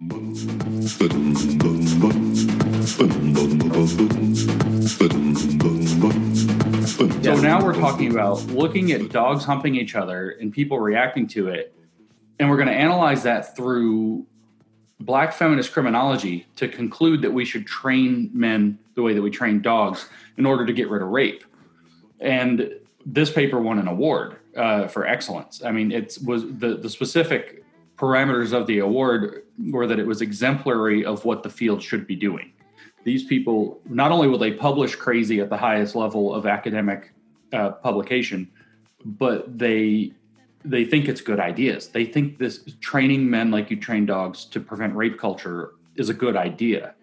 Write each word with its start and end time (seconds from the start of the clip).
So 0.00 0.06
now 7.36 7.62
we're 7.62 7.74
talking 7.74 8.10
about 8.10 8.42
looking 8.46 8.92
at 8.92 9.10
dogs 9.10 9.44
humping 9.44 9.74
each 9.74 9.94
other 9.94 10.30
and 10.30 10.50
people 10.50 10.80
reacting 10.80 11.26
to 11.28 11.48
it. 11.48 11.74
And 12.38 12.48
we're 12.48 12.56
going 12.56 12.68
to 12.68 12.74
analyze 12.74 13.24
that 13.24 13.54
through 13.54 14.26
black 15.00 15.34
feminist 15.34 15.70
criminology 15.70 16.46
to 16.56 16.66
conclude 16.66 17.20
that 17.20 17.34
we 17.34 17.44
should 17.44 17.66
train 17.66 18.30
men 18.32 18.78
the 18.94 19.02
way 19.02 19.12
that 19.12 19.20
we 19.20 19.28
train 19.30 19.60
dogs 19.60 20.08
in 20.38 20.46
order 20.46 20.64
to 20.64 20.72
get 20.72 20.88
rid 20.88 21.02
of 21.02 21.08
rape. 21.08 21.44
And 22.20 22.72
this 23.04 23.30
paper 23.30 23.60
won 23.60 23.78
an 23.78 23.86
award 23.86 24.38
uh, 24.56 24.88
for 24.88 25.06
excellence. 25.06 25.62
I 25.62 25.72
mean, 25.72 25.92
it 25.92 26.16
was 26.24 26.44
the, 26.44 26.78
the 26.80 26.88
specific 26.88 27.66
parameters 27.98 28.54
of 28.54 28.66
the 28.66 28.78
award 28.78 29.42
were 29.68 29.86
that 29.86 29.98
it 29.98 30.06
was 30.06 30.22
exemplary 30.22 31.04
of 31.04 31.24
what 31.24 31.42
the 31.42 31.50
field 31.50 31.82
should 31.82 32.06
be 32.06 32.16
doing 32.16 32.52
these 33.04 33.24
people 33.24 33.80
not 33.88 34.12
only 34.12 34.28
will 34.28 34.38
they 34.38 34.52
publish 34.52 34.94
crazy 34.94 35.40
at 35.40 35.48
the 35.48 35.56
highest 35.56 35.94
level 35.94 36.34
of 36.34 36.46
academic 36.46 37.12
uh, 37.52 37.70
publication, 37.70 38.50
but 39.04 39.58
they 39.58 40.12
they 40.62 40.84
think 40.84 41.08
it's 41.08 41.22
good 41.22 41.40
ideas. 41.40 41.88
They 41.88 42.04
think 42.04 42.36
this 42.36 42.62
training 42.80 43.28
men 43.28 43.50
like 43.50 43.70
you 43.70 43.78
train 43.78 44.04
dogs 44.04 44.44
to 44.46 44.60
prevent 44.60 44.94
rape 44.94 45.18
culture 45.18 45.72
is 45.96 46.10
a 46.10 46.14
good 46.14 46.36
idea. 46.36 46.94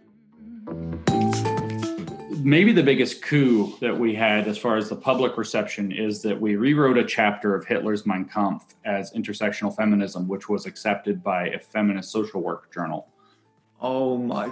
Maybe 2.48 2.72
the 2.72 2.82
biggest 2.82 3.22
coup 3.24 3.78
that 3.82 4.00
we 4.00 4.16
had 4.16 4.48
as 4.48 4.58
far 4.58 4.78
as 4.78 4.88
the 4.88 4.96
public 4.96 5.36
reception 5.36 5.92
is 5.92 6.22
that 6.22 6.40
we 6.40 6.56
rewrote 6.56 6.98
a 6.98 7.04
chapter 7.04 7.54
of 7.54 7.66
Hitler's 7.66 8.06
Mein 8.06 8.24
Kampf 8.24 8.74
as 8.86 9.12
intersectional 9.12 9.76
feminism, 9.76 10.30
which 10.30 10.48
was 10.48 10.66
accepted 10.66 11.22
by 11.22 11.50
a 11.50 11.60
feminist 11.60 12.10
social 12.10 12.42
work 12.42 12.74
journal. 12.74 13.10
Oh 13.82 14.18
my. 14.18 14.46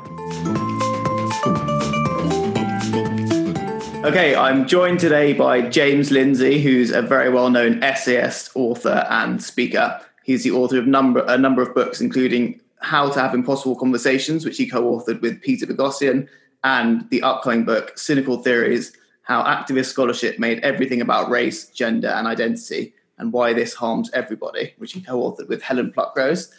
Okay, 4.05 4.35
I'm 4.35 4.67
joined 4.67 4.99
today 4.99 5.31
by 5.31 5.61
James 5.61 6.11
Lindsay, 6.11 6.61
who's 6.61 6.91
a 6.91 7.01
very 7.01 7.29
well 7.29 7.49
known 7.49 7.81
essayist, 7.81 8.51
author, 8.55 9.07
and 9.09 9.41
speaker. 9.41 10.01
He's 10.25 10.43
the 10.43 10.51
author 10.51 10.79
of 10.79 10.85
number, 10.85 11.23
a 11.29 11.37
number 11.37 11.61
of 11.61 11.73
books, 11.73 12.01
including 12.01 12.59
How 12.81 13.09
to 13.09 13.21
Have 13.21 13.33
Impossible 13.33 13.77
Conversations, 13.77 14.43
which 14.43 14.57
he 14.57 14.67
co 14.67 14.83
authored 14.83 15.21
with 15.21 15.41
Peter 15.41 15.65
Boghossian, 15.65 16.27
and 16.65 17.07
the 17.11 17.21
upcoming 17.21 17.63
book, 17.63 17.97
Cynical 17.97 18.41
Theories 18.41 18.91
How 19.21 19.43
Activist 19.43 19.85
Scholarship 19.85 20.39
Made 20.39 20.59
Everything 20.59 20.99
About 20.99 21.29
Race, 21.29 21.69
Gender, 21.69 22.09
and 22.09 22.27
Identity, 22.27 22.93
and 23.19 23.31
Why 23.31 23.53
This 23.53 23.73
Harms 23.73 24.09
Everybody, 24.13 24.73
which 24.79 24.93
he 24.93 25.01
co 25.01 25.21
authored 25.21 25.47
with 25.47 25.61
Helen 25.61 25.93
Pluckrose. 25.95 26.51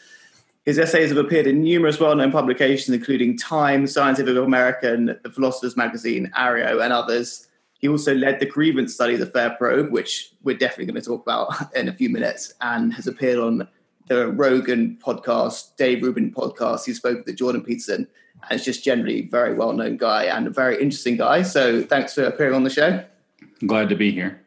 His 0.65 0.79
essays 0.79 1.11
have 1.11 1.19
appeared 1.19 1.47
in 1.49 1.61
numerous 1.61 2.01
well 2.01 2.15
known 2.15 2.31
publications, 2.31 2.97
including 2.97 3.37
Time, 3.37 3.87
Scientific 3.87 4.37
American, 4.37 5.19
The 5.23 5.31
Philosopher's 5.31 5.77
Magazine, 5.77 6.31
Areo, 6.39 6.83
and 6.83 6.93
others. 6.93 7.49
He 7.79 7.89
also 7.89 8.15
led 8.15 8.39
the 8.39 8.47
grievance 8.47 8.95
study, 8.95 9.17
The 9.17 9.27
Fair 9.27 9.51
Probe, 9.51 9.91
which 9.91 10.33
we're 10.45 10.57
definitely 10.57 10.87
going 10.87 11.03
to 11.03 11.07
talk 11.07 11.23
about 11.23 11.75
in 11.77 11.89
a 11.89 11.93
few 11.93 12.11
minutes, 12.11 12.55
and 12.61 12.95
has 12.95 13.09
appeared 13.09 13.39
on 13.39 13.67
the 14.07 14.29
Rogan 14.29 14.99
podcast, 15.05 15.75
Dave 15.77 16.05
Rubin 16.05 16.33
podcast. 16.33 16.84
He 16.84 16.95
spoke 16.95 17.27
with 17.27 17.37
Jordan 17.37 17.62
Peterson, 17.62 18.07
and 18.48 18.58
is 18.58 18.64
just 18.64 18.84
generally 18.84 19.22
very 19.22 19.55
well 19.55 19.72
known 19.72 19.97
guy 19.97 20.25
and 20.25 20.47
a 20.47 20.50
very 20.50 20.80
interesting 20.80 21.16
guy. 21.16 21.42
So 21.42 21.83
thanks 21.83 22.14
for 22.14 22.25
appearing 22.25 22.55
on 22.55 22.64
the 22.64 22.70
show. 22.70 23.03
I'm 23.61 23.69
glad 23.69 23.88
to 23.88 23.97
be 23.97 24.12
here. 24.12 24.41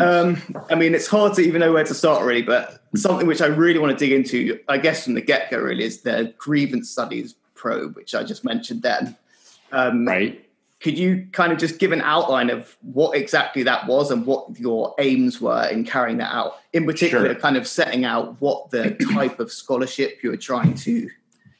Um, 0.00 0.42
I 0.70 0.74
mean, 0.74 0.94
it's 0.94 1.06
hard 1.06 1.34
to 1.34 1.42
even 1.42 1.60
know 1.60 1.72
where 1.72 1.84
to 1.84 1.94
start, 1.94 2.24
really, 2.24 2.42
but 2.42 2.82
something 2.96 3.26
which 3.26 3.40
I 3.40 3.46
really 3.46 3.78
want 3.78 3.96
to 3.96 4.04
dig 4.04 4.12
into, 4.12 4.58
I 4.68 4.78
guess, 4.78 5.04
from 5.04 5.14
the 5.14 5.20
get 5.20 5.50
go, 5.50 5.58
really, 5.58 5.84
is 5.84 6.02
the 6.02 6.34
grievance 6.36 6.90
studies 6.90 7.34
probe, 7.54 7.96
which 7.96 8.14
I 8.14 8.24
just 8.24 8.44
mentioned 8.44 8.82
then. 8.82 9.16
Um, 9.70 10.06
right. 10.06 10.44
Could 10.80 10.98
you 10.98 11.28
kind 11.30 11.52
of 11.52 11.58
just 11.58 11.78
give 11.78 11.92
an 11.92 12.02
outline 12.02 12.50
of 12.50 12.76
what 12.80 13.16
exactly 13.16 13.62
that 13.62 13.86
was 13.86 14.10
and 14.10 14.26
what 14.26 14.58
your 14.58 14.96
aims 14.98 15.40
were 15.40 15.68
in 15.68 15.84
carrying 15.84 16.18
that 16.18 16.34
out? 16.34 16.56
In 16.72 16.84
particular, 16.84 17.26
sure. 17.26 17.34
kind 17.36 17.56
of 17.56 17.68
setting 17.68 18.04
out 18.04 18.40
what 18.40 18.70
the 18.70 18.96
type 19.14 19.38
of 19.38 19.52
scholarship 19.52 20.18
you 20.24 20.30
were 20.30 20.36
trying 20.36 20.74
to 20.74 21.08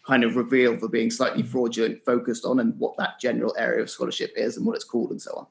kind 0.06 0.24
of 0.24 0.36
reveal 0.36 0.76
for 0.78 0.88
being 0.88 1.10
slightly 1.10 1.42
fraudulent 1.42 2.04
focused 2.04 2.44
on 2.44 2.60
and 2.60 2.78
what 2.78 2.96
that 2.98 3.20
general 3.20 3.54
area 3.56 3.82
of 3.82 3.90
scholarship 3.90 4.32
is 4.36 4.56
and 4.56 4.66
what 4.66 4.74
it's 4.74 4.84
called 4.84 5.10
and 5.10 5.22
so 5.22 5.32
on. 5.36 5.46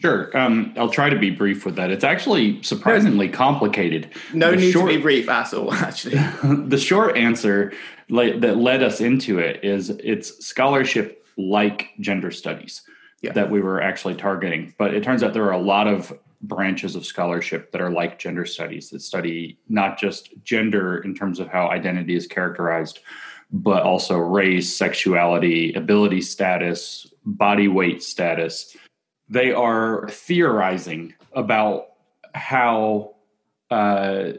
Sure. 0.00 0.36
Um, 0.36 0.74
I'll 0.76 0.90
try 0.90 1.08
to 1.08 1.18
be 1.18 1.30
brief 1.30 1.64
with 1.64 1.76
that. 1.76 1.90
It's 1.90 2.04
actually 2.04 2.62
surprisingly 2.62 3.28
complicated. 3.28 4.10
No 4.32 4.50
the 4.50 4.56
need 4.58 4.72
short, 4.72 4.90
to 4.90 4.96
be 4.96 5.02
brief 5.02 5.28
at 5.28 5.54
all, 5.54 5.72
actually. 5.74 6.16
the 6.66 6.78
short 6.78 7.16
answer 7.16 7.72
that 8.10 8.56
led 8.58 8.82
us 8.82 9.00
into 9.00 9.38
it 9.38 9.64
is 9.64 9.90
it's 9.90 10.44
scholarship 10.44 11.24
like 11.36 11.90
gender 12.00 12.30
studies 12.30 12.82
yeah. 13.22 13.32
that 13.32 13.50
we 13.50 13.60
were 13.60 13.80
actually 13.80 14.14
targeting. 14.14 14.74
But 14.78 14.94
it 14.94 15.02
turns 15.02 15.22
out 15.22 15.32
there 15.32 15.46
are 15.46 15.52
a 15.52 15.58
lot 15.58 15.86
of 15.86 16.12
branches 16.42 16.94
of 16.94 17.06
scholarship 17.06 17.72
that 17.72 17.80
are 17.80 17.90
like 17.90 18.18
gender 18.18 18.44
studies 18.44 18.90
that 18.90 19.00
study 19.00 19.58
not 19.68 19.98
just 19.98 20.30
gender 20.44 20.98
in 20.98 21.14
terms 21.14 21.40
of 21.40 21.48
how 21.48 21.68
identity 21.70 22.14
is 22.14 22.26
characterized, 22.26 23.00
but 23.52 23.82
also 23.82 24.16
race, 24.18 24.74
sexuality, 24.74 25.72
ability 25.74 26.20
status, 26.20 27.06
body 27.24 27.68
weight 27.68 28.02
status 28.02 28.76
they 29.28 29.52
are 29.52 30.08
theorizing 30.08 31.14
about 31.32 31.88
how 32.34 33.14
uh, 33.70 34.32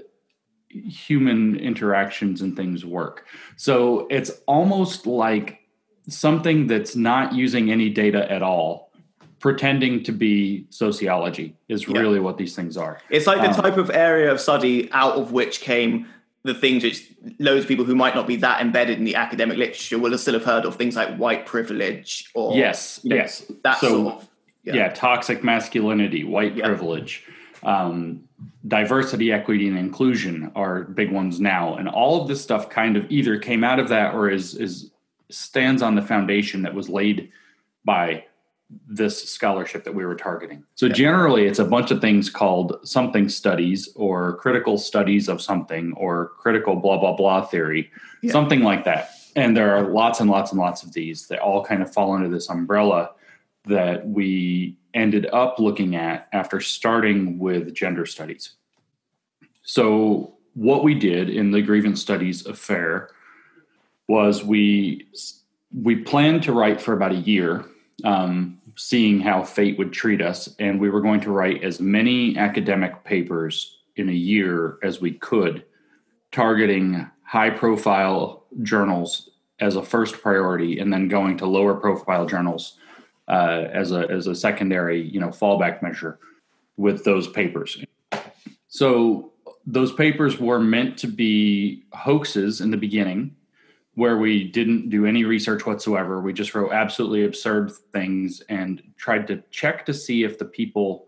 human 0.69 1.55
interactions 1.57 2.41
and 2.41 2.55
things 2.55 2.85
work. 2.85 3.25
So 3.55 4.07
it's 4.09 4.31
almost 4.45 5.07
like 5.07 5.61
something 6.07 6.67
that's 6.67 6.95
not 6.95 7.33
using 7.33 7.71
any 7.71 7.89
data 7.89 8.31
at 8.31 8.43
all, 8.43 8.91
pretending 9.39 10.03
to 10.03 10.11
be 10.11 10.67
sociology 10.69 11.55
is 11.67 11.87
yeah. 11.87 11.99
really 11.99 12.19
what 12.19 12.37
these 12.37 12.55
things 12.55 12.77
are. 12.77 12.99
It's 13.09 13.25
like 13.27 13.41
the 13.41 13.49
um, 13.49 13.55
type 13.55 13.77
of 13.77 13.89
area 13.89 14.31
of 14.31 14.39
study 14.39 14.91
out 14.91 15.15
of 15.15 15.31
which 15.31 15.61
came 15.61 16.07
the 16.45 16.53
things 16.53 16.83
which 16.83 17.11
loads 17.39 17.63
of 17.63 17.67
people 17.67 17.83
who 17.83 17.95
might 17.95 18.13
not 18.13 18.27
be 18.27 18.35
that 18.35 18.61
embedded 18.61 18.99
in 18.99 19.03
the 19.03 19.15
academic 19.15 19.57
literature 19.57 19.97
will 19.97 20.15
still 20.15 20.35
have 20.35 20.45
heard 20.45 20.63
of 20.63 20.75
things 20.75 20.95
like 20.95 21.17
white 21.17 21.47
privilege 21.47 22.29
or 22.35 22.55
yes, 22.55 22.99
you 23.01 23.09
know, 23.09 23.15
yes, 23.15 23.51
that 23.63 23.79
so, 23.79 23.89
sort 23.89 24.15
of 24.15 24.29
yeah, 24.63 24.75
yeah 24.75 24.89
toxic 24.89 25.43
masculinity, 25.43 26.23
white 26.23 26.55
yeah. 26.55 26.67
privilege, 26.67 27.23
um, 27.63 28.23
diversity, 28.67 29.31
equity, 29.31 29.67
and 29.67 29.77
inclusion 29.77 30.51
are 30.55 30.83
big 30.83 31.11
ones 31.11 31.41
now. 31.41 31.75
And 31.77 31.89
all 31.89 32.21
of 32.21 32.27
this 32.27 32.43
stuff 32.43 32.69
kind 32.69 32.95
of 32.95 33.09
either 33.11 33.39
came 33.39 33.63
out 33.63 33.79
of 33.79 33.89
that 33.89 34.13
or 34.13 34.29
is 34.29 34.53
is 34.53 34.91
stands 35.31 35.81
on 35.81 35.95
the 35.95 36.03
foundation 36.03 36.61
that 36.61 36.75
was 36.75 36.89
laid 36.89 37.31
by 37.83 38.23
this 38.87 39.29
scholarship 39.29 39.83
that 39.83 39.93
we 39.93 40.05
were 40.05 40.15
targeting. 40.15 40.63
So 40.75 40.89
generally 40.89 41.45
it's 41.45 41.59
a 41.59 41.65
bunch 41.65 41.91
of 41.91 42.01
things 42.01 42.29
called 42.29 42.79
something 42.83 43.29
studies 43.29 43.89
or 43.95 44.37
critical 44.37 44.77
studies 44.77 45.27
of 45.27 45.41
something 45.41 45.93
or 45.93 46.29
critical 46.37 46.75
blah 46.75 46.97
blah 46.97 47.15
blah 47.15 47.45
theory, 47.45 47.91
yeah. 48.21 48.31
something 48.31 48.61
like 48.61 48.83
that. 48.85 49.11
And 49.35 49.55
there 49.55 49.75
are 49.75 49.89
lots 49.89 50.19
and 50.19 50.29
lots 50.29 50.51
and 50.51 50.59
lots 50.59 50.83
of 50.83 50.93
these 50.93 51.27
that 51.27 51.39
all 51.39 51.63
kind 51.63 51.81
of 51.81 51.91
fall 51.93 52.13
under 52.13 52.29
this 52.29 52.49
umbrella 52.49 53.11
that 53.65 54.07
we 54.07 54.77
ended 54.93 55.27
up 55.33 55.59
looking 55.59 55.95
at 55.95 56.27
after 56.31 56.61
starting 56.61 57.37
with 57.37 57.73
gender 57.73 58.05
studies. 58.05 58.53
So, 59.63 60.35
what 60.53 60.83
we 60.83 60.93
did 60.93 61.29
in 61.29 61.51
the 61.51 61.61
grievance 61.61 62.01
studies 62.01 62.45
affair 62.45 63.09
was 64.07 64.43
we 64.43 65.07
we 65.73 65.97
planned 65.97 66.43
to 66.43 66.53
write 66.53 66.79
for 66.79 66.93
about 66.93 67.11
a 67.11 67.15
year, 67.15 67.65
um, 68.03 68.59
seeing 68.75 69.19
how 69.19 69.43
fate 69.43 69.77
would 69.77 69.93
treat 69.93 70.21
us, 70.21 70.53
and 70.59 70.79
we 70.79 70.89
were 70.89 71.01
going 71.01 71.21
to 71.21 71.31
write 71.31 71.63
as 71.63 71.79
many 71.79 72.37
academic 72.37 73.03
papers 73.03 73.79
in 73.95 74.09
a 74.09 74.13
year 74.13 74.77
as 74.83 74.99
we 74.99 75.11
could, 75.11 75.63
targeting 76.31 77.09
high 77.23 77.49
profile 77.49 78.45
journals 78.61 79.29
as 79.59 79.75
a 79.75 79.83
first 79.83 80.21
priority, 80.21 80.79
and 80.79 80.91
then 80.91 81.07
going 81.07 81.37
to 81.37 81.45
lower 81.45 81.75
profile 81.75 82.25
journals 82.25 82.77
uh, 83.27 83.65
as 83.71 83.91
a 83.91 84.07
as 84.09 84.27
a 84.27 84.35
secondary 84.35 85.01
you 85.01 85.19
know 85.19 85.29
fallback 85.29 85.81
measure 85.81 86.19
with 86.77 87.03
those 87.03 87.27
papers. 87.27 87.77
So 88.67 89.31
those 89.65 89.93
papers 89.93 90.39
were 90.39 90.59
meant 90.59 90.97
to 90.99 91.07
be 91.07 91.83
hoaxes 91.93 92.61
in 92.61 92.71
the 92.71 92.77
beginning 92.77 93.35
where 93.95 94.17
we 94.17 94.43
didn't 94.43 94.89
do 94.89 95.05
any 95.05 95.23
research 95.23 95.65
whatsoever. 95.65 96.21
We 96.21 96.33
just 96.33 96.53
wrote 96.53 96.71
absolutely 96.71 97.25
absurd 97.25 97.71
things 97.93 98.41
and 98.49 98.83
tried 98.97 99.27
to 99.27 99.41
check 99.51 99.85
to 99.85 99.93
see 99.93 100.23
if 100.23 100.37
the 100.37 100.45
people 100.45 101.07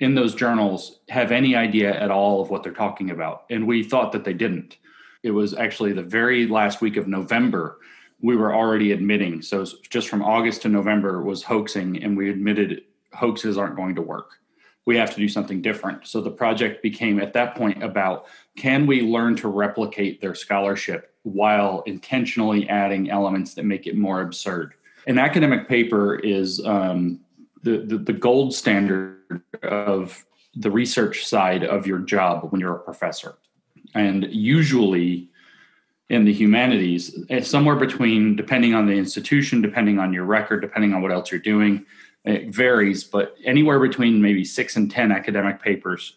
in 0.00 0.14
those 0.14 0.34
journals 0.34 1.00
have 1.08 1.32
any 1.32 1.54
idea 1.54 1.98
at 1.98 2.10
all 2.10 2.40
of 2.40 2.50
what 2.50 2.62
they're 2.62 2.72
talking 2.72 3.10
about. 3.10 3.44
And 3.50 3.66
we 3.66 3.82
thought 3.82 4.12
that 4.12 4.24
they 4.24 4.34
didn't. 4.34 4.78
It 5.22 5.30
was 5.30 5.54
actually 5.54 5.92
the 5.92 6.02
very 6.02 6.46
last 6.46 6.80
week 6.80 6.96
of 6.96 7.06
November 7.06 7.78
we 8.20 8.36
were 8.36 8.54
already 8.54 8.92
admitting. 8.92 9.42
So 9.42 9.66
just 9.90 10.08
from 10.08 10.22
August 10.22 10.62
to 10.62 10.68
November 10.68 11.22
was 11.22 11.42
hoaxing, 11.42 12.02
and 12.02 12.16
we 12.16 12.30
admitted 12.30 12.82
hoaxes 13.12 13.58
aren't 13.58 13.76
going 13.76 13.94
to 13.96 14.02
work. 14.02 14.30
We 14.86 14.96
have 14.96 15.10
to 15.10 15.16
do 15.16 15.28
something 15.28 15.60
different. 15.60 16.06
So 16.06 16.20
the 16.20 16.30
project 16.30 16.82
became 16.82 17.20
at 17.20 17.32
that 17.34 17.56
point 17.56 17.82
about 17.82 18.26
can 18.56 18.86
we 18.86 19.02
learn 19.02 19.36
to 19.36 19.48
replicate 19.48 20.20
their 20.20 20.34
scholarship 20.34 21.12
while 21.26 21.82
intentionally 21.86 22.68
adding 22.68 23.10
elements 23.10 23.54
that 23.54 23.64
make 23.64 23.88
it 23.88 23.96
more 23.96 24.20
absurd. 24.20 24.74
An 25.08 25.18
academic 25.18 25.68
paper 25.68 26.14
is 26.14 26.64
um, 26.64 27.18
the, 27.64 27.78
the, 27.78 27.98
the 27.98 28.12
gold 28.12 28.54
standard 28.54 29.42
of 29.64 30.24
the 30.54 30.70
research 30.70 31.26
side 31.26 31.64
of 31.64 31.84
your 31.84 31.98
job 31.98 32.46
when 32.52 32.60
you're 32.60 32.76
a 32.76 32.78
professor. 32.78 33.34
And 33.92 34.28
usually 34.30 35.28
in 36.08 36.24
the 36.24 36.32
humanities, 36.32 37.18
it's 37.28 37.50
somewhere 37.50 37.74
between, 37.74 38.36
depending 38.36 38.74
on 38.74 38.86
the 38.86 38.92
institution, 38.92 39.60
depending 39.60 39.98
on 39.98 40.12
your 40.12 40.24
record, 40.24 40.60
depending 40.60 40.94
on 40.94 41.02
what 41.02 41.10
else 41.10 41.32
you're 41.32 41.40
doing, 41.40 41.84
it 42.24 42.54
varies, 42.54 43.02
but 43.02 43.34
anywhere 43.44 43.80
between 43.80 44.22
maybe 44.22 44.44
six 44.44 44.76
and 44.76 44.88
10 44.88 45.10
academic 45.10 45.60
papers 45.60 46.16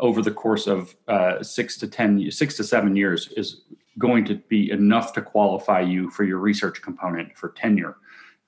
over 0.00 0.22
the 0.22 0.32
course 0.32 0.66
of 0.66 0.96
uh, 1.06 1.40
six 1.40 1.76
to 1.78 1.86
10, 1.86 2.32
six 2.32 2.56
to 2.56 2.64
seven 2.64 2.96
years 2.96 3.28
is 3.36 3.62
going 3.98 4.24
to 4.24 4.36
be 4.48 4.70
enough 4.70 5.12
to 5.14 5.22
qualify 5.22 5.80
you 5.80 6.10
for 6.10 6.24
your 6.24 6.38
research 6.38 6.80
component 6.82 7.36
for 7.36 7.50
tenure 7.50 7.96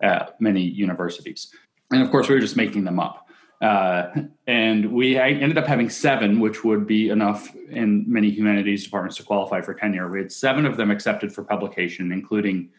at 0.00 0.40
many 0.40 0.62
universities. 0.62 1.54
And 1.90 2.02
of 2.02 2.10
course, 2.10 2.28
we 2.28 2.34
were 2.34 2.40
just 2.40 2.56
making 2.56 2.84
them 2.84 2.98
up. 2.98 3.28
Uh, 3.60 4.10
and 4.48 4.92
we 4.92 5.16
ended 5.16 5.56
up 5.56 5.66
having 5.66 5.88
seven, 5.88 6.40
which 6.40 6.64
would 6.64 6.84
be 6.84 7.10
enough 7.10 7.54
in 7.70 8.04
many 8.08 8.28
humanities 8.28 8.82
departments 8.82 9.16
to 9.16 9.22
qualify 9.22 9.60
for 9.60 9.72
tenure. 9.72 10.10
We 10.10 10.18
had 10.18 10.32
seven 10.32 10.66
of 10.66 10.76
them 10.76 10.90
accepted 10.90 11.32
for 11.32 11.44
publication, 11.44 12.10
including 12.10 12.70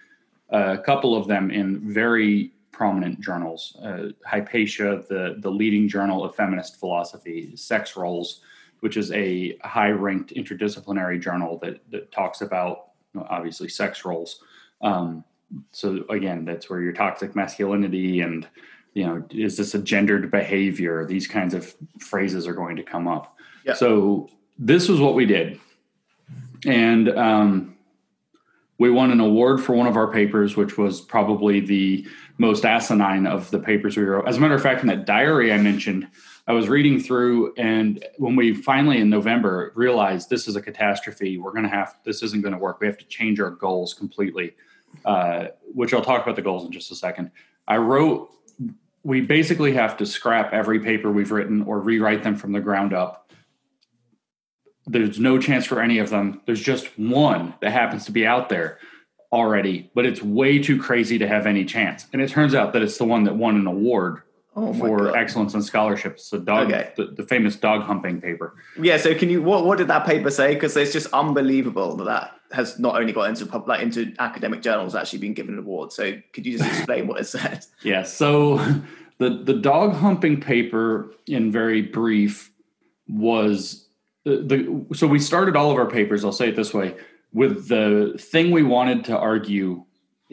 a 0.50 0.78
couple 0.78 1.16
of 1.16 1.28
them 1.28 1.52
in 1.52 1.94
very 1.94 2.52
prominent 2.74 3.22
journals. 3.22 3.78
Uh, 3.82 4.10
Hypatia, 4.26 5.04
the, 5.08 5.38
the 5.40 5.50
leading 5.50 5.88
journal 5.88 6.24
of 6.26 6.36
feminist 6.36 6.80
philosophy, 6.80 7.56
Sex 7.56 7.96
Roles, 7.96 8.42
which 8.84 8.98
is 8.98 9.14
a 9.14 9.58
high 9.64 9.92
ranked 9.92 10.34
interdisciplinary 10.34 11.18
journal 11.18 11.58
that, 11.60 11.80
that 11.90 12.12
talks 12.12 12.42
about 12.42 12.90
you 13.14 13.22
know, 13.22 13.28
obviously 13.30 13.70
sex 13.70 14.04
roles. 14.04 14.42
Um, 14.82 15.24
so 15.72 16.04
again, 16.10 16.44
that's 16.44 16.70
where 16.70 16.82
your 16.82 16.92
toxic 16.92 17.34
masculinity 17.34 18.20
and 18.20 18.46
you 18.94 19.06
know, 19.06 19.24
is 19.32 19.56
this 19.56 19.74
a 19.74 19.80
gendered 19.80 20.30
behavior? 20.30 21.06
These 21.06 21.28
kinds 21.28 21.54
of 21.54 21.74
phrases 21.98 22.46
are 22.46 22.54
going 22.54 22.76
to 22.76 22.84
come 22.84 23.08
up. 23.08 23.38
Yeah. 23.66 23.76
So 23.76 24.30
this 24.60 24.90
was 24.90 25.00
what 25.00 25.16
we 25.16 25.26
did. 25.26 25.62
And 26.66 27.08
um, 27.08 27.78
we 28.80 28.92
won 28.92 29.12
an 29.12 29.22
award 29.22 29.64
for 29.64 29.76
one 29.76 29.88
of 29.88 29.96
our 29.96 30.12
papers, 30.12 30.58
which 30.58 30.78
was 30.78 31.00
probably 31.00 31.62
the 31.62 32.06
most 32.38 32.66
asinine 32.66 33.28
of 33.28 33.50
the 33.50 33.60
papers 33.60 33.96
we 33.96 34.04
wrote. 34.04 34.28
As 34.28 34.36
a 34.36 34.42
matter 34.42 34.56
of 34.56 34.62
fact, 34.62 34.82
in 34.82 34.88
that 34.88 35.06
diary 35.06 35.54
I 35.54 35.58
mentioned, 35.58 36.10
I 36.46 36.52
was 36.52 36.68
reading 36.68 37.00
through, 37.00 37.54
and 37.56 38.04
when 38.18 38.36
we 38.36 38.54
finally 38.54 39.00
in 39.00 39.10
November 39.10 39.72
realized 39.76 40.30
this 40.30 40.48
is 40.48 40.58
a 40.58 40.62
catastrophe, 40.62 41.38
we're 41.38 41.52
going 41.52 41.64
to 41.64 41.70
have 41.70 41.96
this 42.04 42.22
isn't 42.22 42.42
going 42.42 42.54
to 42.54 42.60
work. 42.60 42.82
We 42.82 42.88
have 42.88 42.98
to 42.98 43.06
change 43.06 43.40
our 43.40 43.52
goals 43.52 43.94
completely, 43.94 44.56
uh, 45.06 45.48
which 45.74 45.94
I'll 45.94 46.02
talk 46.02 46.24
about 46.24 46.36
the 46.36 46.42
goals 46.42 46.66
in 46.66 46.72
just 46.72 46.92
a 46.92 46.96
second. 46.96 47.32
I 47.68 47.78
wrote 47.78 48.30
we 49.04 49.22
basically 49.22 49.74
have 49.74 49.98
to 49.98 50.06
scrap 50.06 50.54
every 50.54 50.80
paper 50.80 51.12
we've 51.12 51.32
written 51.32 51.62
or 51.64 51.80
rewrite 51.80 52.24
them 52.24 52.36
from 52.36 52.54
the 52.54 52.60
ground 52.62 52.94
up. 52.94 53.32
There's 54.86 55.20
no 55.20 55.38
chance 55.38 55.66
for 55.66 55.82
any 55.82 56.00
of 56.00 56.10
them. 56.10 56.42
There's 56.46 56.62
just 56.62 56.88
one 56.98 57.54
that 57.62 57.72
happens 57.72 58.06
to 58.06 58.12
be 58.12 58.26
out 58.26 58.50
there 58.50 58.80
already, 59.32 59.92
but 59.94 60.06
it's 60.06 60.22
way 60.22 60.60
too 60.60 60.82
crazy 60.82 61.18
to 61.18 61.28
have 61.28 61.46
any 61.46 61.66
chance. 61.66 62.06
And 62.14 62.22
it 62.22 62.30
turns 62.30 62.56
out 62.56 62.74
that 62.74 62.82
it's 62.82 62.98
the 62.98 63.06
one 63.06 63.24
that 63.26 63.36
won 63.36 63.56
an 63.56 63.68
award 63.68 64.22
oh 64.56 64.74
for 64.74 65.16
excellence 65.16 65.54
in 65.54 65.62
scholarship. 65.62 66.14
It's 66.14 66.30
the 66.30 66.40
dog, 66.40 66.72
okay. 66.72 66.92
the, 66.96 67.08
the, 67.08 67.24
famous 67.24 67.56
dog 67.56 67.84
humping 67.84 68.22
paper. 68.22 68.56
Yeah. 68.80 68.98
So 68.98 69.16
can 69.16 69.30
you 69.30 69.42
what 69.42 69.66
what 69.66 69.78
did 69.78 69.88
that 69.88 70.06
paper 70.06 70.30
say? 70.30 70.54
Because 70.54 70.76
it's 70.78 70.94
just 70.94 71.08
unbelievable 71.14 71.96
that 71.98 72.06
that 72.06 72.32
has 72.52 72.80
not 72.80 72.96
only 72.96 73.14
got 73.14 73.30
into 73.30 73.46
like 73.66 73.82
into 73.82 74.14
academic 74.20 74.62
journals, 74.62 74.96
actually 74.96 75.20
been 75.20 75.34
given 75.34 75.56
an 75.56 75.60
award. 75.60 75.92
So 75.92 76.14
could 76.34 76.46
you 76.46 76.58
just 76.58 76.70
explain 76.70 77.08
what 77.08 77.20
it 77.20 77.26
said? 77.26 77.66
Yeah. 77.84 78.04
So 78.04 78.58
the 79.18 79.42
the 79.44 79.54
dog 79.54 79.94
humping 79.94 80.40
paper, 80.40 81.14
in 81.28 81.52
very 81.52 81.82
brief, 81.82 82.52
was 83.08 83.88
the, 84.24 84.38
the 84.38 84.96
so 84.96 85.08
we 85.08 85.20
started 85.20 85.56
all 85.56 85.72
of 85.72 85.78
our 85.78 85.90
papers. 85.90 86.24
I'll 86.24 86.32
say 86.32 86.50
it 86.50 86.56
this 86.56 86.74
way 86.74 86.96
with 87.34 87.68
the 87.68 88.16
thing 88.20 88.52
we 88.52 88.64
wanted 88.64 89.04
to 89.06 89.18
argue 89.18 89.84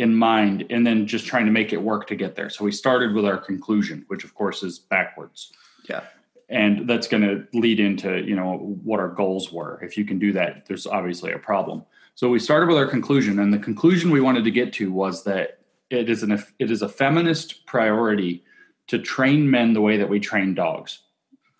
in 0.00 0.14
mind 0.14 0.64
and 0.70 0.87
then 0.87 1.06
just 1.06 1.26
trying 1.26 1.44
to 1.44 1.52
make 1.52 1.75
it 1.75 1.82
work 1.82 2.06
to 2.06 2.17
get 2.17 2.35
there. 2.35 2.49
So 2.49 2.64
we 2.64 2.73
started 2.73 3.12
with 3.12 3.26
our 3.26 3.37
conclusion, 3.37 4.06
which 4.08 4.25
of 4.25 4.35
course 4.35 4.62
is 4.62 4.79
backwards. 4.79 5.52
Yeah. 5.91 6.05
And 6.49 6.88
that's 6.88 7.06
going 7.06 7.23
to 7.23 7.47
lead 7.52 7.79
into, 7.81 8.23
you 8.23 8.35
know, 8.35 8.79
what 8.82 8.99
our 8.99 9.11
goals 9.11 9.52
were. 9.52 9.79
If 9.82 9.99
you 9.99 10.06
can 10.06 10.19
do 10.19 10.32
that, 10.32 10.64
there's 10.67 10.87
obviously 10.87 11.32
a 11.32 11.38
problem. 11.38 11.85
So 12.14 12.31
we 12.31 12.38
started 12.38 12.67
with 12.67 12.79
our 12.79 12.87
conclusion 12.87 13.38
and 13.38 13.52
the 13.52 13.58
conclusion 13.58 14.11
we 14.11 14.23
wanted 14.23 14.44
to 14.44 14.50
get 14.50 14.73
to 14.75 14.91
was 14.91 15.25
that 15.25 15.58
it 15.91 16.08
is 16.08 16.23
an 16.23 16.43
it 16.58 16.70
is 16.70 16.81
a 16.81 16.88
feminist 16.88 17.67
priority 17.67 18.43
to 18.87 18.99
train 18.99 19.50
men 19.50 19.75
the 19.75 19.82
way 19.82 19.99
that 19.99 20.08
we 20.08 20.19
train 20.19 20.55
dogs. 20.55 21.00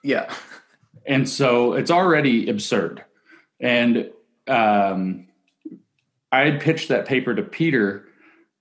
Yeah. 0.03 0.33
And 1.07 1.29
so 1.29 1.75
it's 1.75 1.91
already 1.91 2.49
absurd. 2.49 3.05
And 3.61 4.11
um, 4.49 5.29
I 6.33 6.41
had 6.41 6.61
pitched 6.61 6.89
that 6.89 7.07
paper 7.07 7.35
to 7.35 7.43
Peter 7.43 8.07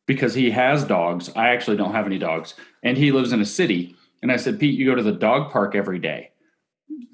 because 0.10 0.34
he 0.34 0.50
has 0.50 0.84
dogs. 0.86 1.30
I 1.36 1.50
actually 1.50 1.78
don't 1.78 1.94
have 1.94 2.08
any 2.08 2.18
dogs, 2.18 2.56
and 2.82 2.98
he 2.98 3.12
lives 3.12 3.32
in 3.32 3.42
a 3.42 3.46
city. 3.46 3.96
And 4.24 4.32
I 4.32 4.38
said, 4.38 4.60
Pete, 4.60 4.74
you 4.74 4.88
go 4.88 4.96
to 4.96 5.04
the 5.04 5.12
dog 5.12 5.52
park 5.52 5.76
every 5.76 6.00
day. 6.00 6.32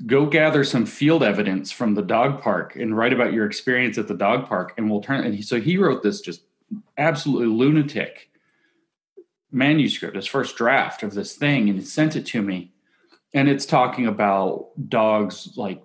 Go 0.06 0.26
gather 0.28 0.64
some 0.64 0.86
field 0.86 1.22
evidence 1.22 1.74
from 1.74 1.96
the 1.96 2.02
dog 2.02 2.42
park 2.42 2.78
and 2.78 2.96
write 2.96 3.12
about 3.12 3.34
your 3.34 3.46
experience 3.46 3.98
at 3.98 4.08
the 4.08 4.14
dog 4.14 4.48
park, 4.48 4.76
and 4.78 4.90
we'll 4.90 5.02
turn. 5.02 5.26
And 5.26 5.36
he, 5.36 5.42
so 5.42 5.60
he 5.60 5.76
wrote 5.78 6.04
this 6.04 6.22
just 6.22 6.44
absolutely 6.98 7.48
lunatic 7.48 8.30
manuscript, 9.52 10.16
his 10.16 10.26
first 10.26 10.56
draft 10.56 11.04
of 11.04 11.16
this 11.16 11.36
thing, 11.36 11.68
and 11.68 11.78
he 11.78 11.84
sent 11.84 12.16
it 12.16 12.26
to 12.28 12.42
me. 12.42 12.72
And 13.34 13.50
it's 13.50 13.66
talking 13.66 14.08
about 14.08 14.70
dogs 14.88 15.58
like 15.58 15.84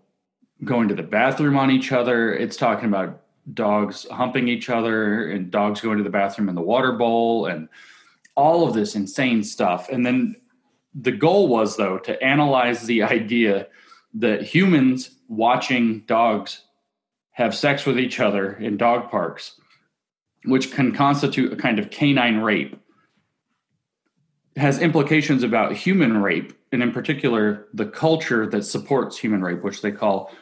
going 0.64 0.86
to 0.86 0.94
the 0.94 1.02
bathroom 1.02 1.56
on 1.56 1.72
each 1.72 1.90
other. 1.90 2.32
It's 2.32 2.56
talking 2.56 2.86
about 2.86 3.20
dogs 3.54 4.06
humping 4.10 4.48
each 4.48 4.68
other 4.68 5.30
and 5.30 5.50
dogs 5.50 5.80
going 5.80 5.98
to 5.98 6.04
the 6.04 6.10
bathroom 6.10 6.48
in 6.48 6.54
the 6.54 6.60
water 6.60 6.92
bowl 6.92 7.46
and 7.46 7.68
all 8.36 8.66
of 8.66 8.74
this 8.74 8.94
insane 8.94 9.42
stuff. 9.42 9.88
And 9.88 10.04
then 10.04 10.36
the 10.94 11.12
goal 11.12 11.48
was, 11.48 11.76
though, 11.76 11.98
to 11.98 12.22
analyze 12.22 12.82
the 12.82 13.02
idea 13.02 13.68
that 14.14 14.42
humans 14.42 15.10
watching 15.28 16.00
dogs 16.00 16.64
have 17.32 17.54
sex 17.54 17.86
with 17.86 17.98
each 17.98 18.20
other 18.20 18.54
in 18.54 18.76
dog 18.76 19.10
parks, 19.10 19.60
which 20.44 20.72
can 20.72 20.92
constitute 20.92 21.52
a 21.52 21.56
kind 21.56 21.78
of 21.78 21.90
canine 21.90 22.38
rape, 22.38 22.76
has 24.56 24.80
implications 24.80 25.42
about 25.42 25.72
human 25.72 26.20
rape, 26.20 26.52
and 26.72 26.82
in 26.82 26.92
particular, 26.92 27.68
the 27.72 27.86
culture 27.86 28.46
that 28.46 28.64
supports 28.64 29.16
human 29.16 29.42
rape, 29.42 29.62
which 29.62 29.80
they 29.80 29.92
call 29.92 30.32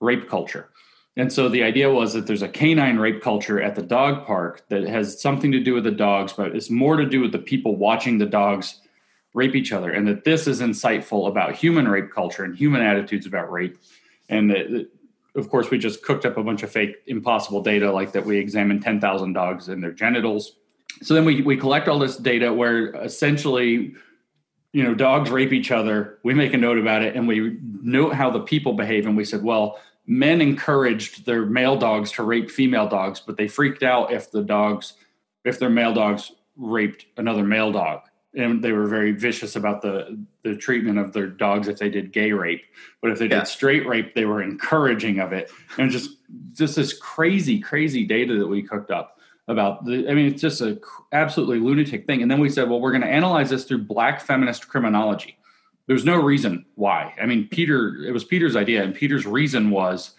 rape 0.00 0.28
culture. 0.28 0.70
And 1.16 1.32
so 1.32 1.48
the 1.48 1.62
idea 1.62 1.90
was 1.90 2.12
that 2.12 2.26
there's 2.26 2.42
a 2.42 2.48
canine 2.48 2.98
rape 2.98 3.20
culture 3.20 3.60
at 3.60 3.74
the 3.74 3.82
dog 3.82 4.26
park 4.26 4.64
that 4.68 4.84
has 4.84 5.20
something 5.20 5.50
to 5.52 5.60
do 5.60 5.74
with 5.74 5.84
the 5.84 5.90
dogs, 5.90 6.32
but 6.32 6.54
it's 6.54 6.70
more 6.70 6.96
to 6.96 7.04
do 7.04 7.20
with 7.20 7.32
the 7.32 7.38
people 7.38 7.76
watching 7.76 8.18
the 8.18 8.26
dogs 8.26 8.80
rape 9.34 9.54
each 9.54 9.72
other, 9.72 9.90
and 9.90 10.06
that 10.08 10.24
this 10.24 10.46
is 10.46 10.60
insightful 10.60 11.28
about 11.28 11.54
human 11.54 11.86
rape 11.86 12.10
culture 12.12 12.44
and 12.44 12.56
human 12.56 12.80
attitudes 12.80 13.26
about 13.26 13.50
rape. 13.50 13.78
And 14.28 14.50
that, 14.50 14.88
of 15.34 15.48
course, 15.48 15.70
we 15.70 15.78
just 15.78 16.02
cooked 16.02 16.24
up 16.24 16.36
a 16.36 16.42
bunch 16.42 16.62
of 16.62 16.70
fake, 16.70 16.96
impossible 17.06 17.62
data, 17.62 17.92
like 17.92 18.12
that 18.12 18.24
we 18.24 18.38
examined 18.38 18.82
10,000 18.82 19.32
dogs 19.32 19.68
and 19.68 19.82
their 19.82 19.92
genitals. 19.92 20.56
So 21.02 21.14
then 21.14 21.24
we, 21.24 21.42
we 21.42 21.56
collect 21.56 21.88
all 21.88 21.98
this 21.98 22.16
data 22.16 22.52
where 22.52 22.94
essentially, 22.96 23.94
you 24.72 24.82
know, 24.82 24.94
dogs 24.94 25.30
rape 25.30 25.52
each 25.52 25.70
other. 25.70 26.18
We 26.24 26.34
make 26.34 26.52
a 26.54 26.58
note 26.58 26.78
about 26.78 27.02
it 27.02 27.14
and 27.14 27.28
we 27.28 27.58
note 27.60 28.14
how 28.14 28.30
the 28.30 28.40
people 28.40 28.72
behave. 28.72 29.06
And 29.06 29.16
we 29.16 29.24
said, 29.24 29.42
well, 29.42 29.80
men 30.10 30.40
encouraged 30.40 31.24
their 31.24 31.46
male 31.46 31.76
dogs 31.76 32.10
to 32.10 32.24
rape 32.24 32.50
female 32.50 32.88
dogs, 32.88 33.20
but 33.20 33.36
they 33.36 33.46
freaked 33.46 33.84
out 33.84 34.12
if 34.12 34.28
the 34.32 34.42
dogs, 34.42 34.94
if 35.44 35.60
their 35.60 35.70
male 35.70 35.94
dogs 35.94 36.32
raped 36.56 37.06
another 37.16 37.44
male 37.44 37.70
dog. 37.70 38.00
And 38.34 38.62
they 38.62 38.72
were 38.72 38.86
very 38.86 39.12
vicious 39.12 39.56
about 39.56 39.82
the 39.82 40.24
the 40.42 40.56
treatment 40.56 40.98
of 40.98 41.12
their 41.12 41.26
dogs 41.26 41.68
if 41.68 41.78
they 41.78 41.90
did 41.90 42.12
gay 42.12 42.32
rape. 42.32 42.62
But 43.00 43.12
if 43.12 43.18
they 43.18 43.28
yeah. 43.28 43.40
did 43.40 43.48
straight 43.48 43.86
rape, 43.86 44.14
they 44.14 44.24
were 44.24 44.42
encouraging 44.42 45.20
of 45.20 45.32
it. 45.32 45.50
And 45.78 45.90
just 45.90 46.10
just 46.52 46.76
this 46.76 46.96
crazy, 46.98 47.60
crazy 47.60 48.04
data 48.04 48.36
that 48.38 48.46
we 48.46 48.62
cooked 48.62 48.90
up 48.90 49.16
about 49.48 49.84
the 49.84 50.08
i 50.08 50.14
mean 50.14 50.26
it's 50.26 50.40
just 50.40 50.60
a 50.60 50.78
absolutely 51.10 51.58
lunatic 51.58 52.06
thing 52.06 52.22
and 52.22 52.30
then 52.30 52.38
we 52.38 52.48
said 52.48 52.68
well 52.70 52.80
we're 52.80 52.92
going 52.92 53.02
to 53.02 53.08
analyze 53.08 53.50
this 53.50 53.64
through 53.64 53.82
black 53.82 54.20
feminist 54.20 54.68
criminology 54.68 55.36
there's 55.90 56.04
no 56.04 56.22
reason 56.22 56.64
why. 56.76 57.12
I 57.20 57.26
mean, 57.26 57.48
Peter, 57.48 58.04
it 58.04 58.12
was 58.12 58.22
Peter's 58.22 58.54
idea, 58.54 58.84
and 58.84 58.94
Peter's 58.94 59.26
reason 59.26 59.70
was 59.70 60.12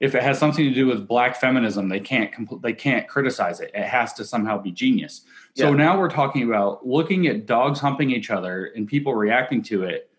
if 0.00 0.14
it 0.14 0.22
has 0.22 0.38
something 0.38 0.64
to 0.64 0.72
do 0.72 0.86
with 0.86 1.06
black 1.06 1.36
feminism, 1.36 1.90
they 1.90 2.00
can't 2.00 2.32
compl- 2.32 2.62
they 2.62 2.72
can't 2.72 3.06
criticize 3.06 3.60
it. 3.60 3.70
It 3.74 3.84
has 3.84 4.14
to 4.14 4.24
somehow 4.24 4.56
be 4.56 4.72
genius. 4.72 5.26
So 5.56 5.68
yeah. 5.68 5.76
now 5.76 5.98
we're 5.98 6.08
talking 6.08 6.44
about 6.44 6.86
looking 6.86 7.26
at 7.26 7.44
dogs 7.44 7.80
humping 7.80 8.10
each 8.10 8.30
other 8.30 8.72
and 8.74 8.88
people 8.88 9.14
reacting 9.14 9.60
to 9.64 9.82
it, 9.82 10.10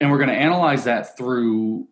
and 0.00 0.12
we're 0.12 0.18
going 0.18 0.30
to 0.30 0.36
analyze 0.36 0.84
that 0.84 1.16
through 1.16 1.88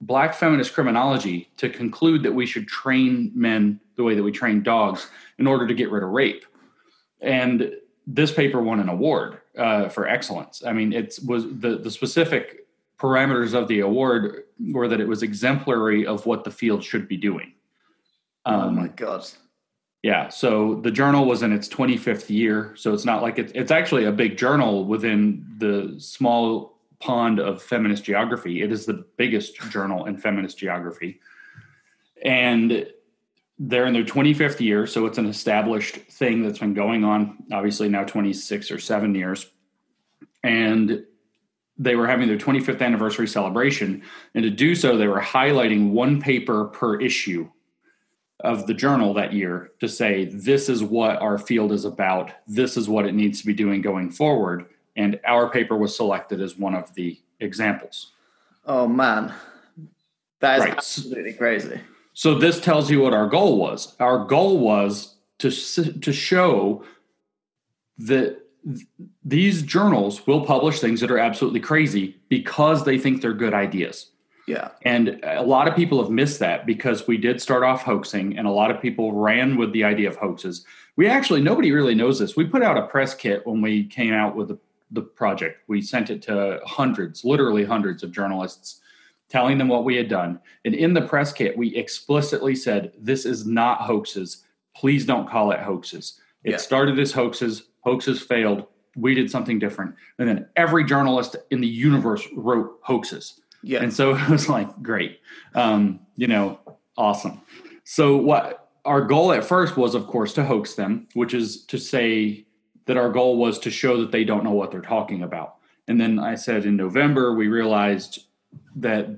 black 0.00 0.34
feminist 0.34 0.74
criminology 0.74 1.52
to 1.58 1.68
conclude 1.68 2.24
that 2.24 2.32
we 2.32 2.46
should 2.46 2.66
train 2.66 3.30
men 3.32 3.78
the 3.94 4.02
way 4.02 4.16
that 4.16 4.24
we 4.24 4.32
train 4.32 4.60
dogs 4.60 5.08
in 5.38 5.46
order 5.46 5.68
to 5.68 5.74
get 5.74 5.92
rid 5.92 6.02
of 6.02 6.08
rape. 6.08 6.46
And 7.20 7.74
this 8.08 8.32
paper 8.32 8.60
won 8.60 8.80
an 8.80 8.88
award 8.88 9.40
uh, 9.56 9.88
for 9.88 10.08
excellence. 10.08 10.62
I 10.64 10.72
mean, 10.72 10.92
it 10.92 11.18
was 11.26 11.44
the, 11.44 11.78
the 11.82 11.90
specific 11.90 12.66
parameters 12.98 13.54
of 13.54 13.68
the 13.68 13.80
award 13.80 14.44
were 14.72 14.88
that 14.88 15.00
it 15.00 15.08
was 15.08 15.22
exemplary 15.22 16.06
of 16.06 16.26
what 16.26 16.44
the 16.44 16.50
field 16.50 16.82
should 16.82 17.08
be 17.08 17.16
doing. 17.16 17.52
Um, 18.44 18.60
oh 18.60 18.70
my 18.70 18.88
God. 18.88 19.26
Yeah. 20.02 20.28
So 20.28 20.76
the 20.76 20.90
journal 20.90 21.26
was 21.26 21.42
in 21.42 21.52
its 21.52 21.68
25th 21.68 22.30
year. 22.30 22.72
So 22.76 22.94
it's 22.94 23.04
not 23.04 23.22
like 23.22 23.38
it, 23.38 23.52
it's 23.54 23.70
actually 23.70 24.04
a 24.04 24.12
big 24.12 24.38
journal 24.38 24.84
within 24.84 25.44
the 25.58 25.96
small 25.98 26.78
pond 27.00 27.40
of 27.40 27.62
feminist 27.62 28.04
geography. 28.04 28.62
It 28.62 28.72
is 28.72 28.86
the 28.86 29.04
biggest 29.16 29.56
journal 29.70 30.06
in 30.06 30.16
feminist 30.16 30.58
geography. 30.58 31.20
And 32.22 32.86
they're 33.58 33.86
in 33.86 33.94
their 33.94 34.04
25th 34.04 34.60
year. 34.60 34.86
So 34.86 35.06
it's 35.06 35.18
an 35.18 35.26
established 35.26 35.96
thing 35.96 36.42
that's 36.42 36.58
been 36.58 36.74
going 36.74 37.04
on, 37.04 37.38
obviously, 37.52 37.88
now 37.88 38.04
26 38.04 38.70
or 38.70 38.78
seven 38.78 39.14
years. 39.14 39.50
And 40.42 41.04
they 41.78 41.94
were 41.94 42.06
having 42.06 42.28
their 42.28 42.38
25th 42.38 42.82
anniversary 42.82 43.28
celebration. 43.28 44.02
And 44.34 44.44
to 44.44 44.50
do 44.50 44.74
so, 44.74 44.96
they 44.96 45.08
were 45.08 45.20
highlighting 45.20 45.90
one 45.90 46.20
paper 46.20 46.66
per 46.66 47.00
issue 47.00 47.48
of 48.40 48.66
the 48.66 48.74
journal 48.74 49.14
that 49.14 49.32
year 49.32 49.70
to 49.80 49.88
say, 49.88 50.26
this 50.26 50.68
is 50.68 50.82
what 50.82 51.16
our 51.22 51.38
field 51.38 51.72
is 51.72 51.84
about. 51.84 52.32
This 52.46 52.76
is 52.76 52.88
what 52.88 53.06
it 53.06 53.14
needs 53.14 53.40
to 53.40 53.46
be 53.46 53.54
doing 53.54 53.80
going 53.80 54.10
forward. 54.10 54.66
And 54.94 55.18
our 55.26 55.50
paper 55.50 55.76
was 55.76 55.96
selected 55.96 56.40
as 56.40 56.56
one 56.56 56.74
of 56.74 56.94
the 56.94 57.18
examples. 57.40 58.12
Oh, 58.66 58.86
man. 58.86 59.32
That 60.40 60.58
is 60.58 60.64
right. 60.64 60.76
absolutely 60.76 61.32
crazy. 61.32 61.80
So 62.16 62.34
this 62.34 62.58
tells 62.60 62.90
you 62.90 63.02
what 63.02 63.12
our 63.12 63.26
goal 63.26 63.58
was. 63.58 63.94
Our 64.00 64.24
goal 64.24 64.58
was 64.58 65.16
to, 65.40 65.50
to 65.50 66.12
show 66.14 66.82
that 67.98 68.38
these 69.22 69.60
journals 69.60 70.26
will 70.26 70.42
publish 70.46 70.80
things 70.80 71.02
that 71.02 71.10
are 71.10 71.18
absolutely 71.18 71.60
crazy 71.60 72.16
because 72.30 72.86
they 72.86 72.98
think 72.98 73.20
they're 73.20 73.34
good 73.34 73.52
ideas. 73.52 74.12
Yeah. 74.48 74.70
And 74.80 75.20
a 75.24 75.42
lot 75.42 75.68
of 75.68 75.76
people 75.76 76.02
have 76.02 76.10
missed 76.10 76.38
that 76.38 76.64
because 76.64 77.06
we 77.06 77.18
did 77.18 77.38
start 77.42 77.62
off 77.62 77.82
hoaxing 77.82 78.38
and 78.38 78.46
a 78.46 78.50
lot 78.50 78.70
of 78.70 78.80
people 78.80 79.12
ran 79.12 79.58
with 79.58 79.74
the 79.74 79.84
idea 79.84 80.08
of 80.08 80.16
hoaxes. 80.16 80.64
We 80.96 81.06
actually, 81.08 81.42
nobody 81.42 81.70
really 81.70 81.94
knows 81.94 82.18
this. 82.18 82.34
We 82.34 82.46
put 82.46 82.62
out 82.62 82.78
a 82.78 82.86
press 82.86 83.14
kit 83.14 83.46
when 83.46 83.60
we 83.60 83.84
came 83.84 84.14
out 84.14 84.34
with 84.34 84.48
the, 84.48 84.58
the 84.90 85.02
project. 85.02 85.64
We 85.68 85.82
sent 85.82 86.08
it 86.08 86.22
to 86.22 86.60
hundreds, 86.64 87.26
literally 87.26 87.66
hundreds 87.66 88.02
of 88.02 88.10
journalists, 88.10 88.80
telling 89.28 89.58
them 89.58 89.68
what 89.68 89.84
we 89.84 89.96
had 89.96 90.08
done. 90.08 90.40
And 90.64 90.74
in 90.74 90.94
the 90.94 91.02
press 91.02 91.32
kit, 91.32 91.56
we 91.56 91.74
explicitly 91.76 92.54
said, 92.54 92.92
This 92.98 93.26
is 93.26 93.46
not 93.46 93.82
hoaxes. 93.82 94.44
Please 94.74 95.06
don't 95.06 95.28
call 95.28 95.52
it 95.52 95.60
hoaxes. 95.60 96.20
It 96.44 96.52
yeah. 96.52 96.56
started 96.58 96.98
as 96.98 97.12
hoaxes 97.12 97.64
hoaxes 97.80 98.20
failed. 98.20 98.66
We 98.96 99.14
did 99.14 99.30
something 99.30 99.58
different. 99.58 99.94
And 100.18 100.28
then 100.28 100.48
every 100.56 100.84
journalist 100.84 101.36
in 101.50 101.60
the 101.60 101.68
universe 101.68 102.26
wrote 102.34 102.78
hoaxes. 102.82 103.40
Yeah. 103.62 103.82
And 103.82 103.92
so 103.92 104.16
it 104.16 104.28
was 104.28 104.48
like, 104.48 104.82
great. 104.82 105.20
Um, 105.54 106.00
you 106.16 106.26
know, 106.26 106.58
awesome. 106.96 107.40
So 107.84 108.16
what 108.16 108.70
our 108.84 109.02
goal 109.02 109.32
at 109.32 109.44
first 109.44 109.76
was, 109.76 109.94
of 109.94 110.06
course, 110.06 110.32
to 110.34 110.44
hoax 110.44 110.74
them, 110.74 111.06
which 111.14 111.34
is 111.34 111.64
to 111.66 111.78
say 111.78 112.46
that 112.86 112.96
our 112.96 113.10
goal 113.10 113.36
was 113.36 113.58
to 113.60 113.70
show 113.70 114.00
that 114.00 114.12
they 114.12 114.24
don't 114.24 114.44
know 114.44 114.52
what 114.52 114.70
they're 114.70 114.80
talking 114.80 115.22
about. 115.22 115.56
And 115.88 116.00
then 116.00 116.18
I 116.18 116.34
said 116.34 116.64
in 116.64 116.76
November, 116.76 117.34
we 117.34 117.48
realized 117.48 118.25
that 118.76 119.08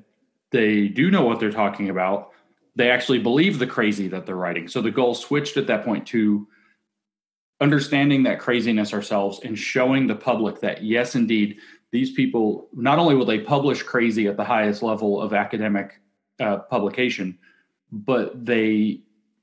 they 0.50 0.88
do 0.88 1.10
know 1.10 1.24
what 1.24 1.40
they're 1.40 1.50
talking 1.50 1.90
about. 1.90 2.30
They 2.76 2.90
actually 2.90 3.18
believe 3.18 3.58
the 3.58 3.66
crazy 3.66 4.08
that 4.08 4.24
they're 4.24 4.36
writing. 4.36 4.68
So 4.68 4.80
the 4.80 4.90
goal 4.90 5.14
switched 5.14 5.56
at 5.56 5.66
that 5.66 5.84
point 5.84 6.06
to 6.08 6.46
understanding 7.60 8.22
that 8.22 8.38
craziness 8.38 8.92
ourselves 8.92 9.40
and 9.44 9.58
showing 9.58 10.06
the 10.06 10.14
public 10.14 10.60
that 10.60 10.84
yes 10.84 11.14
indeed 11.14 11.58
these 11.90 12.12
people 12.12 12.68
not 12.72 12.98
only 12.98 13.14
will 13.14 13.24
they 13.24 13.40
publish 13.40 13.82
crazy 13.82 14.26
at 14.28 14.36
the 14.36 14.44
highest 14.44 14.82
level 14.82 15.20
of 15.20 15.32
academic 15.32 16.00
uh, 16.40 16.58
publication 16.58 17.36
but 17.90 18.44
they 18.44 19.00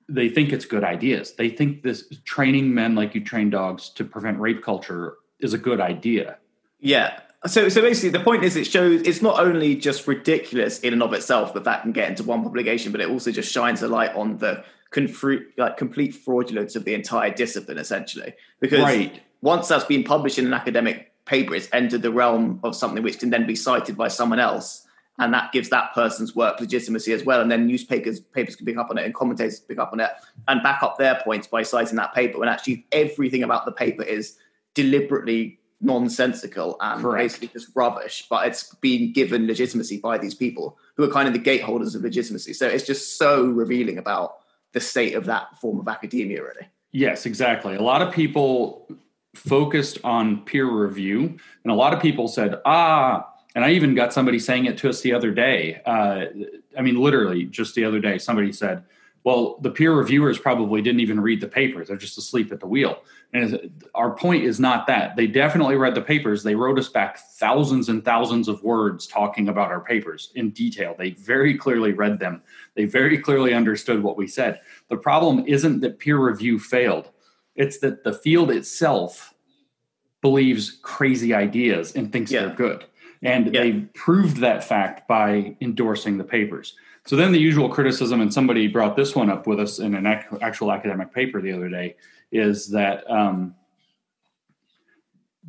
they 0.07 0.29
think 0.29 0.53
it's 0.53 0.65
good 0.65 0.83
ideas 0.83 1.33
they 1.33 1.49
think 1.49 1.83
this 1.83 2.07
training 2.23 2.73
men 2.73 2.95
like 2.95 3.13
you 3.13 3.23
train 3.23 3.49
dogs 3.49 3.89
to 3.89 4.05
prevent 4.05 4.39
rape 4.39 4.63
culture 4.63 5.15
is 5.39 5.53
a 5.53 5.57
good 5.57 5.81
idea 5.81 6.37
yeah 6.79 7.19
so 7.45 7.69
so 7.69 7.81
basically 7.81 8.09
the 8.09 8.23
point 8.23 8.43
is 8.43 8.55
it 8.55 8.65
shows 8.65 9.01
it's 9.01 9.21
not 9.21 9.39
only 9.39 9.75
just 9.75 10.07
ridiculous 10.07 10.79
in 10.79 10.93
and 10.93 11.03
of 11.03 11.13
itself 11.13 11.53
that 11.53 11.63
that 11.63 11.81
can 11.83 11.91
get 11.91 12.09
into 12.09 12.23
one 12.23 12.43
publication 12.43 12.91
but 12.91 13.01
it 13.01 13.09
also 13.09 13.31
just 13.31 13.51
shines 13.51 13.81
a 13.81 13.87
light 13.87 14.13
on 14.15 14.37
the 14.37 14.63
confru- 14.95 15.45
like 15.57 15.77
complete 15.77 16.15
fraudulence 16.15 16.75
of 16.75 16.85
the 16.85 16.93
entire 16.93 17.31
discipline, 17.31 17.77
essentially. 17.77 18.33
Because 18.59 18.81
right. 18.81 19.21
once 19.41 19.67
that's 19.67 19.85
been 19.85 20.03
published 20.03 20.39
in 20.39 20.45
an 20.45 20.53
academic 20.53 21.11
paper, 21.25 21.53
it's 21.55 21.67
entered 21.73 22.01
the 22.01 22.11
realm 22.11 22.59
of 22.63 22.75
something 22.75 23.03
which 23.03 23.19
can 23.19 23.29
then 23.29 23.45
be 23.45 23.55
cited 23.55 23.97
by 23.97 24.07
someone 24.07 24.39
else, 24.39 24.85
and 25.19 25.33
that 25.33 25.51
gives 25.51 25.69
that 25.69 25.93
person's 25.93 26.35
work 26.35 26.59
legitimacy 26.59 27.13
as 27.13 27.23
well. 27.23 27.41
And 27.41 27.51
then 27.51 27.67
newspapers 27.67 28.19
papers 28.19 28.55
can 28.55 28.65
pick 28.65 28.77
up 28.77 28.89
on 28.89 28.97
it, 28.97 29.05
and 29.05 29.13
commentators 29.13 29.59
pick 29.59 29.79
up 29.79 29.91
on 29.91 29.99
it, 29.99 30.11
and 30.47 30.63
back 30.63 30.81
up 30.81 30.97
their 30.97 31.19
points 31.23 31.47
by 31.47 31.63
citing 31.63 31.97
that 31.97 32.13
paper. 32.13 32.39
When 32.39 32.49
actually 32.49 32.85
everything 32.91 33.43
about 33.43 33.65
the 33.65 33.71
paper 33.71 34.03
is 34.03 34.37
deliberately 34.73 35.59
nonsensical 35.81 36.77
and 36.79 37.01
Correct. 37.01 37.23
basically 37.23 37.47
just 37.49 37.69
rubbish, 37.75 38.25
but 38.29 38.47
it's 38.47 38.73
been 38.75 39.11
given 39.13 39.47
legitimacy 39.47 39.97
by 39.97 40.17
these 40.17 40.33
people 40.33 40.77
who 40.95 41.03
are 41.03 41.11
kind 41.11 41.27
of 41.27 41.33
the 41.33 41.39
gateholders 41.39 41.95
of 41.95 42.01
legitimacy. 42.01 42.53
So 42.53 42.67
it's 42.67 42.85
just 42.85 43.17
so 43.17 43.45
revealing 43.45 43.97
about 43.97 44.37
the 44.73 44.79
state 44.79 45.15
of 45.15 45.25
that 45.25 45.59
form 45.59 45.79
of 45.79 45.87
academia, 45.87 46.41
really. 46.41 46.67
Yes, 46.91 47.25
exactly. 47.25 47.75
A 47.75 47.81
lot 47.81 48.01
of 48.01 48.13
people 48.13 48.87
focused 49.35 49.99
on 50.03 50.43
peer 50.45 50.65
review, 50.65 51.37
and 51.63 51.71
a 51.71 51.75
lot 51.75 51.93
of 51.93 52.01
people 52.01 52.27
said, 52.27 52.61
ah, 52.65 53.29
and 53.53 53.63
I 53.63 53.71
even 53.71 53.95
got 53.95 54.13
somebody 54.13 54.39
saying 54.39 54.65
it 54.65 54.77
to 54.79 54.89
us 54.89 55.01
the 55.01 55.13
other 55.13 55.31
day. 55.31 55.81
Uh, 55.85 56.25
I 56.77 56.81
mean, 56.81 56.99
literally, 56.99 57.45
just 57.45 57.75
the 57.75 57.85
other 57.85 57.99
day, 57.99 58.17
somebody 58.17 58.51
said, 58.51 58.83
well, 59.25 59.57
the 59.61 59.71
peer 59.71 59.91
reviewers 59.91 60.37
probably 60.37 60.83
didn't 60.83 60.99
even 60.99 61.19
read 61.19 61.41
the 61.41 61.47
papers. 61.47 61.87
They're 61.87 61.97
just 61.97 62.19
asleep 62.19 62.51
at 62.51 62.59
the 62.59 62.67
wheel. 62.67 63.01
And 63.33 63.83
our 63.95 64.15
point 64.15 64.43
is 64.43 64.59
not 64.59 64.85
that. 64.85 65.15
They 65.15 65.25
definitely 65.25 65.77
read 65.77 65.95
the 65.95 66.01
papers. 66.01 66.43
They 66.43 66.53
wrote 66.53 66.77
us 66.77 66.89
back 66.89 67.17
thousands 67.17 67.89
and 67.89 68.05
thousands 68.05 68.47
of 68.47 68.63
words 68.63 69.07
talking 69.07 69.49
about 69.49 69.71
our 69.71 69.81
papers 69.81 70.31
in 70.35 70.51
detail. 70.51 70.93
They 70.95 71.09
very 71.09 71.57
clearly 71.57 71.91
read 71.91 72.19
them. 72.19 72.43
They 72.75 72.85
very 72.85 73.17
clearly 73.17 73.55
understood 73.55 74.03
what 74.03 74.15
we 74.15 74.27
said. 74.27 74.61
The 74.89 74.97
problem 74.97 75.43
isn't 75.47 75.79
that 75.79 75.97
peer 75.97 76.19
review 76.19 76.59
failed, 76.59 77.09
it's 77.55 77.79
that 77.79 78.03
the 78.03 78.13
field 78.13 78.51
itself 78.51 79.33
believes 80.21 80.77
crazy 80.83 81.33
ideas 81.33 81.95
and 81.95 82.11
thinks 82.11 82.31
yeah. 82.31 82.41
they're 82.41 82.55
good. 82.55 82.85
And 83.23 83.51
yeah. 83.51 83.61
they 83.61 83.71
proved 83.95 84.37
that 84.37 84.63
fact 84.63 85.07
by 85.07 85.57
endorsing 85.61 86.19
the 86.19 86.23
papers. 86.23 86.75
So 87.05 87.15
then 87.15 87.31
the 87.31 87.39
usual 87.39 87.69
criticism, 87.69 88.21
and 88.21 88.33
somebody 88.33 88.67
brought 88.67 88.95
this 88.95 89.15
one 89.15 89.29
up 89.29 89.45
with 89.45 89.59
us 89.59 89.79
in 89.79 89.93
an 89.93 90.07
actual 90.41 90.71
academic 90.71 91.13
paper 91.13 91.39
the 91.39 91.51
other 91.51 91.69
day, 91.69 91.95
is 92.31 92.67
that 92.69 93.09
um, 93.09 93.55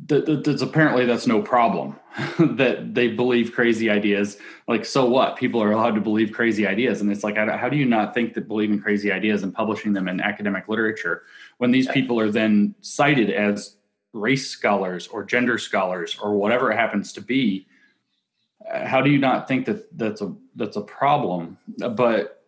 that, 0.05 0.43
that's 0.43 0.61
apparently 0.61 1.05
that's 1.05 1.27
no 1.27 1.41
problem. 1.41 1.95
That 2.39 2.95
they 2.95 3.09
believe 3.09 3.53
crazy 3.53 3.89
ideas. 3.89 4.37
Like 4.67 4.85
so 4.85 5.05
what? 5.05 5.37
People 5.37 5.61
are 5.61 5.71
allowed 5.71 5.95
to 5.95 6.01
believe 6.01 6.31
crazy 6.31 6.65
ideas. 6.65 7.01
And 7.01 7.11
it's 7.11 7.23
like 7.23 7.35
how 7.35 7.69
do 7.69 7.77
you 7.77 7.85
not 7.85 8.13
think 8.13 8.33
that 8.33 8.47
believing 8.47 8.79
crazy 8.79 9.11
ideas 9.11 9.43
and 9.43 9.53
publishing 9.53 9.93
them 9.93 10.07
in 10.07 10.19
academic 10.19 10.67
literature 10.67 11.23
when 11.57 11.71
these 11.71 11.87
people 11.87 12.19
are 12.19 12.31
then 12.31 12.73
cited 12.81 13.29
as 13.29 13.77
race 14.13 14.47
scholars 14.47 15.07
or 15.07 15.23
gender 15.23 15.57
scholars 15.57 16.17
or 16.21 16.35
whatever 16.35 16.71
it 16.71 16.75
happens 16.75 17.13
to 17.13 17.21
be 17.21 17.67
how 18.71 19.01
do 19.01 19.09
you 19.09 19.19
not 19.19 19.47
think 19.47 19.65
that 19.65 19.97
that's 19.97 20.21
a 20.21 20.33
that's 20.55 20.77
a 20.77 20.81
problem? 20.81 21.57
But 21.77 22.43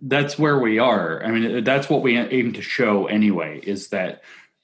that's 0.00 0.38
where 0.38 0.58
we 0.58 0.78
are. 0.78 1.22
I 1.24 1.30
mean 1.30 1.64
that's 1.64 1.88
what 1.88 2.02
we 2.02 2.16
aim 2.16 2.52
to 2.52 2.62
show 2.62 3.06
anyway 3.06 3.60
is 3.62 3.88
that 3.88 4.22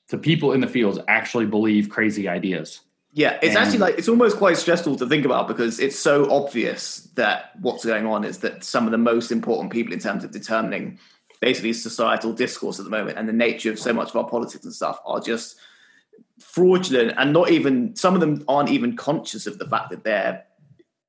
the 0.08 0.18
people 0.18 0.52
in 0.52 0.60
the 0.60 0.66
fields 0.66 0.98
actually 1.08 1.46
believe 1.46 1.88
crazy 1.88 2.28
ideas. 2.28 2.80
Yeah 3.12 3.38
it's 3.42 3.56
and, 3.56 3.58
actually 3.58 3.78
like 3.78 3.98
it's 3.98 4.08
almost 4.08 4.36
quite 4.36 4.56
stressful 4.56 4.96
to 4.96 5.06
think 5.06 5.24
about 5.24 5.48
because 5.48 5.80
it's 5.80 5.98
so 5.98 6.30
obvious 6.30 7.08
that 7.14 7.52
what's 7.60 7.84
going 7.84 8.06
on 8.06 8.24
is 8.24 8.38
that 8.38 8.64
some 8.64 8.86
of 8.86 8.90
the 8.90 8.98
most 8.98 9.30
important 9.30 9.72
people 9.72 9.92
in 9.92 9.98
terms 9.98 10.24
of 10.24 10.30
determining 10.30 10.98
basically 11.40 11.72
societal 11.72 12.32
discourse 12.32 12.78
at 12.78 12.84
the 12.84 12.90
moment 12.90 13.18
and 13.18 13.28
the 13.28 13.32
nature 13.32 13.70
of 13.70 13.78
so 13.78 13.92
much 13.92 14.10
of 14.10 14.16
our 14.16 14.28
politics 14.28 14.64
and 14.64 14.72
stuff 14.72 15.00
are 15.04 15.20
just 15.20 15.56
fraudulent 16.38 17.12
and 17.16 17.32
not 17.32 17.50
even 17.50 17.94
some 17.96 18.14
of 18.14 18.20
them 18.20 18.44
aren't 18.48 18.70
even 18.70 18.96
conscious 18.96 19.46
of 19.46 19.58
the 19.58 19.66
fact 19.66 19.90
that 19.90 20.04
they're 20.04 20.44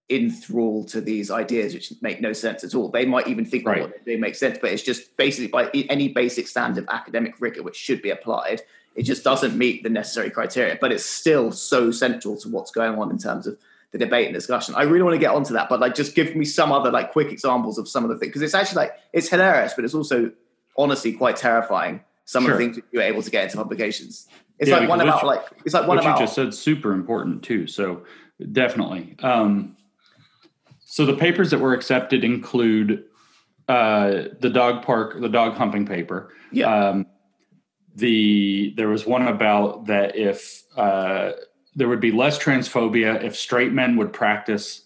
enthralled 0.09 0.89
to 0.89 1.01
these 1.01 1.31
ideas 1.31 1.73
which 1.73 1.93
make 2.01 2.21
no 2.21 2.33
sense 2.33 2.63
at 2.63 2.75
all. 2.75 2.89
They 2.89 3.05
might 3.05 3.27
even 3.27 3.45
think 3.45 3.65
right. 3.65 3.81
what 3.81 4.05
they 4.05 4.17
make 4.17 4.35
sense, 4.35 4.57
but 4.61 4.71
it's 4.71 4.83
just 4.83 5.15
basically 5.17 5.47
by 5.47 5.69
any 5.89 6.09
basic 6.09 6.47
standard 6.47 6.83
of 6.83 6.89
academic 6.89 7.35
rigor 7.39 7.63
which 7.63 7.75
should 7.75 8.01
be 8.01 8.09
applied, 8.09 8.61
it 8.95 9.03
just 9.03 9.23
doesn't 9.23 9.57
meet 9.57 9.81
the 9.83 9.89
necessary 9.89 10.29
criteria. 10.29 10.77
But 10.79 10.91
it's 10.91 11.05
still 11.05 11.51
so 11.51 11.89
central 11.91 12.37
to 12.37 12.49
what's 12.49 12.71
going 12.71 12.97
on 12.99 13.11
in 13.11 13.17
terms 13.17 13.47
of 13.47 13.57
the 13.91 13.97
debate 13.97 14.25
and 14.25 14.33
discussion. 14.33 14.75
I 14.75 14.83
really 14.83 15.03
want 15.03 15.13
to 15.13 15.19
get 15.19 15.31
onto 15.31 15.53
that, 15.53 15.69
but 15.69 15.79
like 15.79 15.95
just 15.95 16.15
give 16.15 16.35
me 16.35 16.45
some 16.45 16.71
other 16.71 16.91
like 16.91 17.11
quick 17.11 17.31
examples 17.31 17.77
of 17.77 17.87
some 17.87 18.03
of 18.03 18.09
the 18.09 18.17
things 18.17 18.29
because 18.29 18.41
it's 18.41 18.53
actually 18.53 18.77
like 18.77 18.97
it's 19.13 19.29
hilarious, 19.29 19.73
but 19.73 19.85
it's 19.85 19.93
also 19.93 20.31
honestly 20.77 21.13
quite 21.13 21.37
terrifying. 21.37 22.01
Some 22.25 22.43
sure. 22.43 22.53
of 22.53 22.57
the 22.57 22.65
things 22.65 22.79
you're 22.91 23.03
able 23.03 23.21
to 23.21 23.29
get 23.29 23.45
into 23.45 23.57
publications. 23.57 24.27
It's 24.59 24.69
yeah, 24.69 24.79
like 24.79 24.89
one 24.89 25.01
about 25.01 25.25
like 25.25 25.45
it's 25.65 25.73
like 25.73 25.87
one 25.87 25.97
what 25.97 26.05
about 26.05 26.19
you 26.19 26.25
just 26.25 26.35
said 26.35 26.53
super 26.53 26.93
important 26.93 27.43
too. 27.43 27.67
So 27.67 28.03
definitely. 28.51 29.15
Um, 29.21 29.75
so 30.93 31.07
the 31.07 31.15
papers 31.15 31.49
that 31.49 31.57
were 31.57 31.73
accepted 31.73 32.23
include 32.23 33.05
uh, 33.67 34.25
the 34.41 34.49
dog 34.51 34.85
park, 34.85 35.19
the 35.19 35.27
dog 35.27 35.55
humping 35.55 35.87
paper. 35.87 36.31
Yeah. 36.51 36.67
Um, 36.67 37.07
the 37.95 38.75
there 38.77 38.89
was 38.89 39.03
one 39.03 39.27
about 39.27 39.87
that 39.87 40.15
if 40.15 40.61
uh, 40.77 41.31
there 41.73 41.87
would 41.87 41.99
be 41.99 42.11
less 42.11 42.37
transphobia 42.37 43.23
if 43.23 43.35
straight 43.35 43.71
men 43.71 43.97
would 43.97 44.13
practice 44.13 44.83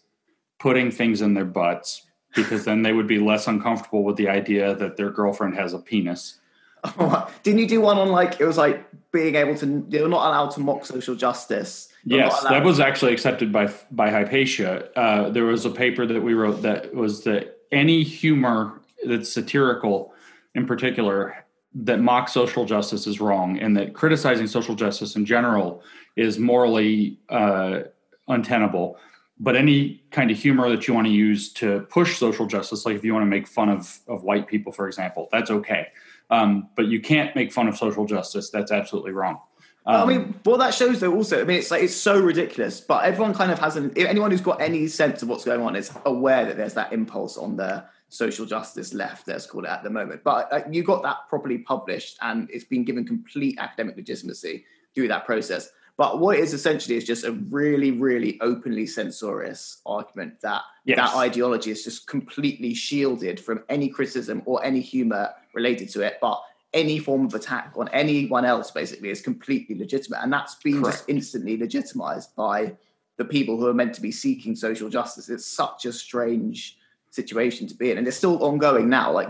putting 0.59 0.91
things 0.91 1.21
in 1.21 1.33
their 1.33 1.43
butts 1.43 2.03
because 2.33 2.63
then 2.63 2.83
they 2.83 2.93
would 2.93 3.07
be 3.07 3.19
less 3.19 3.45
uncomfortable 3.45 4.05
with 4.05 4.15
the 4.15 4.29
idea 4.29 4.75
that 4.75 4.95
their 4.95 5.09
girlfriend 5.09 5.55
has 5.55 5.73
a 5.73 5.79
penis. 5.79 6.39
Oh, 6.85 7.29
didn't 7.43 7.59
you 7.59 7.67
do 7.67 7.81
one 7.81 7.97
on 7.97 8.07
like 8.07 8.39
it 8.39 8.45
was 8.45 8.57
like 8.57 8.87
being 9.11 9.35
able 9.35 9.55
to 9.55 9.85
you're 9.89 10.07
not 10.07 10.25
allowed 10.25 10.51
to 10.51 10.61
mock 10.61 10.85
social 10.85 11.15
justice? 11.15 11.89
Yes, 12.09 12.43
that 12.43 12.63
was 12.63 12.79
actually 12.79 13.11
accepted 13.11 13.51
by 13.51 13.71
by 13.91 14.09
Hypatia. 14.09 14.97
Uh, 14.97 15.29
there 15.29 15.43
was 15.43 15.65
a 15.65 15.69
paper 15.69 16.05
that 16.05 16.21
we 16.21 16.33
wrote 16.33 16.61
that 16.61 16.93
was 16.93 17.23
that 17.23 17.57
any 17.71 18.01
humor 18.03 18.81
that's 19.05 19.31
satirical, 19.31 20.13
in 20.55 20.65
particular, 20.65 21.45
that 21.73 21.99
mocks 21.99 22.31
social 22.31 22.65
justice 22.65 23.07
is 23.07 23.19
wrong, 23.19 23.59
and 23.59 23.75
that 23.75 23.93
criticizing 23.93 24.47
social 24.47 24.73
justice 24.73 25.17
in 25.17 25.25
general 25.25 25.83
is 26.15 26.39
morally 26.39 27.19
uh, 27.29 27.81
untenable. 28.29 28.97
But 29.39 29.55
any 29.55 30.03
kind 30.11 30.31
of 30.31 30.37
humor 30.37 30.69
that 30.69 30.87
you 30.87 30.93
want 30.93 31.07
to 31.07 31.13
use 31.13 31.53
to 31.53 31.81
push 31.89 32.17
social 32.17 32.47
justice, 32.47 32.85
like 32.85 32.95
if 32.95 33.03
you 33.03 33.13
want 33.13 33.23
to 33.23 33.29
make 33.29 33.47
fun 33.47 33.67
of 33.69 33.99
of 34.07 34.23
white 34.23 34.47
people, 34.47 34.71
for 34.71 34.87
example, 34.87 35.27
that's 35.31 35.51
okay. 35.51 35.87
Um, 36.29 36.69
but 36.75 36.87
you 36.87 37.01
can't 37.01 37.35
make 37.35 37.51
fun 37.51 37.67
of 37.67 37.77
social 37.77 38.05
justice. 38.05 38.49
That's 38.49 38.71
absolutely 38.71 39.11
wrong. 39.11 39.39
Um, 39.87 39.95
I 39.95 40.05
mean, 40.05 40.39
what 40.43 40.57
that 40.57 40.73
shows 40.73 40.99
though 40.99 41.13
also, 41.13 41.39
I 41.39 41.45
mean, 41.45 41.59
it's 41.59 41.71
like 41.71 41.81
it's 41.81 41.95
so 41.95 42.19
ridiculous, 42.19 42.81
but 42.81 43.05
everyone 43.05 43.33
kind 43.33 43.51
of 43.51 43.59
has 43.59 43.77
an 43.77 43.93
anyone 43.95 44.31
who's 44.31 44.41
got 44.41 44.59
any 44.61 44.87
sense 44.87 45.23
of 45.23 45.29
what's 45.29 45.45
going 45.45 45.61
on 45.61 45.77
is 45.77 45.91
aware 46.05 46.45
that 46.45 46.57
there's 46.57 46.73
that 46.73 46.91
impulse 46.91 47.37
on 47.37 47.55
the 47.55 47.85
social 48.09 48.45
justice 48.45 48.93
left, 48.93 49.27
let's 49.29 49.45
call 49.45 49.63
it 49.63 49.69
at 49.69 49.83
the 49.83 49.89
moment. 49.89 50.23
But 50.25 50.51
uh, 50.51 50.61
you 50.69 50.83
got 50.83 51.03
that 51.03 51.29
properly 51.29 51.59
published, 51.59 52.17
and 52.21 52.49
it's 52.51 52.65
been 52.65 52.83
given 52.83 53.05
complete 53.05 53.57
academic 53.59 53.95
legitimacy 53.95 54.65
through 54.93 55.07
that 55.07 55.25
process. 55.25 55.69
But 55.95 56.19
what 56.19 56.37
it 56.37 56.41
is 56.41 56.53
essentially 56.53 56.95
is 56.95 57.05
just 57.05 57.23
a 57.23 57.31
really, 57.31 57.91
really 57.91 58.37
openly 58.41 58.85
censorious 58.85 59.81
argument 59.85 60.41
that 60.41 60.61
yes. 60.85 60.97
that 60.97 61.15
ideology 61.15 61.71
is 61.71 61.83
just 61.83 62.07
completely 62.07 62.73
shielded 62.75 63.39
from 63.39 63.63
any 63.67 63.89
criticism 63.89 64.43
or 64.45 64.63
any 64.63 64.79
humor 64.79 65.31
related 65.53 65.89
to 65.89 66.01
it. 66.01 66.17
But 66.21 66.39
any 66.77 66.99
form 66.99 67.25
of 67.25 67.33
attack 67.33 67.73
on 67.75 67.89
anyone 67.89 68.45
else 68.45 68.71
basically 68.71 69.09
is 69.09 69.21
completely 69.21 69.77
legitimate. 69.77 70.19
And 70.21 70.31
that's 70.31 70.55
been 70.55 70.81
Correct. 70.81 70.97
just 70.97 71.09
instantly 71.09 71.57
legitimized 71.57 72.35
by 72.35 72.75
the 73.17 73.25
people 73.25 73.57
who 73.57 73.67
are 73.67 73.73
meant 73.73 73.95
to 73.95 74.01
be 74.01 74.11
seeking 74.11 74.55
social 74.55 74.89
justice. 74.89 75.27
It's 75.27 75.45
such 75.45 75.85
a 75.85 75.91
strange 75.91 76.77
situation 77.09 77.67
to 77.67 77.75
be 77.75 77.91
in. 77.91 77.97
And 77.97 78.07
it's 78.07 78.17
still 78.17 78.43
ongoing 78.43 78.89
now. 78.89 79.11
Like 79.11 79.29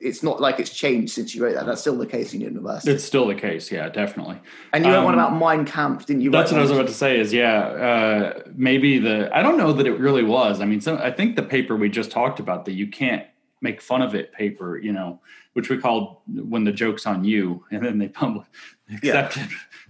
it's 0.00 0.22
not 0.22 0.40
like 0.40 0.60
it's 0.60 0.70
changed 0.70 1.12
since 1.12 1.34
you 1.34 1.44
wrote 1.44 1.54
that. 1.54 1.66
That's 1.66 1.80
still 1.80 1.96
the 1.96 2.06
case 2.06 2.34
in 2.34 2.40
university. 2.40 2.90
It's 2.90 3.04
still 3.04 3.26
the 3.26 3.34
case, 3.34 3.70
yeah, 3.70 3.88
definitely. 3.88 4.38
And 4.72 4.84
you 4.84 4.90
um, 4.90 4.98
wrote 4.98 5.04
one 5.04 5.14
about 5.14 5.36
Mein 5.36 5.64
Kampf, 5.64 6.06
didn't 6.06 6.22
you? 6.22 6.30
That's 6.30 6.52
what 6.52 6.58
I 6.58 6.62
was 6.62 6.70
about 6.70 6.88
to 6.88 6.94
say. 6.94 7.18
Is 7.18 7.32
yeah, 7.32 7.58
uh, 7.58 8.42
maybe 8.54 8.98
the 8.98 9.30
I 9.36 9.42
don't 9.42 9.56
know 9.56 9.72
that 9.72 9.86
it 9.86 9.98
really 9.98 10.22
was. 10.22 10.60
I 10.60 10.66
mean, 10.66 10.80
some, 10.80 10.98
I 10.98 11.10
think 11.10 11.36
the 11.36 11.42
paper 11.42 11.76
we 11.76 11.88
just 11.88 12.10
talked 12.10 12.38
about 12.38 12.64
that 12.66 12.72
you 12.72 12.86
can't 12.86 13.24
make 13.60 13.80
fun 13.80 14.02
of 14.02 14.14
it 14.14 14.32
paper, 14.32 14.78
you 14.78 14.92
know, 14.92 15.20
which 15.52 15.68
we 15.68 15.78
called 15.78 16.18
when 16.26 16.64
the 16.64 16.72
joke's 16.72 17.06
on 17.06 17.24
you, 17.24 17.64
and 17.70 17.84
then 17.84 17.98
they 17.98 18.08
public 18.08 18.46
accepted. 18.92 19.48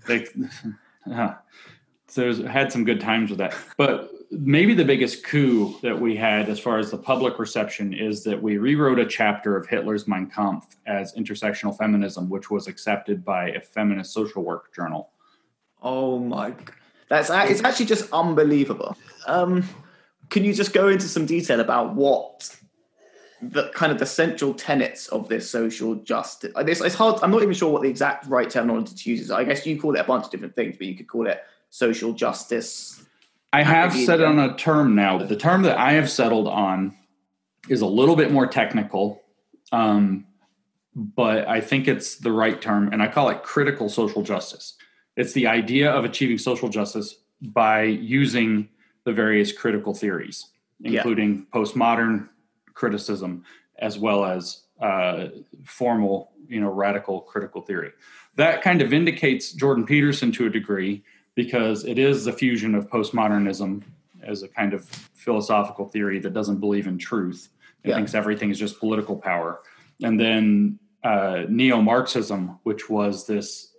Yeah. 0.09 0.27
They, 1.07 1.13
uh, 1.15 1.35
so 2.07 2.47
had 2.47 2.73
some 2.73 2.85
good 2.85 3.01
times 3.01 3.31
with 3.31 3.39
that, 3.39 3.55
but 3.77 4.11
maybe 4.31 4.75
the 4.75 4.85
biggest 4.85 5.25
coup 5.25 5.79
that 5.83 5.99
we 5.99 6.17
had 6.17 6.49
as 6.49 6.59
far 6.59 6.79
as 6.79 6.91
the 6.91 6.99
public 6.99 7.39
reception 7.39 7.93
is 7.93 8.25
that 8.25 8.41
we 8.41 8.59
rewrote 8.59 8.99
a 8.99 9.07
chapter 9.07 9.57
of 9.57 9.67
Hitler's 9.67 10.07
Mein 10.07 10.27
Kampf 10.27 10.77
as 10.87 11.15
intersectional 11.15 11.77
feminism, 11.77 12.29
which 12.29 12.51
was 12.51 12.67
accepted 12.67 13.25
by 13.25 13.51
a 13.51 13.61
feminist 13.61 14.13
social 14.13 14.43
work 14.43 14.75
journal. 14.75 15.11
Oh 15.83 16.19
my, 16.19 16.55
that's 17.09 17.31
it's 17.31 17.63
actually 17.63 17.87
just 17.87 18.11
unbelievable. 18.13 18.97
Um, 19.27 19.65
can 20.31 20.45
you 20.45 20.53
just 20.53 20.73
go 20.73 20.89
into 20.89 21.07
some 21.09 21.27
detail 21.27 21.61
about 21.61 21.95
what 21.95 22.55
the 23.41 23.71
kind 23.71 23.93
of 23.93 23.99
the 23.99 24.07
central 24.07 24.55
tenets 24.55 25.09
of 25.09 25.29
this 25.29 25.51
social 25.51 25.95
justice? 25.97 26.53
It's, 26.57 26.81
it's 26.81 26.95
hard. 26.95 27.21
I'm 27.23 27.31
not 27.31 27.43
even 27.43 27.55
sure 27.55 27.73
what 27.73 27.83
the 27.83 27.89
exact 27.89 28.27
right 28.27 28.49
terminology 28.49 28.95
to 28.95 29.11
use 29.11 29.21
is. 29.21 29.31
I 29.31 29.45
guess 29.45 29.67
you 29.67 29.81
call 29.81 29.95
it 29.95 30.01
a 30.01 30.05
bunch 30.05 30.27
of 30.27 30.31
different 30.31 30.57
things, 30.57 30.77
but 30.77 30.87
you 30.87 30.97
could 30.97 31.09
call 31.09 31.27
it 31.27 31.43
social 31.71 32.13
justice 32.13 33.05
I 33.53 33.63
have 33.63 33.95
set 33.95 34.21
on 34.21 34.39
a 34.39 34.57
term 34.57 34.95
now. 34.95 35.19
The 35.19 35.37
term 35.37 35.63
that 35.63 35.79
I 35.79 35.93
have 35.93 36.11
settled 36.11 36.49
on 36.49 36.95
is 37.69 37.81
a 37.81 37.87
little 37.87 38.17
bit 38.17 38.31
more 38.31 38.47
technical, 38.47 39.23
um, 39.73 40.27
but 40.95 41.49
I 41.49 41.61
think 41.61 41.89
it's 41.89 42.17
the 42.17 42.33
right 42.33 42.61
term, 42.61 42.93
and 42.93 43.03
I 43.03 43.09
call 43.09 43.31
it 43.31 43.43
critical 43.43 43.89
social 43.89 44.23
justice. 44.23 44.75
It's 45.17 45.33
the 45.33 45.47
idea 45.47 45.91
of 45.91 46.05
achieving 46.05 46.39
social 46.39 46.69
justice 46.69 47.17
by 47.41 47.83
using 47.83 48.69
the 49.05 49.13
various 49.13 49.51
critical 49.51 49.95
theories, 49.95 50.47
including 50.83 51.35
yeah. 51.37 51.61
postmodern 51.61 52.29
criticism 52.79 53.45
as 53.81 53.99
well 53.99 54.25
as 54.25 54.63
uh, 54.81 55.27
formal, 55.65 56.33
you 56.49 56.61
know, 56.61 56.71
radical 56.71 57.21
critical 57.21 57.61
theory. 57.61 57.93
That 58.37 58.63
kind 58.63 58.81
of 58.81 58.91
vindicates 58.91 59.53
Jordan 59.53 59.85
Peterson 59.85 60.31
to 60.33 60.47
a 60.47 60.51
degree 60.51 61.03
because 61.35 61.85
it 61.85 61.99
is 61.99 62.25
the 62.25 62.33
fusion 62.33 62.75
of 62.75 62.89
postmodernism 62.89 63.83
as 64.23 64.43
a 64.43 64.49
kind 64.49 64.75
of 64.75 64.85
philosophical 64.85 65.87
theory 65.87 66.19
that 66.21 66.33
doesn't 66.33 66.61
believe 66.61 66.87
in 66.87 66.99
truth 66.99 67.49
and 67.83 67.91
yeah. 67.91 67.97
thinks 67.97 68.15
everything 68.15 68.51
is 68.51 68.59
just 68.59 68.79
political 68.79 69.17
power. 69.17 69.61
And 70.03 70.19
then 70.19 70.79
uh, 71.03 71.43
neo 71.49 71.81
Marxism, 71.81 72.59
which 72.63 72.89
was 72.89 73.27
this, 73.27 73.75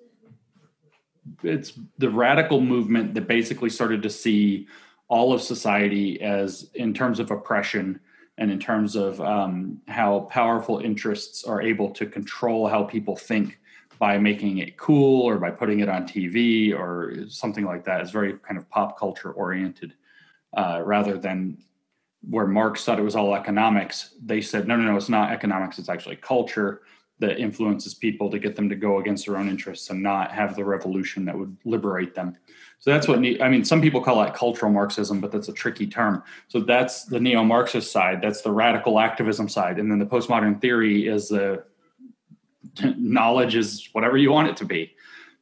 it's 1.44 1.74
the 1.98 2.10
radical 2.10 2.62
movement 2.62 3.14
that 3.14 3.28
basically 3.28 3.70
started 3.70 4.04
to 4.04 4.10
see 4.10 4.68
all 5.08 5.34
of 5.34 5.42
society 5.42 6.22
as, 6.22 6.70
in 6.74 6.94
terms 6.94 7.20
of 7.20 7.32
oppression 7.32 8.00
and 8.40 8.50
in 8.50 8.58
terms 8.58 8.96
of 8.96 9.20
um, 9.20 9.82
how 9.88 10.22
powerful 10.32 10.80
interests 10.80 11.44
are 11.44 11.62
able 11.62 11.92
to 11.92 12.06
control 12.06 12.68
how 12.68 12.84
people 12.84 13.16
think 13.16 13.60
by 14.00 14.18
making 14.18 14.60
it 14.60 14.78
cool 14.78 15.24
or 15.24 15.38
by 15.38 15.52
putting 15.52 15.82
it 15.82 15.90
on 15.90 16.08
TV 16.08 16.74
or 16.74 17.28
something 17.28 17.66
like 17.66 17.84
that. 17.84 18.00
It's 18.00 18.12
very 18.12 18.38
kind 18.38 18.58
of 18.58 18.68
pop 18.70 18.98
culture 18.98 19.32
oriented 19.34 19.94
uh, 20.56 20.82
rather 20.86 21.18
than 21.18 21.58
where 22.30 22.48
Marx 22.48 22.86
thought 22.86 22.98
it 22.98 23.04
was 23.04 23.16
all 23.16 23.36
economics. 23.36 24.16
They 24.24 24.40
said, 24.40 24.70
no, 24.70 24.78
no, 24.78 24.84
no, 24.84 24.96
it's 24.96 25.10
not 25.10 25.32
economics. 25.32 25.78
It's 25.78 25.90
actually 25.90 26.16
culture 26.16 26.84
that 27.20 27.40
influences 27.40 27.94
people 27.94 28.32
to 28.32 28.40
get 28.40 28.56
them 28.56 28.70
to 28.70 28.76
go 28.76 29.00
against 29.00 29.26
their 29.26 29.36
own 29.36 29.50
interests 29.50 29.90
and 29.90 30.02
not 30.02 30.32
have 30.32 30.56
the 30.56 30.64
revolution 30.64 31.26
that 31.26 31.38
would 31.38 31.58
liberate 31.66 32.16
them. 32.16 32.38
So 32.80 32.92
that's 32.92 33.08
what 33.10 33.18
I 33.18 33.50
mean. 33.50 33.66
Some 33.66 33.82
people 33.82 34.02
call 34.02 34.24
that 34.24 34.34
cultural 34.34 34.72
Marxism, 34.72 35.20
but 35.20 35.32
that's 35.34 35.50
a 35.50 35.54
tricky 35.54 35.86
term. 35.86 36.24
So 36.48 36.62
that's 36.62 37.04
the 37.04 37.20
neo-Marxist 37.20 37.92
side. 37.92 38.22
That's 38.22 38.42
the 38.42 38.52
radical 38.52 39.00
activism 39.00 39.50
side, 39.50 39.80
and 39.80 39.92
then 39.92 40.00
the 40.00 40.06
postmodern 40.06 40.62
theory 40.62 41.08
is 41.08 41.28
the 41.28 41.64
knowledge 42.98 43.56
is 43.56 43.90
whatever 43.92 44.18
you 44.18 44.32
want 44.32 44.48
it 44.48 44.58
to 44.58 44.66
be, 44.66 44.94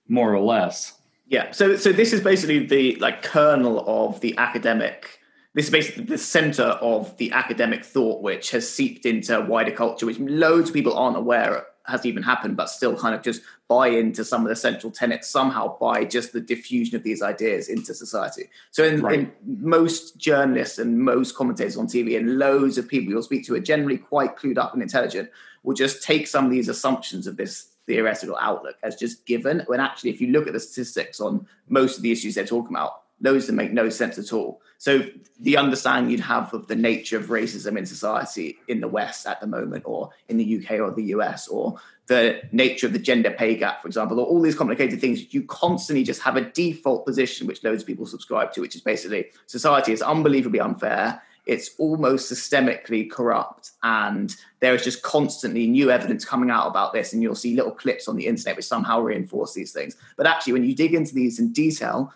more 0.07 0.33
or 0.33 0.39
less. 0.39 0.93
Yeah. 1.27 1.51
So 1.51 1.75
so 1.75 1.91
this 1.91 2.11
is 2.11 2.21
basically 2.21 2.65
the 2.65 2.95
like 2.95 3.21
kernel 3.21 3.83
of 3.87 4.19
the 4.21 4.35
academic. 4.37 5.19
This 5.53 5.65
is 5.65 5.71
basically 5.71 6.05
the 6.05 6.17
center 6.17 6.63
of 6.63 7.15
the 7.17 7.31
academic 7.31 7.85
thought, 7.85 8.21
which 8.21 8.51
has 8.51 8.71
seeped 8.71 9.05
into 9.05 9.41
wider 9.41 9.71
culture, 9.71 10.05
which 10.05 10.19
loads 10.19 10.69
of 10.69 10.73
people 10.73 10.95
aren't 10.95 11.17
aware 11.17 11.65
has 11.87 12.05
even 12.05 12.23
happened, 12.23 12.57
but 12.57 12.69
still 12.69 12.95
kind 12.95 13.15
of 13.15 13.21
just 13.21 13.41
buy 13.67 13.87
into 13.87 14.23
some 14.23 14.43
of 14.43 14.49
the 14.49 14.55
central 14.55 14.91
tenets 14.91 15.27
somehow 15.27 15.77
by 15.79 16.03
just 16.03 16.33
the 16.33 16.41
diffusion 16.41 16.95
of 16.95 17.03
these 17.03 17.21
ideas 17.21 17.69
into 17.69 17.93
society. 17.93 18.49
So, 18.71 18.83
in, 18.83 19.01
right. 19.01 19.19
in, 19.19 19.31
most 19.45 20.17
journalists 20.17 20.79
and 20.79 20.99
most 20.99 21.35
commentators 21.35 21.77
on 21.77 21.87
TV 21.87 22.17
and 22.17 22.37
loads 22.37 22.77
of 22.77 22.87
people 22.87 23.11
you'll 23.11 23.23
speak 23.23 23.45
to 23.47 23.55
are 23.55 23.59
generally 23.59 23.97
quite 23.97 24.37
clued 24.37 24.57
up 24.57 24.73
and 24.73 24.81
intelligent, 24.81 25.29
will 25.63 25.75
just 25.75 26.03
take 26.03 26.27
some 26.27 26.45
of 26.45 26.51
these 26.51 26.69
assumptions 26.69 27.27
of 27.27 27.37
this 27.37 27.69
theoretical 27.87 28.37
outlook 28.39 28.75
as 28.83 28.95
just 28.95 29.25
given. 29.25 29.63
When 29.67 29.79
actually, 29.79 30.11
if 30.11 30.21
you 30.21 30.27
look 30.27 30.47
at 30.47 30.53
the 30.53 30.59
statistics 30.59 31.19
on 31.19 31.47
most 31.69 31.97
of 31.97 32.03
the 32.03 32.11
issues 32.11 32.35
they're 32.35 32.45
talking 32.45 32.75
about, 32.75 33.01
those 33.19 33.47
that 33.47 33.53
make 33.53 33.71
no 33.71 33.89
sense 33.89 34.17
at 34.17 34.33
all. 34.33 34.61
So 34.77 35.01
the 35.39 35.57
understanding 35.57 36.11
you'd 36.11 36.19
have 36.19 36.53
of 36.53 36.67
the 36.67 36.75
nature 36.75 37.17
of 37.17 37.27
racism 37.27 37.77
in 37.77 37.85
society 37.85 38.57
in 38.67 38.79
the 38.79 38.87
West 38.87 39.25
at 39.25 39.41
the 39.41 39.47
moment, 39.47 39.83
or 39.85 40.11
in 40.29 40.37
the 40.37 40.57
UK 40.57 40.79
or 40.79 40.91
the 40.91 41.05
US, 41.05 41.47
or 41.47 41.77
the 42.05 42.41
nature 42.51 42.85
of 42.87 42.93
the 42.93 42.99
gender 42.99 43.31
pay 43.31 43.55
gap, 43.55 43.81
for 43.81 43.87
example, 43.87 44.19
or 44.19 44.25
all 44.25 44.41
these 44.41 44.55
complicated 44.55 45.01
things, 45.01 45.33
you 45.33 45.43
constantly 45.43 46.03
just 46.03 46.21
have 46.21 46.37
a 46.37 46.41
default 46.41 47.05
position 47.05 47.47
which 47.47 47.63
loads 47.63 47.83
of 47.83 47.87
people 47.87 48.05
subscribe 48.05 48.53
to, 48.53 48.61
which 48.61 48.75
is 48.75 48.81
basically 48.81 49.25
society 49.47 49.91
is 49.93 50.01
unbelievably 50.01 50.59
unfair. 50.59 51.21
It's 51.47 51.71
almost 51.79 52.31
systemically 52.31 53.09
corrupt, 53.09 53.71
and 53.81 54.35
there 54.59 54.75
is 54.75 54.83
just 54.83 55.01
constantly 55.01 55.65
new 55.65 55.89
evidence 55.89 56.25
coming 56.25 56.51
out 56.51 56.67
about 56.67 56.91
this. 56.91 57.13
And 57.13 57.23
you'll 57.23 57.35
see 57.35 57.55
little 57.55 57.71
clips 57.71 58.09
on 58.09 58.17
the 58.17 58.27
internet 58.27 58.57
which 58.57 58.65
somehow 58.65 58.99
reinforce 58.99 59.53
these 59.53 59.71
things. 59.71 59.95
But 60.17 60.27
actually, 60.27 60.53
when 60.53 60.65
you 60.65 60.75
dig 60.75 60.93
into 60.93 61.15
these 61.15 61.39
in 61.39 61.53
detail, 61.53 62.13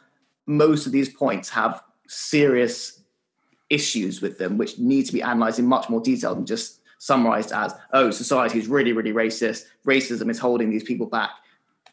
most 0.47 0.85
of 0.85 0.91
these 0.91 1.09
points 1.09 1.49
have 1.49 1.81
serious 2.07 3.01
issues 3.69 4.21
with 4.21 4.37
them, 4.37 4.57
which 4.57 4.77
need 4.77 5.05
to 5.05 5.13
be 5.13 5.21
analysed 5.21 5.59
in 5.59 5.65
much 5.65 5.89
more 5.89 6.01
detail 6.01 6.35
than 6.35 6.45
just 6.45 6.81
summarized 6.97 7.51
as, 7.51 7.73
oh, 7.93 8.11
society 8.11 8.59
is 8.59 8.67
really, 8.67 8.93
really 8.93 9.13
racist. 9.13 9.65
Racism 9.87 10.29
is 10.29 10.37
holding 10.37 10.69
these 10.69 10.83
people 10.83 11.07
back. 11.07 11.31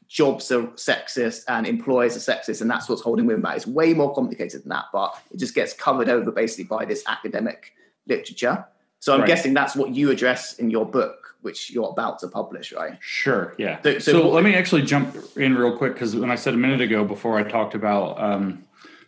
Jobs 0.09 0.51
are 0.51 0.63
sexist 0.69 1.45
and 1.49 1.67
employers 1.67 2.17
are 2.17 2.33
sexist, 2.33 2.61
and 2.63 2.71
that's 2.71 2.89
what's 2.89 3.03
holding 3.03 3.27
women 3.27 3.43
back. 3.43 3.57
It's 3.57 3.67
way 3.67 3.95
more 3.95 4.15
complicated 4.15 4.63
than 4.63 4.71
that, 4.71 4.87
but 4.93 5.15
it 5.31 5.39
just 5.39 5.55
gets 5.55 5.73
covered 5.73 6.09
over 6.09 6.31
basically 6.31 6.65
by 6.65 6.85
this 6.85 7.05
academic 7.07 7.73
literature. 8.07 8.67
So 9.01 9.15
I'm 9.15 9.21
right. 9.21 9.27
guessing 9.27 9.55
that's 9.55 9.77
what 9.77 9.91
you 9.91 10.11
address 10.11 10.55
in 10.55 10.71
your 10.71 10.85
book, 10.85 11.28
which 11.41 11.71
you're 11.71 11.91
about 11.91 12.19
to 12.21 12.29
publish, 12.29 12.73
right? 12.73 12.99
Sure. 13.01 13.55
Yeah. 13.59 13.81
So, 13.83 13.99
so, 13.99 14.13
so 14.13 14.29
let 14.29 14.45
me 14.45 14.55
actually 14.55 14.83
jump 14.83 15.17
in 15.37 15.55
real 15.55 15.77
quick 15.77 15.95
because 15.95 16.17
when 16.17 16.31
I 16.31 16.35
said 16.35 16.55
a 16.55 16.57
minute 16.57 16.81
ago 16.81 17.05
before 17.05 17.39
I 17.39 17.43
talked 17.43 17.75
about 17.75 18.21
um, 18.21 18.65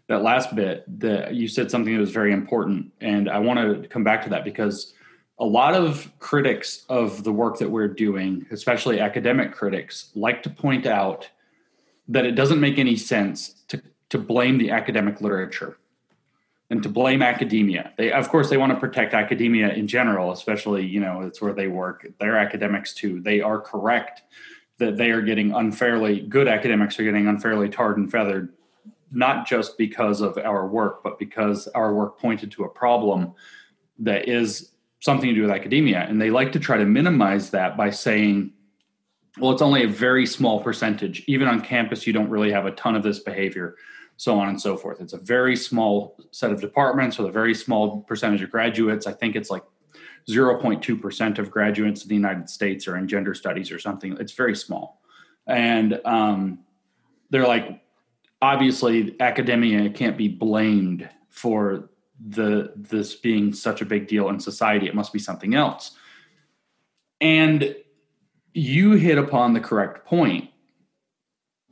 that 0.07 0.23
last 0.23 0.55
bit, 0.55 0.85
that 1.01 1.35
you 1.35 1.49
said 1.49 1.71
something 1.71 1.93
that 1.93 2.01
was 2.01 2.13
very 2.13 2.33
important, 2.33 2.93
and 3.01 3.29
I 3.29 3.39
want 3.39 3.83
to 3.83 3.89
come 3.89 4.05
back 4.05 4.23
to 4.25 4.31
that 4.31 4.45
because 4.45 4.95
a 5.39 5.45
lot 5.45 5.75
of 5.75 6.13
critics 6.19 6.85
of 6.89 7.25
the 7.25 7.33
work 7.33 7.59
that 7.59 7.71
we're 7.71 7.89
doing, 7.89 8.47
especially 8.51 9.01
academic 9.01 9.53
critics, 9.53 10.11
like 10.15 10.43
to 10.43 10.51
point 10.51 10.87
out 10.87 11.29
that 12.09 12.27
it 12.27 12.33
doesn't 12.33 12.61
make 12.61 12.79
any 12.79 12.97
sense 12.97 13.55
to, 13.69 13.81
to 14.11 14.19
blame 14.19 14.59
the 14.59 14.71
academic 14.71 15.21
literature 15.21 15.79
and 16.71 16.83
to 16.85 16.89
blame 16.89 17.21
academia. 17.21 17.93
They, 17.99 18.13
of 18.13 18.29
course, 18.29 18.49
they 18.49 18.57
want 18.57 18.73
to 18.73 18.79
protect 18.79 19.13
academia 19.13 19.71
in 19.71 19.89
general, 19.89 20.31
especially, 20.31 20.87
you 20.87 21.01
know, 21.01 21.23
it's 21.23 21.43
where 21.43 21.53
they 21.53 21.67
work. 21.67 22.07
They're 22.21 22.39
academics 22.39 22.95
too. 22.95 23.21
They 23.21 23.41
are 23.41 23.61
correct 23.61 24.23
that 24.79 24.97
they 24.97 25.11
are 25.11 25.21
getting 25.21 25.53
unfairly, 25.53 26.21
good 26.21 26.49
academics 26.49 26.99
are 26.99 27.05
getting 27.05 27.27
unfairly 27.27 27.69
tarred 27.69 27.99
and 27.99 28.11
feathered, 28.11 28.55
not 29.13 29.47
just 29.47 29.77
because 29.77 30.21
of 30.21 30.39
our 30.39 30.67
work, 30.67 31.03
but 31.03 31.19
because 31.19 31.69
our 31.69 31.93
work 31.93 32.19
pointed 32.19 32.51
to 32.53 32.65
a 32.65 32.69
problem 32.69 33.35
that 33.99 34.29
is 34.29 34.71
something 35.01 35.29
to 35.29 35.35
do 35.35 35.43
with 35.43 35.51
academia. 35.51 36.07
And 36.09 36.21
they 36.21 36.31
like 36.31 36.53
to 36.53 36.61
try 36.61 36.79
to 36.79 36.87
minimize 36.87 37.51
that 37.51 37.77
by 37.77 37.91
saying, 37.91 38.53
well, 39.39 39.51
it's 39.51 39.63
only 39.63 39.85
a 39.85 39.89
very 39.89 40.25
small 40.25 40.63
percentage. 40.63 41.25
Even 41.27 41.47
on 41.47 41.61
campus, 41.61 42.07
you 42.07 42.13
don't 42.13 42.31
really 42.31 42.51
have 42.53 42.67
a 42.67 42.73
ton 42.73 42.97
of 42.97 43.03
this 43.03 43.19
behavior, 43.19 43.77
so 44.21 44.39
on 44.39 44.51
and 44.51 44.61
so 44.61 44.77
forth. 44.77 45.01
It's 45.01 45.15
a 45.15 45.19
very 45.19 45.57
small 45.57 46.15
set 46.31 46.53
of 46.53 46.61
departments 46.61 47.17
with 47.17 47.27
a 47.29 47.33
very 47.33 47.55
small 47.55 48.03
percentage 48.03 48.43
of 48.43 48.51
graduates. 48.51 49.07
I 49.07 49.13
think 49.13 49.35
it's 49.35 49.49
like 49.49 49.63
0.2% 50.29 51.39
of 51.39 51.51
graduates 51.51 52.03
in 52.03 52.09
the 52.11 52.17
United 52.17 52.51
States 52.51 52.87
are 52.87 52.99
in 52.99 53.09
gender 53.09 53.33
studies 53.33 53.73
or 53.73 53.79
something. 53.79 54.19
It's 54.21 54.33
very 54.33 54.55
small. 54.55 55.01
And 55.47 56.03
um, 56.05 56.59
they're 57.31 57.47
like, 57.47 57.83
obviously, 58.43 59.17
academia 59.21 59.89
can't 59.89 60.19
be 60.19 60.29
blamed 60.29 61.09
for 61.31 61.89
the 62.29 62.75
this 62.77 63.15
being 63.15 63.55
such 63.55 63.81
a 63.81 63.87
big 63.87 64.07
deal 64.07 64.29
in 64.29 64.39
society 64.39 64.87
it 64.87 64.95
must 64.95 65.11
be 65.11 65.19
something 65.19 65.55
else 65.55 65.93
and 67.23 67.75
you 68.53 68.93
hit 68.93 69.17
upon 69.17 69.55
the 69.55 69.61
correct 69.61 70.05
point 70.05 70.50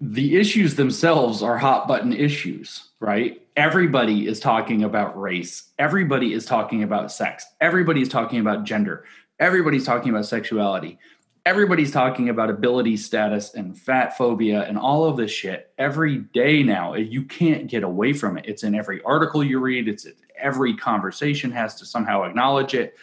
the 0.01 0.37
issues 0.37 0.77
themselves 0.77 1.43
are 1.43 1.59
hot 1.59 1.89
button 1.89 2.13
issues 2.13 2.89
right? 3.01 3.41
Everybody 3.57 4.27
is 4.27 4.41
talking 4.41 4.85
about 4.85 5.19
race. 5.19 5.71
Everybody 5.79 6.33
is 6.33 6.47
talking 6.47 6.83
about 6.83 7.13
sex. 7.13 7.45
Everybody 7.61 8.03
is 8.03 8.09
talking 8.09 8.41
about 8.41 8.65
gender. 8.65 9.05
Everybody's 9.39 9.85
talking 9.85 10.11
about 10.11 10.27
sexuality. 10.27 10.99
Everybody's 11.47 11.93
talking 11.93 12.29
about 12.29 12.51
ability 12.51 12.97
status 12.97 13.55
and 13.55 13.79
fat 13.79 14.19
phobia 14.19 14.65
and 14.65 14.77
all 14.77 15.05
of 15.05 15.17
this 15.17 15.31
shit 15.31 15.73
every 15.79 16.19
day 16.19 16.63
now. 16.63 16.95
You 16.95 17.23
can't 17.25 17.69
get 17.69 17.85
away 17.85 18.13
from 18.13 18.37
it. 18.37 18.45
It's 18.47 18.65
in 18.65 18.75
every 18.75 19.01
article 19.03 19.43
you 19.43 19.59
read. 19.61 19.89
It's 19.89 20.07
every 20.37 20.77
conversation 20.77 21.51
has 21.53 21.75
to 21.77 21.87
somehow 21.87 22.25
acknowledge 22.25 22.75
it. 22.75 22.97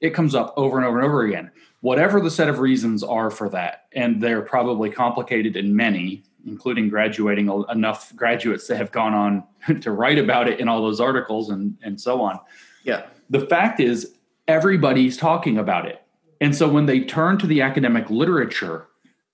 It 0.00 0.14
comes 0.14 0.34
up 0.34 0.54
over 0.56 0.78
and 0.78 0.86
over 0.86 0.98
and 0.98 1.06
over 1.06 1.24
again. 1.24 1.50
Whatever 1.82 2.20
the 2.20 2.30
set 2.30 2.48
of 2.48 2.58
reasons 2.58 3.02
are 3.02 3.30
for 3.30 3.48
that, 3.50 3.86
and 3.92 4.22
they're 4.22 4.42
probably 4.42 4.90
complicated 4.90 5.56
in 5.56 5.74
many, 5.76 6.24
including 6.46 6.88
graduating 6.88 7.64
enough 7.70 8.14
graduates 8.16 8.66
that 8.68 8.76
have 8.76 8.92
gone 8.92 9.14
on 9.14 9.80
to 9.80 9.90
write 9.90 10.18
about 10.18 10.48
it 10.48 10.60
in 10.60 10.68
all 10.68 10.82
those 10.82 11.00
articles 11.00 11.50
and, 11.50 11.76
and 11.82 12.00
so 12.00 12.20
on. 12.20 12.38
Yeah. 12.84 13.06
The 13.28 13.46
fact 13.46 13.80
is, 13.80 14.14
everybody's 14.48 15.16
talking 15.16 15.58
about 15.58 15.86
it. 15.86 16.02
And 16.40 16.56
so 16.56 16.68
when 16.68 16.86
they 16.86 17.00
turn 17.00 17.38
to 17.38 17.46
the 17.46 17.60
academic 17.62 18.10
literature 18.10 18.86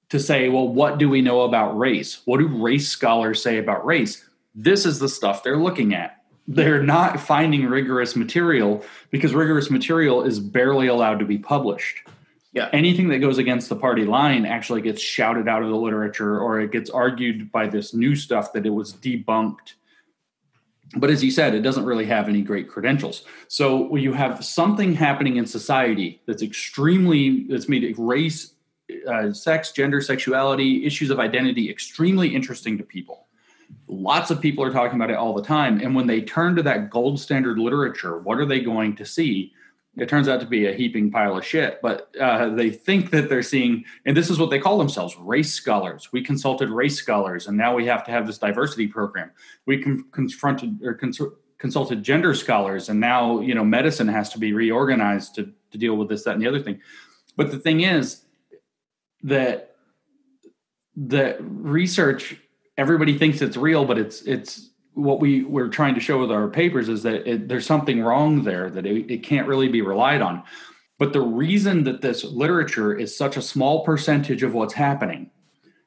to 0.09 0.19
say, 0.19 0.49
well, 0.49 0.69
what 0.69 0.99
do 0.99 1.09
we 1.09 1.23
know 1.23 1.43
about 1.43 1.77
race? 1.79 2.21
What 2.25 2.39
do 2.39 2.49
race 2.49 2.89
scholars 2.89 3.43
say 3.43 3.59
about 3.59 3.87
race? 3.87 4.25
This 4.55 4.85
is 4.85 4.99
the 4.99 5.09
stuff 5.09 5.43
they're 5.43 5.57
looking 5.57 5.95
at 5.95 6.17
they're 6.49 6.83
not 6.83 7.21
finding 7.21 7.67
rigorous 7.67 8.15
material 8.15 8.85
because 9.11 9.35
rigorous 9.35 9.71
material 9.71 10.23
is 10.23 10.39
barely 10.39 10.87
allowed 10.87 11.19
to 11.19 11.25
be 11.25 11.39
published. 11.39 12.07
Yeah. 12.57 12.69
Anything 12.73 13.09
that 13.09 13.19
goes 13.19 13.39
against 13.39 13.69
the 13.69 13.77
party 13.77 14.05
line 14.05 14.47
actually 14.47 14.81
gets 14.81 15.01
shouted 15.01 15.47
out 15.47 15.63
of 15.63 15.69
the 15.69 15.77
literature 15.77 16.41
or 16.41 16.59
it 16.61 16.73
gets 16.73 16.91
argued 16.91 17.53
by 17.53 17.69
this 17.69 17.95
new 17.95 18.17
stuff 18.17 18.53
that 18.55 18.67
it 18.67 18.71
was 18.71 18.95
debunked. 18.95 19.75
But 20.97 21.11
as 21.11 21.23
you 21.23 21.31
said, 21.31 21.55
it 21.55 21.61
doesn't 21.61 21.85
really 21.85 22.07
have 22.07 22.29
any 22.29 22.43
great 22.43 22.69
credentials. 22.69 23.25
So 23.49 23.87
when 23.87 24.03
you 24.03 24.13
have 24.15 24.45
something 24.45 24.95
happening 24.95 25.37
in 25.37 25.47
society 25.47 26.23
that's 26.27 26.43
extremely, 26.43 27.45
that's 27.45 27.69
made 27.69 27.95
race, 27.99 28.55
uh, 29.07 29.33
sex, 29.33 29.73
gender, 29.73 30.01
sexuality, 30.01 30.87
issues 30.87 31.11
of 31.11 31.21
identity 31.21 31.71
extremely 31.71 32.35
interesting 32.35 32.79
to 32.79 32.85
people 32.85 33.27
Lots 33.89 34.31
of 34.31 34.41
people 34.41 34.65
are 34.65 34.73
talking 34.73 34.97
about 34.97 35.11
it 35.11 35.17
all 35.17 35.35
the 35.35 35.43
time. 35.43 35.81
And 35.81 35.95
when 35.95 36.07
they 36.07 36.21
turn 36.21 36.57
to 36.57 36.63
that 36.65 36.91
gold 36.91 37.21
standard 37.21 37.59
literature, 37.59 38.19
what 38.19 38.39
are 38.39 38.47
they 38.47 38.61
going 38.61 38.97
to 38.97 39.07
see? 39.07 39.53
It 39.97 40.09
turns 40.09 40.29
out 40.29 40.41
to 40.41 40.47
be 40.47 40.67
a 40.67 40.75
heaping 40.75 41.11
pile 41.11 41.39
of 41.39 41.45
shit, 41.45 41.81
but 41.81 42.15
uh, 42.21 42.51
they 42.51 42.71
think 42.71 43.11
that 43.11 43.29
they're 43.31 43.43
seeing, 43.43 43.85
and 44.05 44.17
this 44.17 44.29
is 44.29 44.39
what 44.39 44.51
they 44.51 44.59
call 44.59 44.77
themselves 44.77 45.17
race 45.17 45.55
scholars. 45.55 46.11
We 46.13 46.23
consulted 46.23 46.69
race 46.69 46.97
scholars, 46.97 47.47
and 47.47 47.57
now 47.57 47.75
we 47.75 47.87
have 47.87 48.05
to 48.05 48.11
have 48.11 48.27
this 48.27 48.37
diversity 48.37 48.89
program. 48.89 49.31
We 49.65 49.83
con- 49.83 50.05
confronted 50.13 50.83
or 50.83 50.95
cons- 50.95 51.21
consulted 51.59 52.03
gender 52.03 52.35
scholars, 52.35 52.91
and 52.91 53.01
now 53.01 53.41
you 53.41 53.55
know 53.55 53.65
medicine 53.65 54.09
has 54.09 54.29
to 54.31 54.39
be 54.39 54.53
reorganized 54.53 55.35
to, 55.37 55.53
to 55.71 55.79
deal 55.79 55.97
with 55.97 56.09
this, 56.09 56.25
that, 56.25 56.35
and 56.35 56.43
the 56.43 56.49
other 56.49 56.63
thing. 56.63 56.81
But 57.37 57.51
the 57.51 57.59
thing 57.59 57.81
is 57.81 58.23
that 59.23 59.77
the 60.95 61.37
research 61.41 62.37
everybody 62.77 63.17
thinks 63.17 63.41
it's 63.41 63.57
real, 63.57 63.85
but 63.85 63.99
it's 63.99 64.23
it's 64.23 64.71
what 64.97 65.21
we 65.21 65.45
we're 65.45 65.69
trying 65.69 65.95
to 65.95 66.01
show 66.01 66.19
with 66.19 66.33
our 66.33 66.49
papers 66.49 66.89
is 66.89 67.03
that 67.03 67.29
it, 67.29 67.49
there's 67.49 67.67
something 67.67 68.01
wrong 68.01 68.45
there 68.45 68.71
that 68.71 68.87
it, 68.87 69.11
it 69.11 69.23
can't 69.23 69.47
really 69.47 69.69
be 69.69 69.83
relied 69.83 70.23
on. 70.23 70.43
But 70.99 71.13
the 71.13 71.21
reason 71.21 71.85
that 71.85 72.01
this 72.01 72.25
literature 72.25 72.95
is 72.95 73.17
such 73.17 73.37
a 73.37 73.43
small 73.43 73.85
percentage 73.85 74.43
of 74.43 74.55
what's 74.55 74.73
happening 74.73 75.31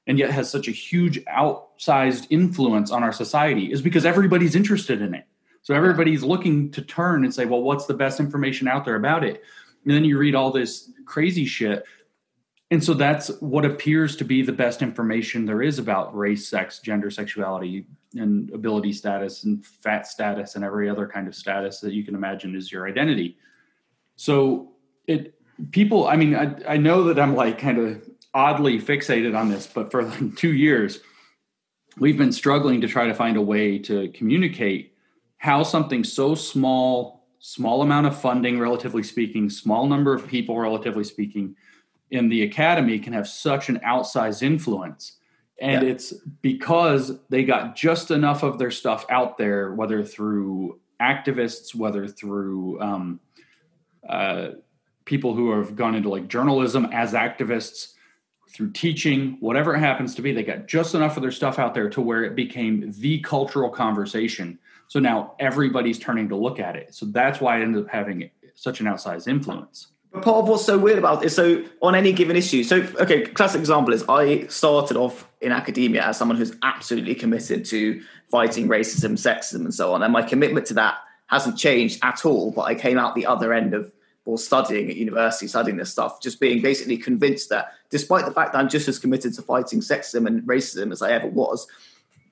and 0.06 0.20
yet 0.20 0.30
has 0.30 0.50
such 0.50 0.68
a 0.68 0.72
huge 0.72 1.24
outsized 1.26 2.28
influence 2.30 2.92
on 2.92 3.04
our 3.04 3.12
society 3.12 3.72
is 3.72 3.82
because 3.82 4.06
everybody's 4.06 4.56
interested 4.56 5.02
in 5.02 5.16
it. 5.16 5.26
So 5.64 5.74
everybody's 5.74 6.24
looking 6.24 6.72
to 6.72 6.82
turn 6.84 7.24
and 7.24 7.34
say, 7.34 7.46
well, 7.46 7.64
what's 7.64 7.88
the 7.88 7.96
best 7.96 8.20
information 8.20 8.68
out 8.68 8.86
there 8.86 8.96
about 8.96 9.24
it? 9.24 9.44
And 9.86 9.94
then 9.94 10.06
you 10.06 10.20
read 10.20 10.36
all 10.36 10.52
this 10.52 10.92
crazy 11.06 11.46
shit 11.46 11.84
and 12.72 12.84
so 12.84 12.94
that's 12.94 13.30
what 13.40 13.66
appears 13.66 14.16
to 14.18 14.24
be 14.24 14.44
the 14.44 14.52
best 14.52 14.84
information 14.84 15.46
there 15.46 15.64
is 15.64 15.80
about 15.80 16.16
race, 16.16 16.48
sex, 16.48 16.80
gender, 16.80 17.10
sexuality, 17.10 17.88
and 18.14 18.52
ability 18.52 18.94
status, 18.94 19.44
and 19.44 19.66
fat 19.66 20.06
status, 20.06 20.56
and 20.56 20.64
every 20.64 20.88
other 20.88 21.08
kind 21.08 21.28
of 21.28 21.34
status 21.34 21.80
that 21.80 21.94
you 21.94 22.04
can 22.04 22.14
imagine 22.14 22.56
is 22.56 22.72
your 22.72 22.88
identity. 22.88 23.38
So 24.18 24.74
it 25.08 25.34
people, 25.72 26.08
I 26.08 26.16
mean, 26.16 26.36
I, 26.36 26.56
I 26.68 26.78
know 26.78 27.06
that 27.06 27.20
I'm 27.20 27.36
like 27.36 27.58
kind 27.58 27.80
of 27.80 28.08
oddly 28.36 28.80
fixated 28.80 29.38
on 29.38 29.50
this, 29.50 29.66
but 29.66 29.90
for 29.90 30.04
like 30.04 30.36
two 30.36 30.54
years, 30.54 31.00
we've 31.98 32.18
been 32.18 32.32
struggling 32.32 32.82
to 32.82 32.88
try 32.88 33.08
to 33.08 33.16
find 33.16 33.36
a 33.36 33.42
way 33.42 33.80
to 33.80 34.10
communicate 34.10 34.94
how 35.38 35.64
something 35.64 36.04
so 36.04 36.36
small, 36.36 37.26
small 37.40 37.82
amount 37.82 38.06
of 38.06 38.20
funding, 38.20 38.60
relatively 38.60 39.02
speaking, 39.02 39.50
small 39.50 39.88
number 39.88 40.14
of 40.14 40.28
people, 40.28 40.60
relatively 40.60 41.04
speaking 41.04 41.56
in 42.12 42.30
the 42.30 42.44
academy 42.44 43.00
can 43.00 43.14
have 43.14 43.28
such 43.28 43.70
an 43.70 43.80
outsized 43.80 44.42
influence. 44.42 45.18
And 45.62 45.84
yeah. 45.84 45.90
it's 45.90 46.14
because 46.42 47.20
they 47.30 47.44
got 47.44 47.76
just 47.76 48.12
enough 48.12 48.44
of 48.44 48.58
their 48.58 48.72
stuff 48.72 49.06
out 49.10 49.38
there, 49.38 49.74
whether 49.74 50.04
through 50.04 50.80
activists, 51.02 51.76
whether 51.76 52.08
through 52.08 52.82
um, 52.82 53.20
uh, 54.08 54.50
people 55.06 55.34
who 55.34 55.52
have 55.52 55.76
gone 55.76 55.96
into 55.96 56.10
like 56.10 56.28
journalism 56.28 56.86
as 56.92 57.14
activists, 57.14 57.94
through 58.52 58.72
teaching, 58.72 59.38
whatever 59.40 59.76
it 59.76 59.80
happens 59.80 60.16
to 60.16 60.22
be, 60.22 60.34
they 60.34 60.44
got 60.44 60.68
just 60.68 60.96
enough 60.96 61.18
of 61.18 61.22
their 61.22 61.32
stuff 61.32 61.60
out 61.60 61.74
there 61.74 61.90
to 61.90 62.02
where 62.02 62.24
it 62.24 62.36
became 62.36 62.92
the 62.98 63.20
cultural 63.20 63.70
conversation. 63.70 64.58
So 64.88 65.00
now 65.00 65.36
everybody's 65.40 66.00
turning 66.00 66.28
to 66.30 66.36
look 66.36 66.60
at 66.60 66.76
it. 66.76 66.96
So 66.96 67.06
that's 67.06 67.40
why 67.40 67.60
it 67.60 67.64
ended 67.64 67.84
up 67.84 67.90
having 67.92 68.30
such 68.56 68.80
an 68.80 68.88
outsized 68.88 69.28
influence. 69.28 69.90
But 70.12 70.24
part 70.24 70.38
of 70.38 70.48
what's 70.48 70.66
so 70.66 70.78
weird 70.78 70.98
about 70.98 71.24
it, 71.24 71.30
so 71.30 71.64
on 71.82 71.94
any 71.94 72.12
given 72.12 72.36
issue, 72.36 72.64
so 72.64 72.78
okay, 73.00 73.22
classic 73.26 73.60
example 73.60 73.94
is 73.94 74.04
I 74.10 74.48
started 74.48 74.98
off 74.98 75.28
in 75.40 75.52
academia 75.52 76.04
as 76.04 76.18
someone 76.18 76.38
who's 76.38 76.56
absolutely 76.64 77.14
committed 77.14 77.64
to 77.66 78.02
fighting 78.32 78.68
racism, 78.68 79.12
sexism, 79.12 79.62
and 79.62 79.74
so 79.74 79.94
on, 79.94 80.02
and 80.02 80.12
my 80.12 80.24
commitment 80.24 80.66
to 80.68 80.74
that 80.76 80.98
hasn't 81.28 81.58
changed 81.58 82.00
at 82.02 82.26
all. 82.26 82.52
But 82.52 82.64
I 82.64 82.76
came 82.76 82.98
out 82.98 83.14
the 83.14 83.28
other 83.28 83.54
end 83.54 83.76
of 83.76 83.92
or 84.26 84.38
studying 84.38 84.90
at 84.90 84.96
university, 84.96 85.48
studying 85.48 85.78
this 85.78 85.92
stuff, 85.92 86.22
just 86.22 86.40
being 86.40 86.62
basically 86.62 86.98
convinced 86.98 87.50
that 87.50 87.74
despite 87.90 88.26
the 88.26 88.32
fact 88.32 88.54
that 88.54 88.60
I'm 88.60 88.70
just 88.70 88.88
as 88.88 89.00
committed 89.00 89.34
to 89.36 89.42
fighting 89.42 89.80
sexism 89.80 90.28
and 90.28 90.44
racism 90.44 90.92
as 90.92 91.02
I 91.02 91.12
ever 91.12 91.28
was, 91.28 91.68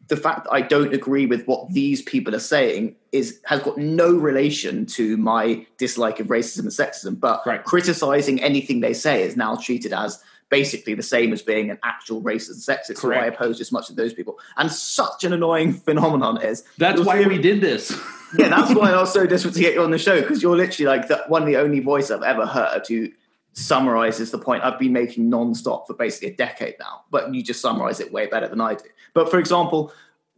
the 0.07 0.17
fact 0.17 0.45
that 0.45 0.51
I 0.51 0.61
don't 0.61 0.93
agree 0.93 1.25
with 1.25 1.45
what 1.45 1.71
these 1.73 2.01
people 2.01 2.35
are 2.35 2.39
saying 2.39 2.95
is 3.11 3.39
has 3.45 3.61
got 3.61 3.77
no 3.77 4.11
relation 4.13 4.85
to 4.87 5.17
my 5.17 5.65
dislike 5.77 6.19
of 6.19 6.27
racism 6.27 6.59
and 6.59 6.69
sexism. 6.69 7.19
But 7.19 7.41
right. 7.45 7.63
criticizing 7.63 8.41
anything 8.41 8.79
they 8.79 8.93
say 8.93 9.23
is 9.23 9.35
now 9.35 9.55
treated 9.55 9.93
as 9.93 10.23
basically 10.49 10.93
the 10.93 11.03
same 11.03 11.33
as 11.33 11.41
being 11.41 11.69
an 11.69 11.77
actual 11.83 12.21
racist 12.21 12.51
and 12.51 12.79
sexist. 12.79 12.99
So 12.99 13.11
I 13.11 13.25
oppose 13.25 13.59
as 13.59 13.71
much 13.71 13.89
of 13.89 13.97
those 13.97 14.13
people. 14.13 14.39
And 14.55 14.71
such 14.71 15.23
an 15.23 15.33
annoying 15.33 15.73
phenomenon 15.85 16.41
is 16.41 16.63
that's 16.77 17.01
why 17.01 17.25
we 17.25 17.37
did 17.37 17.59
this. 17.59 17.91
yeah, 18.37 18.49
that's 18.49 18.73
why 18.73 18.91
I 18.91 18.99
was 18.99 19.11
so 19.11 19.25
desperate 19.27 19.55
to 19.55 19.59
get 19.59 19.73
you 19.73 19.83
on 19.83 19.91
the 19.91 19.97
show 19.97 20.21
because 20.21 20.41
you're 20.41 20.55
literally 20.55 20.87
like 20.87 21.09
the, 21.09 21.23
one 21.27 21.41
of 21.41 21.47
the 21.47 21.57
only 21.57 21.81
voice 21.81 22.11
I've 22.11 22.23
ever 22.23 22.45
heard 22.45 22.87
who 22.87 23.09
summarizes 23.57 24.29
the 24.29 24.37
point 24.37 24.63
I've 24.63 24.77
been 24.77 24.93
making 24.93 25.29
non-stop 25.29 25.87
for 25.87 25.95
basically 25.95 26.29
a 26.29 26.35
decade 26.35 26.75
now. 26.79 27.01
But 27.09 27.33
you 27.33 27.41
just 27.41 27.59
summarize 27.59 27.99
it 27.99 28.11
way 28.11 28.27
better 28.27 28.47
than 28.47 28.61
I 28.61 28.75
do. 28.75 28.85
But 29.15 29.31
for 29.31 29.39
example, 29.39 29.91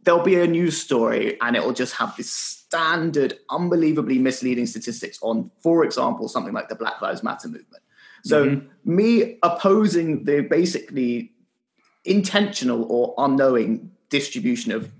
there'll 0.04 0.22
be 0.22 0.40
a 0.40 0.46
news 0.46 0.80
story 0.80 1.38
and 1.42 1.54
it 1.54 1.62
will 1.62 1.74
just 1.74 1.94
have 1.94 2.16
this 2.16 2.30
standard, 2.30 3.38
unbelievably 3.50 4.18
misleading 4.18 4.64
statistics 4.64 5.18
on, 5.20 5.50
for 5.60 5.84
example, 5.84 6.28
something 6.28 6.54
like 6.54 6.70
the 6.70 6.74
Black 6.74 7.02
Lives 7.02 7.22
Matter 7.22 7.48
movement. 7.48 7.82
So 8.24 8.46
mm-hmm. 8.46 8.96
me 8.96 9.38
opposing 9.42 10.24
the 10.24 10.40
basically 10.40 11.32
intentional 12.06 12.84
or 12.90 13.14
unknowing 13.18 13.90
distribution 14.08 14.72
of 14.72 14.90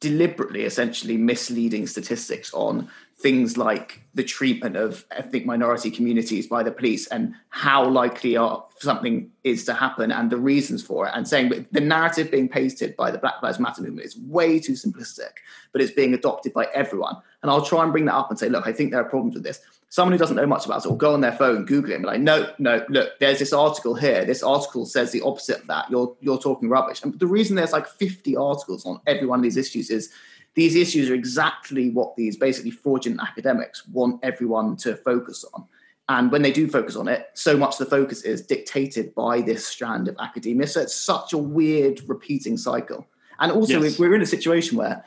deliberately 0.00 0.64
essentially 0.64 1.16
misleading 1.16 1.86
statistics 1.86 2.52
on 2.52 2.88
things 3.18 3.56
like 3.56 4.02
the 4.14 4.22
treatment 4.22 4.76
of 4.76 5.06
ethnic 5.10 5.46
minority 5.46 5.90
communities 5.90 6.46
by 6.46 6.62
the 6.62 6.70
police 6.70 7.06
and 7.08 7.34
how 7.48 7.88
likely 7.88 8.36
are 8.36 8.62
something 8.78 9.30
is 9.42 9.64
to 9.64 9.72
happen 9.72 10.12
and 10.12 10.30
the 10.30 10.36
reasons 10.36 10.82
for 10.82 11.06
it. 11.06 11.12
And 11.14 11.26
saying 11.26 11.66
the 11.72 11.80
narrative 11.80 12.30
being 12.30 12.48
pasted 12.48 12.94
by 12.94 13.10
the 13.10 13.16
black 13.18 13.42
lives 13.42 13.58
matter 13.58 13.80
movement 13.80 14.06
is 14.06 14.18
way 14.18 14.58
too 14.60 14.72
simplistic 14.72 15.32
but 15.72 15.82
it's 15.82 15.92
being 15.92 16.14
adopted 16.14 16.52
by 16.52 16.66
everyone. 16.74 17.16
And 17.42 17.50
i'll 17.50 17.64
try 17.64 17.82
and 17.82 17.92
bring 17.92 18.06
that 18.06 18.14
up 18.14 18.30
and 18.30 18.38
say 18.38 18.48
look 18.48 18.66
i 18.66 18.72
think 18.72 18.90
there 18.90 19.00
are 19.00 19.08
problems 19.08 19.34
with 19.34 19.44
this. 19.44 19.60
Someone 19.88 20.12
who 20.12 20.18
doesn't 20.18 20.36
know 20.36 20.46
much 20.46 20.66
about 20.66 20.84
it 20.84 20.88
will 20.88 20.96
go 20.96 21.14
on 21.14 21.20
their 21.22 21.32
phone 21.32 21.64
google 21.64 21.92
it 21.92 21.94
and 21.94 22.02
be 22.02 22.08
like 22.08 22.20
no 22.20 22.52
no 22.58 22.84
look 22.90 23.18
there's 23.18 23.38
this 23.38 23.52
article 23.52 23.94
here. 23.94 24.24
This 24.26 24.42
article 24.42 24.84
says 24.84 25.12
the 25.12 25.22
opposite 25.22 25.60
of 25.60 25.66
that. 25.68 25.90
You're 25.90 26.14
you're 26.20 26.38
talking 26.38 26.68
rubbish. 26.68 27.02
And 27.02 27.18
the 27.18 27.26
reason 27.26 27.56
there's 27.56 27.72
like 27.72 27.86
50 27.86 28.36
articles 28.36 28.84
on 28.84 29.00
every 29.06 29.26
one 29.26 29.38
of 29.38 29.42
these 29.42 29.56
issues 29.56 29.88
is 29.90 30.12
these 30.56 30.74
issues 30.74 31.10
are 31.10 31.14
exactly 31.14 31.90
what 31.90 32.16
these 32.16 32.36
basically 32.36 32.70
fraudulent 32.70 33.20
academics 33.20 33.86
want 33.88 34.18
everyone 34.24 34.76
to 34.78 34.96
focus 34.96 35.44
on. 35.54 35.64
And 36.08 36.32
when 36.32 36.42
they 36.42 36.50
do 36.50 36.66
focus 36.66 36.96
on 36.96 37.08
it, 37.08 37.28
so 37.34 37.56
much 37.56 37.78
the 37.78 37.84
focus 37.84 38.22
is 38.22 38.40
dictated 38.40 39.14
by 39.14 39.42
this 39.42 39.66
strand 39.66 40.08
of 40.08 40.16
academia. 40.18 40.66
So 40.66 40.80
it's 40.80 40.96
such 40.96 41.32
a 41.32 41.38
weird 41.38 42.00
repeating 42.08 42.56
cycle. 42.56 43.06
And 43.38 43.52
also, 43.52 43.82
yes. 43.82 43.98
we're 43.98 44.14
in 44.14 44.22
a 44.22 44.26
situation 44.26 44.78
where 44.78 45.04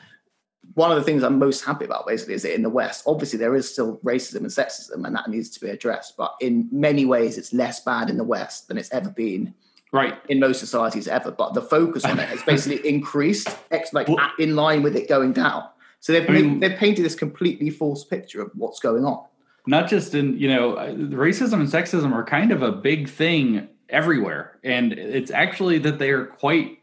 one 0.76 0.92
of 0.92 0.98
the 0.98 1.04
things 1.04 1.24
I'm 1.24 1.40
most 1.40 1.66
happy 1.66 1.86
about 1.86 2.06
basically 2.06 2.36
is 2.36 2.44
that 2.44 2.54
in 2.54 2.62
the 2.62 2.70
West, 2.70 3.04
obviously 3.08 3.40
there 3.40 3.56
is 3.56 3.72
still 3.72 3.98
racism 4.04 4.42
and 4.42 4.48
sexism, 4.48 5.06
and 5.06 5.16
that 5.16 5.30
needs 5.30 5.50
to 5.50 5.60
be 5.60 5.70
addressed. 5.70 6.16
But 6.16 6.36
in 6.42 6.70
many 6.72 7.06
ways, 7.06 7.40
it's 7.40 7.54
less 7.54 7.80
bad 7.80 8.10
in 8.10 8.18
the 8.18 8.24
West 8.24 8.68
than 8.68 8.78
it's 8.78 8.92
ever 8.92 9.10
been 9.10 9.56
right 9.92 10.20
in 10.30 10.40
most 10.40 10.60
societies 10.60 11.08
ever 11.08 11.32
but 11.32 11.54
the 11.54 11.62
focus 11.62 12.06
on 12.06 12.20
it 12.20 12.28
has 12.30 12.42
basically 12.44 12.88
increased 12.90 13.50
like 13.94 14.08
well, 14.08 14.32
in 14.40 14.56
line 14.56 14.84
with 14.84 14.96
it 14.96 15.08
going 15.08 15.34
down 15.34 15.64
so 16.02 16.14
they've, 16.14 16.30
I 16.30 16.34
mean, 16.34 16.62
they've 16.62 16.78
painted 16.78 17.04
this 17.04 17.16
completely 17.16 17.70
false 17.70 18.06
picture 18.06 18.42
of 18.42 18.52
what's 18.54 18.80
going 18.80 19.06
on 19.06 19.26
not 19.68 19.90
just 19.90 20.16
in 20.16 20.38
you 20.38 20.48
know 20.48 20.76
uh, 20.76 20.94
racism 20.94 21.54
and 21.54 21.68
sexism 21.68 22.14
are 22.14 22.24
kind 22.24 22.52
of 22.52 22.62
a 22.62 22.72
big 22.72 23.10
thing 23.10 23.68
everywhere 23.90 24.60
and 24.64 24.94
it's 24.94 25.32
actually 25.32 25.80
that 25.80 26.00
they 26.00 26.12
are 26.12 26.26
quite 26.26 26.80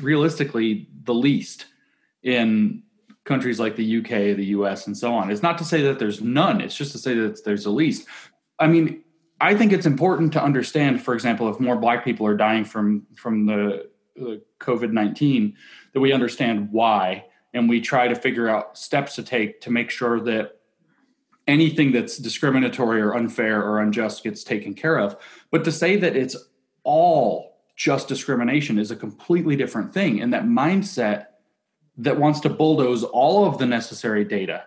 realistically 0.00 0.88
the 1.04 1.14
least 1.14 1.66
in 2.22 2.82
countries 3.24 3.58
like 3.58 3.76
the 3.76 3.98
UK, 3.98 4.36
the 4.36 4.46
US, 4.46 4.86
and 4.86 4.96
so 4.96 5.14
on. 5.14 5.30
It's 5.30 5.42
not 5.42 5.58
to 5.58 5.64
say 5.64 5.82
that 5.82 5.98
there's 5.98 6.20
none, 6.20 6.60
it's 6.60 6.76
just 6.76 6.92
to 6.92 6.98
say 6.98 7.14
that 7.14 7.44
there's 7.44 7.64
the 7.64 7.70
least. 7.70 8.06
I 8.58 8.66
mean, 8.66 9.02
I 9.44 9.54
think 9.54 9.72
it's 9.72 9.84
important 9.84 10.32
to 10.32 10.42
understand, 10.42 11.02
for 11.02 11.12
example, 11.12 11.50
if 11.50 11.60
more 11.60 11.76
Black 11.76 12.02
people 12.02 12.26
are 12.26 12.36
dying 12.36 12.64
from 12.64 13.06
from 13.14 13.44
the, 13.44 13.90
the 14.16 14.42
COVID 14.58 14.90
nineteen, 14.90 15.54
that 15.92 16.00
we 16.00 16.12
understand 16.12 16.70
why, 16.72 17.26
and 17.52 17.68
we 17.68 17.82
try 17.82 18.08
to 18.08 18.14
figure 18.14 18.48
out 18.48 18.78
steps 18.78 19.16
to 19.16 19.22
take 19.22 19.60
to 19.60 19.70
make 19.70 19.90
sure 19.90 20.18
that 20.20 20.60
anything 21.46 21.92
that's 21.92 22.16
discriminatory 22.16 23.02
or 23.02 23.14
unfair 23.14 23.62
or 23.62 23.80
unjust 23.80 24.24
gets 24.24 24.44
taken 24.44 24.72
care 24.72 24.98
of. 24.98 25.14
But 25.50 25.62
to 25.64 25.72
say 25.72 25.96
that 25.96 26.16
it's 26.16 26.36
all 26.82 27.60
just 27.76 28.08
discrimination 28.08 28.78
is 28.78 28.90
a 28.90 28.96
completely 28.96 29.56
different 29.56 29.92
thing, 29.92 30.22
and 30.22 30.32
that 30.32 30.44
mindset 30.44 31.26
that 31.98 32.18
wants 32.18 32.40
to 32.40 32.48
bulldoze 32.48 33.04
all 33.04 33.44
of 33.44 33.58
the 33.58 33.66
necessary 33.66 34.24
data 34.24 34.64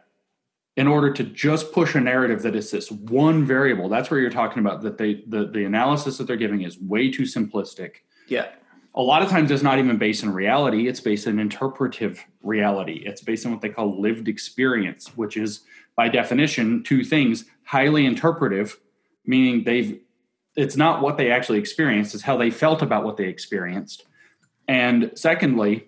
in 0.77 0.87
order 0.87 1.11
to 1.11 1.23
just 1.23 1.73
push 1.73 1.95
a 1.95 1.99
narrative 1.99 2.43
that 2.43 2.55
is 2.55 2.69
this 2.69 2.91
one 2.91 3.43
variable. 3.43 3.89
That's 3.89 4.11
where 4.11 4.19
you're 4.19 4.29
talking 4.29 4.59
about 4.59 4.83
that 4.83 4.99
they 4.99 5.23
the, 5.27 5.47
the 5.47 5.65
analysis 5.65 6.19
that 6.19 6.27
they're 6.27 6.37
giving 6.37 6.61
is 6.61 6.79
way 6.79 7.11
too 7.11 7.23
simplistic. 7.23 7.95
Yeah. 8.27 8.49
A 8.93 9.01
lot 9.01 9.21
of 9.21 9.29
times 9.29 9.51
it's 9.51 9.63
not 9.63 9.79
even 9.79 9.97
based 9.97 10.23
in 10.23 10.31
reality 10.33 10.87
it's 10.87 11.01
based 11.01 11.27
in 11.27 11.39
interpretive 11.39 12.23
reality. 12.41 13.03
It's 13.05 13.21
based 13.21 13.45
on 13.45 13.51
what 13.51 13.61
they 13.61 13.69
call 13.69 13.99
lived 13.99 14.27
experience 14.27 15.17
which 15.17 15.35
is 15.35 15.61
by 15.95 16.09
definition 16.09 16.83
two 16.83 17.03
things 17.03 17.45
highly 17.63 18.05
interpretive 18.05 18.79
meaning 19.25 19.63
they've 19.63 19.99
it's 20.55 20.77
not 20.77 21.01
what 21.01 21.17
they 21.17 21.31
actually 21.31 21.57
experienced 21.57 22.13
it's 22.13 22.23
how 22.23 22.37
they 22.37 22.51
felt 22.51 22.83
about 22.83 23.03
what 23.03 23.17
they 23.17 23.25
experienced. 23.25 24.05
And 24.67 25.11
secondly 25.15 25.87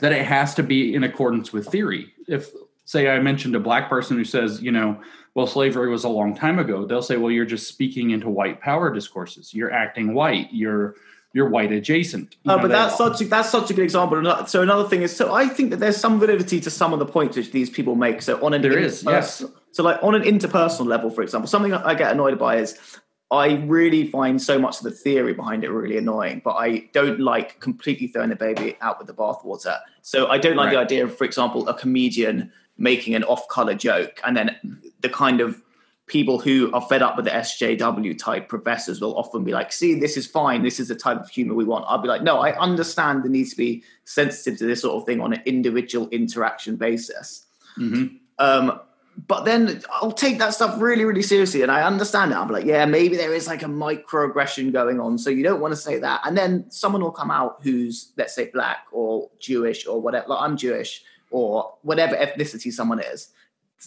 that 0.00 0.10
it 0.10 0.24
has 0.24 0.54
to 0.54 0.62
be 0.62 0.94
in 0.94 1.04
accordance 1.04 1.52
with 1.52 1.68
theory. 1.68 2.14
If 2.26 2.50
say 2.84 3.08
I 3.08 3.20
mentioned 3.20 3.54
a 3.54 3.60
black 3.60 3.88
person 3.88 4.16
who 4.16 4.24
says, 4.24 4.62
you 4.62 4.72
know, 4.72 5.00
well, 5.34 5.46
slavery 5.46 5.88
was 5.88 6.04
a 6.04 6.08
long 6.08 6.34
time 6.34 6.58
ago, 6.58 6.84
they'll 6.84 7.02
say, 7.02 7.16
well, 7.16 7.30
you're 7.30 7.46
just 7.46 7.68
speaking 7.68 8.10
into 8.10 8.28
white 8.28 8.60
power 8.60 8.92
discourses. 8.92 9.54
You're 9.54 9.72
acting 9.72 10.14
white. 10.14 10.48
You're 10.52 10.94
you're 11.34 11.48
white 11.48 11.72
adjacent. 11.72 12.36
You 12.42 12.52
oh, 12.52 12.58
but 12.58 12.68
that's 12.68 12.98
such 12.98 13.22
a, 13.22 13.24
that's 13.24 13.48
such 13.48 13.70
a 13.70 13.74
good 13.74 13.84
example. 13.84 14.46
So 14.46 14.60
another 14.60 14.86
thing 14.86 15.00
is, 15.00 15.16
so 15.16 15.32
I 15.32 15.48
think 15.48 15.70
that 15.70 15.76
there's 15.76 15.96
some 15.96 16.20
validity 16.20 16.60
to 16.60 16.70
some 16.70 16.92
of 16.92 16.98
the 16.98 17.06
points 17.06 17.38
which 17.38 17.52
these 17.52 17.70
people 17.70 17.94
make. 17.94 18.20
So 18.20 18.44
on 18.44 18.52
an 18.52 18.60
there 18.60 18.78
is 18.78 19.02
yes. 19.02 19.42
So 19.70 19.82
like 19.82 20.02
on 20.02 20.14
an 20.14 20.22
interpersonal 20.22 20.86
level, 20.86 21.08
for 21.08 21.22
example, 21.22 21.48
something 21.48 21.72
I 21.72 21.94
get 21.94 22.12
annoyed 22.12 22.38
by 22.38 22.58
is 22.58 22.78
I 23.30 23.54
really 23.64 24.08
find 24.08 24.42
so 24.42 24.58
much 24.58 24.76
of 24.76 24.84
the 24.84 24.90
theory 24.90 25.32
behind 25.32 25.64
it 25.64 25.70
really 25.70 25.96
annoying, 25.96 26.42
but 26.44 26.56
I 26.56 26.90
don't 26.92 27.18
like 27.18 27.60
completely 27.60 28.08
throwing 28.08 28.28
the 28.28 28.36
baby 28.36 28.76
out 28.82 28.98
with 28.98 29.06
the 29.06 29.14
bathwater. 29.14 29.78
So 30.02 30.26
I 30.26 30.36
don't 30.36 30.56
like 30.56 30.66
right. 30.66 30.72
the 30.72 30.80
idea 30.80 31.04
of, 31.04 31.16
for 31.16 31.24
example, 31.24 31.66
a 31.66 31.72
comedian 31.72 32.52
making 32.82 33.14
an 33.14 33.22
off-color 33.24 33.74
joke, 33.74 34.20
and 34.26 34.36
then 34.36 34.82
the 35.00 35.08
kind 35.08 35.40
of 35.40 35.62
people 36.08 36.38
who 36.38 36.70
are 36.72 36.82
fed 36.82 37.00
up 37.00 37.16
with 37.16 37.24
the 37.24 37.30
SJW 37.30 38.18
type 38.18 38.48
professors 38.48 39.00
will 39.00 39.16
often 39.16 39.44
be 39.44 39.52
like, 39.52 39.72
"See, 39.72 39.94
this 39.94 40.16
is 40.16 40.26
fine. 40.26 40.62
This 40.62 40.80
is 40.80 40.88
the 40.88 40.96
type 40.96 41.20
of 41.20 41.30
humor 41.30 41.54
we 41.54 41.64
want." 41.64 41.86
I'll 41.88 42.02
be 42.02 42.08
like, 42.08 42.22
"No, 42.22 42.40
I 42.40 42.58
understand 42.58 43.22
the 43.22 43.28
need 43.28 43.48
to 43.48 43.56
be 43.56 43.84
sensitive 44.04 44.58
to 44.58 44.66
this 44.66 44.82
sort 44.82 44.96
of 44.96 45.06
thing 45.06 45.20
on 45.20 45.32
an 45.32 45.42
individual 45.46 46.08
interaction 46.10 46.76
basis." 46.76 47.46
Mm-hmm. 47.78 48.16
Um, 48.38 48.80
but 49.28 49.44
then 49.44 49.82
I'll 49.90 50.10
take 50.10 50.38
that 50.38 50.54
stuff 50.54 50.80
really, 50.80 51.04
really 51.04 51.22
seriously, 51.22 51.62
and 51.62 51.70
I 51.70 51.82
understand 51.82 52.32
it. 52.32 52.36
I'm 52.36 52.48
like, 52.48 52.64
yeah, 52.64 52.84
maybe 52.86 53.16
there 53.16 53.32
is 53.32 53.46
like 53.46 53.62
a 53.62 53.66
microaggression 53.66 54.72
going 54.72 55.00
on, 55.00 55.18
so 55.18 55.30
you 55.30 55.42
don't 55.42 55.60
want 55.60 55.72
to 55.72 55.76
say 55.76 55.98
that. 55.98 56.22
And 56.24 56.36
then 56.36 56.70
someone 56.70 57.02
will 57.02 57.12
come 57.12 57.30
out 57.30 57.58
who's, 57.62 58.12
let's 58.16 58.34
say, 58.34 58.50
black 58.52 58.86
or 58.90 59.30
Jewish 59.38 59.86
or 59.86 60.00
whatever. 60.00 60.26
Like 60.28 60.40
I'm 60.40 60.56
Jewish, 60.56 61.04
or 61.32 61.74
whatever 61.82 62.14
ethnicity 62.14 62.72
someone 62.72 63.00
is, 63.00 63.30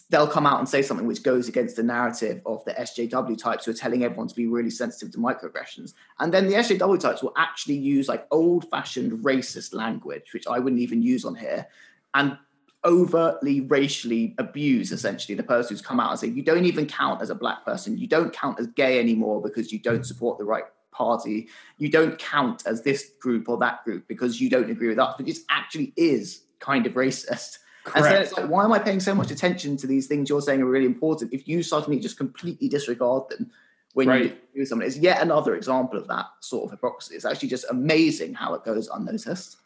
they'll 0.10 0.28
come 0.28 0.46
out 0.46 0.60
and 0.60 0.68
say 0.68 0.82
something 0.82 1.08
which 1.08 1.24
goes 1.24 1.48
against 1.48 1.76
the 1.76 1.84
narrative 1.84 2.42
of 2.46 2.64
the 2.66 2.74
SJW 2.74 3.38
types 3.38 3.66
who 3.66 3.72
are 3.72 3.76
telling 3.76 4.04
everyone 4.04 4.28
to 4.28 4.36
be 4.36 4.48
really 4.48 4.70
sensitive 4.70 5.12
to 5.14 5.18
microaggressions. 5.18 5.94
And 6.20 6.34
then 6.34 6.48
the 6.48 6.56
SJW 6.56 7.00
types 7.00 7.24
will 7.24 7.34
actually 7.38 7.76
use 7.76 8.08
like 8.08 8.28
old 8.32 8.70
fashioned 8.70 9.24
racist 9.24 9.74
language, 9.74 10.34
which 10.34 10.48
I 10.48 10.60
wouldn't 10.60 10.82
even 10.82 11.02
use 11.02 11.24
on 11.24 11.36
here, 11.36 11.68
and 12.14 12.38
overtly 12.84 13.62
racially 13.62 14.36
abuse 14.38 14.92
essentially 14.92 15.36
the 15.36 15.44
person 15.44 15.74
who's 15.74 15.82
come 15.82 16.00
out 16.00 16.12
and 16.12 16.20
say, 16.20 16.28
you 16.28 16.44
don't 16.44 16.66
even 16.66 16.86
count 16.86 17.22
as 17.22 17.30
a 17.30 17.36
black 17.36 17.66
person. 17.66 17.98
You 17.98 18.08
don't 18.08 18.32
count 18.32 18.60
as 18.60 18.68
gay 18.68 19.00
anymore 19.00 19.42
because 19.42 19.72
you 19.72 19.80
don't 19.80 20.06
support 20.06 20.38
the 20.38 20.46
right 20.46 20.66
party. 20.92 21.50
You 21.78 21.90
don't 21.90 22.18
count 22.20 22.64
as 22.66 22.84
this 22.84 23.12
group 23.20 23.50
or 23.50 23.58
that 23.58 23.84
group 23.84 24.08
because 24.08 24.40
you 24.40 24.50
don't 24.50 24.70
agree 24.70 24.88
with 24.90 25.00
us, 25.00 25.16
but 25.18 25.28
it 25.28 25.38
actually 25.50 25.94
is 25.98 26.45
kind 26.66 26.86
of 26.88 26.94
racist. 26.94 27.60
Correct. 27.84 27.98
And 27.98 28.16
so 28.16 28.22
it's 28.22 28.34
like, 28.34 28.50
why 28.50 28.64
am 28.64 28.74
I 28.74 28.80
paying 28.80 29.00
so 29.00 29.14
much 29.14 29.30
attention 29.30 29.78
to 29.78 29.88
these 29.88 30.08
things 30.08 30.28
you're 30.28 30.42
saying 30.42 30.62
are 30.62 30.66
really 30.66 30.88
important 30.88 31.34
if 31.34 31.48
you 31.48 31.62
suddenly 31.62 32.00
just 32.00 32.18
completely 32.18 32.68
disregard 32.68 33.30
them 33.30 33.52
when 33.94 34.08
right. 34.08 34.24
you 34.24 34.62
do 34.62 34.66
something? 34.66 34.88
It's 34.88 34.98
yet 34.98 35.22
another 35.22 35.56
example 35.56 36.00
of 36.00 36.08
that 36.08 36.26
sort 36.40 36.66
of 36.66 36.72
hypocrisy. 36.72 37.16
It's 37.16 37.26
actually 37.26 37.50
just 37.50 37.66
amazing 37.70 38.34
how 38.34 38.56
it 38.56 38.66
goes 38.66 38.88
unnoticed. 38.88 39.58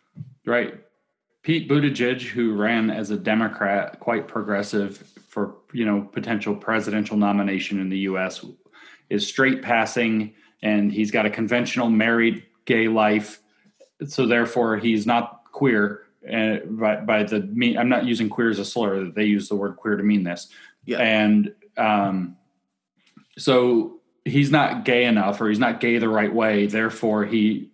Right. 0.46 0.82
Pete 1.44 1.70
Buttigieg, 1.70 2.22
who 2.22 2.54
ran 2.54 2.90
as 2.90 3.10
a 3.10 3.18
Democrat, 3.18 4.02
quite 4.02 4.28
progressive 4.28 4.98
for 5.30 5.56
you 5.72 5.86
know 5.86 6.02
potential 6.02 6.54
presidential 6.54 7.16
nomination 7.16 7.80
in 7.80 7.88
the 7.88 8.00
U.S., 8.00 8.44
is 9.10 9.26
straight 9.26 9.62
passing, 9.62 10.34
and 10.62 10.92
he's 10.92 11.12
got 11.12 11.26
a 11.26 11.30
conventional 11.30 11.90
married 11.90 12.44
gay 12.66 12.90
life, 12.90 13.40
so 14.06 14.26
therefore 14.26 14.76
he's 14.76 15.06
not 15.06 15.46
queer 15.54 16.04
and 16.28 16.80
by, 16.80 16.98
by 16.98 17.24
the 17.24 17.42
mean 17.42 17.78
i'm 17.78 17.90
not 17.90 18.06
using 18.06 18.30
queer 18.30 18.50
as 18.50 18.60
a 18.60 18.66
slur 18.66 19.10
they 19.12 19.26
use 19.26 19.50
the 19.50 19.56
word 19.56 19.76
queer 19.76 19.96
to 19.98 20.04
mean 20.04 20.24
this. 20.24 20.48
Yeah. 20.86 20.98
and 20.98 21.54
um, 21.78 22.38
so 23.38 24.00
he's 24.26 24.52
not 24.52 24.86
gay 24.86 25.06
enough 25.06 25.40
or 25.40 25.48
he's 25.48 25.60
not 25.60 25.80
gay 25.80 25.98
the 25.98 26.10
right 26.10 26.34
way 26.34 26.66
therefore 26.66 27.26
he 27.26 27.70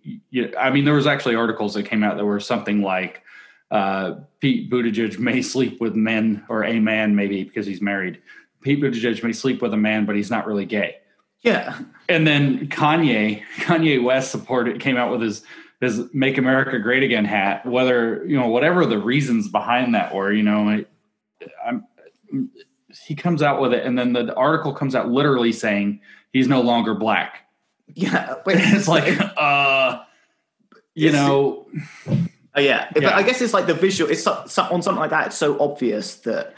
i 0.58 0.70
mean 0.70 0.84
there 0.84 0.94
was 0.94 1.06
actually 1.06 1.34
articles 1.34 1.74
that 1.74 1.84
came 1.84 2.02
out 2.02 2.16
that 2.16 2.24
were 2.24 2.40
something 2.40 2.82
like 2.82 3.22
uh, 3.70 4.14
pete 4.40 4.70
buttigieg 4.70 5.18
may 5.18 5.42
sleep 5.42 5.80
with 5.80 5.94
men 5.94 6.44
or 6.48 6.64
a 6.64 6.78
man 6.78 7.16
maybe 7.16 7.44
because 7.44 7.66
he's 7.66 7.82
married. 7.82 8.20
Pete 8.62 8.80
buttigieg 8.80 9.22
may 9.22 9.32
sleep 9.32 9.60
with 9.62 9.74
a 9.74 9.76
man 9.76 10.06
but 10.06 10.16
he's 10.16 10.30
not 10.30 10.46
really 10.46 10.66
gay. 10.66 10.96
Yeah. 11.40 11.78
And 12.08 12.26
then 12.26 12.68
kanye 12.68 13.42
kanye 13.58 14.02
west 14.02 14.30
supported 14.30 14.80
came 14.80 14.96
out 14.96 15.10
with 15.10 15.20
his 15.20 15.42
his 15.80 16.02
"Make 16.12 16.38
America 16.38 16.78
Great 16.78 17.02
Again" 17.02 17.24
hat, 17.24 17.66
whether 17.66 18.24
you 18.26 18.38
know 18.38 18.48
whatever 18.48 18.86
the 18.86 18.98
reasons 18.98 19.48
behind 19.48 19.94
that 19.94 20.14
were, 20.14 20.32
you 20.32 20.42
know, 20.42 20.68
I, 20.68 20.84
I'm, 21.66 21.84
he 23.06 23.14
comes 23.14 23.42
out 23.42 23.60
with 23.60 23.72
it, 23.72 23.84
and 23.84 23.98
then 23.98 24.12
the 24.12 24.34
article 24.34 24.72
comes 24.72 24.94
out 24.94 25.08
literally 25.08 25.52
saying 25.52 26.00
he's 26.32 26.48
no 26.48 26.60
longer 26.60 26.94
black. 26.94 27.42
Yeah, 27.94 28.34
but 28.44 28.56
it's 28.58 28.88
like, 28.88 29.16
uh, 29.36 30.02
you 30.94 31.12
know, 31.12 31.68
oh, 32.08 32.16
yeah. 32.56 32.60
yeah. 32.60 32.86
But 32.92 33.14
I 33.14 33.22
guess 33.22 33.40
it's 33.40 33.54
like 33.54 33.68
the 33.68 33.74
visual. 33.74 34.10
It's 34.10 34.24
so, 34.24 34.42
so, 34.48 34.64
on 34.64 34.82
something 34.82 34.98
like 34.98 35.10
that. 35.10 35.28
It's 35.28 35.36
so 35.36 35.56
obvious 35.60 36.16
that 36.16 36.52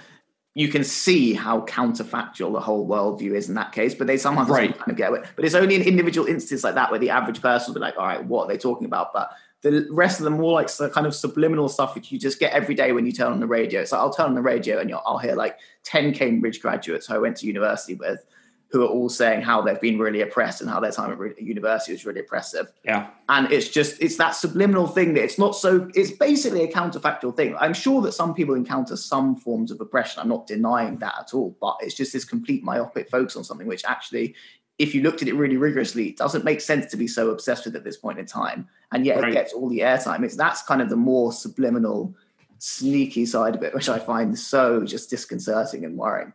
you 0.54 0.68
can 0.68 0.82
see 0.82 1.34
how 1.34 1.60
counterfactual 1.62 2.52
the 2.52 2.60
whole 2.60 2.88
worldview 2.88 3.32
is 3.32 3.48
in 3.48 3.54
that 3.54 3.72
case, 3.72 3.94
but 3.94 4.06
they 4.06 4.16
somehow 4.16 4.44
right. 4.44 4.76
kind 4.76 4.90
of 4.90 4.96
get 4.96 5.12
it. 5.12 5.24
But 5.36 5.44
it's 5.44 5.54
only 5.54 5.76
in 5.76 5.82
individual 5.82 6.26
instances 6.26 6.64
like 6.64 6.74
that 6.74 6.90
where 6.90 6.98
the 6.98 7.10
average 7.10 7.40
person 7.40 7.72
will 7.72 7.80
be 7.80 7.84
like, 7.84 7.96
all 7.96 8.06
right, 8.06 8.24
what 8.24 8.44
are 8.44 8.48
they 8.48 8.58
talking 8.58 8.86
about? 8.86 9.12
But 9.12 9.30
the 9.62 9.86
rest 9.90 10.20
of 10.20 10.24
them 10.24 10.34
more 10.34 10.52
like 10.52 10.72
the 10.76 10.88
kind 10.90 11.06
of 11.06 11.14
subliminal 11.14 11.68
stuff 11.68 11.94
which 11.94 12.12
you 12.12 12.18
just 12.18 12.38
get 12.38 12.52
every 12.52 12.74
day 12.74 12.92
when 12.92 13.06
you 13.06 13.12
turn 13.12 13.32
on 13.32 13.40
the 13.40 13.46
radio. 13.46 13.84
So 13.84 13.98
I'll 13.98 14.12
turn 14.12 14.26
on 14.26 14.34
the 14.34 14.42
radio 14.42 14.78
and 14.78 14.92
I'll 14.92 15.18
hear 15.18 15.34
like 15.34 15.58
10 15.84 16.14
Cambridge 16.14 16.60
graduates 16.60 17.06
who 17.06 17.14
I 17.14 17.18
went 17.18 17.36
to 17.38 17.46
university 17.46 17.94
with 17.94 18.24
who 18.70 18.84
are 18.84 18.88
all 18.88 19.08
saying 19.08 19.40
how 19.40 19.62
they've 19.62 19.80
been 19.80 19.98
really 19.98 20.20
oppressed 20.20 20.60
and 20.60 20.68
how 20.68 20.78
their 20.78 20.92
time 20.92 21.10
at 21.10 21.42
university 21.42 21.92
was 21.92 22.04
really 22.04 22.20
oppressive. 22.20 22.70
Yeah. 22.84 23.08
And 23.30 23.50
it's 23.50 23.68
just, 23.68 24.00
it's 24.02 24.16
that 24.16 24.32
subliminal 24.32 24.86
thing 24.86 25.14
that 25.14 25.24
it's 25.24 25.38
not 25.38 25.56
so, 25.56 25.90
it's 25.94 26.10
basically 26.10 26.64
a 26.64 26.70
counterfactual 26.70 27.34
thing. 27.34 27.56
I'm 27.58 27.72
sure 27.72 28.02
that 28.02 28.12
some 28.12 28.34
people 28.34 28.54
encounter 28.54 28.96
some 28.96 29.36
forms 29.36 29.70
of 29.70 29.80
oppression. 29.80 30.20
I'm 30.20 30.28
not 30.28 30.46
denying 30.46 30.98
that 30.98 31.14
at 31.18 31.34
all, 31.34 31.56
but 31.62 31.78
it's 31.80 31.94
just 31.94 32.12
this 32.12 32.26
complete 32.26 32.62
myopic 32.62 33.08
focus 33.08 33.36
on 33.36 33.44
something 33.44 33.66
which 33.66 33.86
actually, 33.86 34.34
if 34.78 34.94
you 34.94 35.02
looked 35.02 35.22
at 35.22 35.28
it 35.28 35.34
really 35.34 35.56
rigorously, 35.56 36.08
it 36.08 36.18
doesn't 36.18 36.44
make 36.44 36.60
sense 36.60 36.90
to 36.90 36.98
be 36.98 37.08
so 37.08 37.30
obsessed 37.30 37.64
with 37.64 37.74
at 37.74 37.84
this 37.84 37.96
point 37.96 38.18
in 38.18 38.26
time. 38.26 38.68
And 38.92 39.06
yet 39.06 39.18
right. 39.18 39.30
it 39.30 39.32
gets 39.32 39.54
all 39.54 39.70
the 39.70 39.80
airtime. 39.80 40.22
It's 40.24 40.36
that's 40.36 40.60
kind 40.62 40.82
of 40.82 40.90
the 40.90 40.96
more 40.96 41.32
subliminal, 41.32 42.14
sneaky 42.58 43.24
side 43.24 43.54
of 43.54 43.62
it, 43.62 43.72
which 43.72 43.88
I 43.88 43.98
find 43.98 44.38
so 44.38 44.84
just 44.84 45.08
disconcerting 45.08 45.86
and 45.86 45.96
worrying 45.96 46.34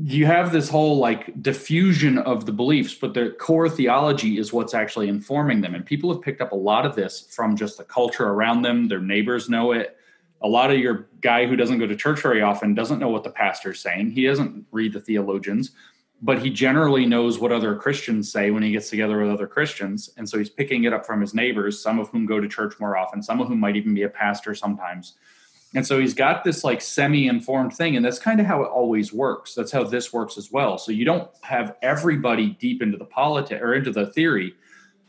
you 0.00 0.26
have 0.26 0.52
this 0.52 0.68
whole 0.68 0.98
like 0.98 1.42
diffusion 1.42 2.18
of 2.18 2.46
the 2.46 2.52
beliefs, 2.52 2.94
but 2.94 3.14
the 3.14 3.30
core 3.30 3.68
theology 3.68 4.38
is 4.38 4.52
what's 4.52 4.72
actually 4.72 5.08
informing 5.08 5.60
them. 5.60 5.74
And 5.74 5.84
people 5.84 6.12
have 6.12 6.22
picked 6.22 6.40
up 6.40 6.52
a 6.52 6.56
lot 6.56 6.86
of 6.86 6.94
this 6.94 7.26
from 7.30 7.56
just 7.56 7.78
the 7.78 7.84
culture 7.84 8.28
around 8.28 8.62
them. 8.62 8.86
Their 8.86 9.00
neighbors 9.00 9.48
know 9.48 9.72
it. 9.72 9.96
A 10.40 10.48
lot 10.48 10.70
of 10.70 10.78
your 10.78 11.08
guy 11.20 11.46
who 11.46 11.56
doesn't 11.56 11.80
go 11.80 11.86
to 11.88 11.96
church 11.96 12.22
very 12.22 12.42
often 12.42 12.74
doesn't 12.74 13.00
know 13.00 13.08
what 13.08 13.24
the 13.24 13.30
pastor's 13.30 13.80
saying. 13.80 14.12
He 14.12 14.24
doesn't 14.24 14.66
read 14.70 14.92
the 14.92 15.00
theologians, 15.00 15.72
but 16.22 16.40
he 16.40 16.48
generally 16.48 17.04
knows 17.04 17.40
what 17.40 17.50
other 17.50 17.74
Christians 17.74 18.30
say 18.30 18.52
when 18.52 18.62
he 18.62 18.70
gets 18.70 18.90
together 18.90 19.18
with 19.18 19.32
other 19.32 19.48
Christians. 19.48 20.10
And 20.16 20.28
so 20.28 20.38
he's 20.38 20.48
picking 20.48 20.84
it 20.84 20.92
up 20.92 21.06
from 21.06 21.20
his 21.20 21.34
neighbors, 21.34 21.82
some 21.82 21.98
of 21.98 22.08
whom 22.10 22.24
go 22.24 22.38
to 22.38 22.46
church 22.46 22.74
more 22.78 22.96
often, 22.96 23.20
some 23.20 23.40
of 23.40 23.48
whom 23.48 23.58
might 23.58 23.74
even 23.74 23.94
be 23.94 24.04
a 24.04 24.08
pastor 24.08 24.54
sometimes. 24.54 25.14
And 25.74 25.86
so 25.86 25.98
he's 26.00 26.14
got 26.14 26.44
this 26.44 26.64
like 26.64 26.80
semi 26.80 27.28
informed 27.28 27.74
thing. 27.74 27.96
And 27.96 28.04
that's 28.04 28.18
kind 28.18 28.40
of 28.40 28.46
how 28.46 28.62
it 28.62 28.68
always 28.68 29.12
works. 29.12 29.54
That's 29.54 29.70
how 29.70 29.84
this 29.84 30.12
works 30.12 30.38
as 30.38 30.50
well. 30.50 30.78
So 30.78 30.92
you 30.92 31.04
don't 31.04 31.30
have 31.42 31.76
everybody 31.82 32.50
deep 32.58 32.80
into 32.80 32.96
the 32.96 33.04
politics 33.04 33.60
or 33.60 33.74
into 33.74 33.90
the 33.90 34.06
theory, 34.06 34.54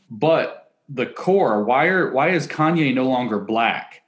but 0.09 0.73
the 0.89 1.05
core, 1.05 1.63
why 1.63 1.85
are 1.85 2.11
why 2.11 2.29
is 2.29 2.47
Kanye 2.47 2.93
no 2.93 3.05
longer 3.05 3.39
black? 3.39 4.01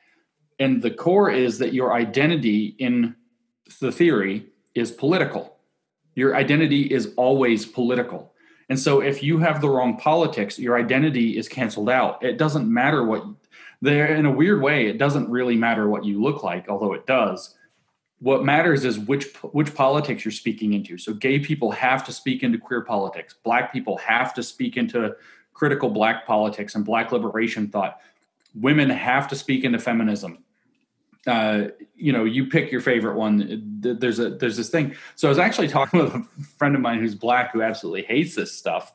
And 0.59 0.81
the 0.81 0.91
core 0.91 1.31
is 1.31 1.59
that 1.59 1.73
your 1.73 1.93
identity 1.93 2.75
in 2.77 3.15
the 3.79 3.91
theory 3.91 4.47
is 4.75 4.91
political. 4.91 5.57
Your 6.15 6.35
identity 6.35 6.83
is 6.83 7.13
always 7.15 7.65
political. 7.65 8.33
And 8.69 8.79
so 8.79 9.01
if 9.01 9.23
you 9.23 9.39
have 9.39 9.61
the 9.61 9.69
wrong 9.69 9.97
politics, 9.97 10.59
your 10.59 10.77
identity 10.77 11.37
is 11.37 11.49
canceled 11.49 11.89
out. 11.89 12.23
It 12.23 12.37
doesn't 12.37 12.71
matter 12.71 13.03
what 13.03 13.25
there 13.81 14.13
in 14.15 14.25
a 14.25 14.31
weird 14.31 14.61
way 14.61 14.87
it 14.87 14.97
doesn't 14.97 15.29
really 15.29 15.55
matter 15.55 15.87
what 15.87 16.05
you 16.05 16.21
look 16.21 16.43
like 16.43 16.69
although 16.69 16.93
it 16.93 17.05
does. 17.05 17.55
What 18.19 18.45
matters 18.45 18.85
is 18.85 18.99
which 18.99 19.33
which 19.51 19.73
politics 19.73 20.23
you're 20.23 20.31
speaking 20.31 20.73
into. 20.73 20.97
So 20.97 21.13
gay 21.13 21.39
people 21.39 21.71
have 21.71 22.03
to 22.05 22.13
speak 22.13 22.43
into 22.43 22.59
queer 22.59 22.81
politics. 22.81 23.35
Black 23.43 23.73
people 23.73 23.97
have 23.97 24.33
to 24.35 24.43
speak 24.43 24.77
into 24.77 25.15
critical 25.53 25.89
black 25.89 26.25
politics 26.25 26.75
and 26.75 26.85
black 26.85 27.11
liberation 27.11 27.69
thought. 27.69 27.99
Women 28.53 28.89
have 28.89 29.27
to 29.29 29.35
speak 29.35 29.63
into 29.63 29.79
feminism. 29.79 30.43
Uh, 31.27 31.65
you 31.95 32.11
know 32.11 32.23
you 32.23 32.47
pick 32.47 32.71
your 32.71 32.81
favorite 32.81 33.15
one. 33.15 33.79
There's 33.79 34.19
a 34.19 34.29
there's 34.29 34.57
this 34.57 34.69
thing. 34.69 34.95
So 35.15 35.27
i 35.27 35.29
was 35.29 35.39
actually 35.39 35.67
talking 35.67 35.99
with 36.03 36.13
a 36.13 36.23
friend 36.57 36.75
of 36.75 36.81
mine 36.81 36.99
who's 36.99 37.15
black 37.15 37.53
who 37.53 37.63
absolutely 37.63 38.03
hates 38.03 38.35
this 38.35 38.51
stuff. 38.51 38.93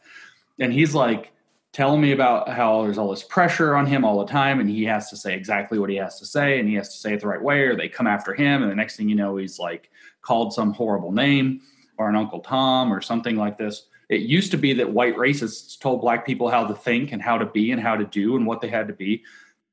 And 0.61 0.72
he's 0.72 0.94
like 0.94 1.33
telling 1.77 2.01
me 2.01 2.12
about 2.12 2.49
how 2.49 2.83
there's 2.83 2.97
all 2.97 3.11
this 3.11 3.23
pressure 3.23 3.77
on 3.77 3.85
him 3.85 4.03
all 4.03 4.19
the 4.19 4.33
time 4.33 4.61
and 4.61 4.71
he 4.71 4.83
has 4.83 5.11
to 5.11 5.17
say 5.17 5.35
exactly 5.35 5.79
what 5.79 5.91
he 5.91 5.97
has 5.97 6.19
to 6.19 6.25
say 6.25 6.59
and 6.59 6.67
he 6.67 6.75
has 6.75 6.89
to 6.89 6.97
say 6.97 7.12
it 7.12 7.21
the 7.21 7.27
right 7.27 7.43
way 7.43 7.65
or 7.65 7.77
they 7.77 7.87
come 7.87 8.07
after 8.07 8.33
him 8.33 8.62
and 8.62 8.73
the 8.73 8.75
next 8.75 8.97
thing 8.97 9.11
you 9.11 9.15
know 9.15 9.37
he's 9.37 9.59
like 9.59 9.91
called 10.23 10.55
some 10.55 10.73
horrible 10.73 11.12
name 11.12 11.61
or 11.99 12.09
an 12.09 12.17
uncle 12.17 12.41
tom 12.41 12.91
or 12.91 13.03
something 13.03 13.37
like 13.37 13.59
this. 13.59 13.89
It 14.09 14.23
used 14.23 14.53
to 14.53 14.57
be 14.57 14.73
that 14.73 14.91
white 14.91 15.17
racists 15.17 15.79
told 15.79 16.01
black 16.01 16.25
people 16.25 16.49
how 16.49 16.67
to 16.67 16.75
think 16.75 17.12
and 17.12 17.21
how 17.21 17.37
to 17.37 17.45
be 17.45 17.71
and 17.73 17.81
how 17.83 17.95
to 17.95 18.07
do 18.07 18.37
and 18.37 18.47
what 18.47 18.62
they 18.62 18.69
had 18.69 18.89
to 18.89 18.95
be. 18.95 19.23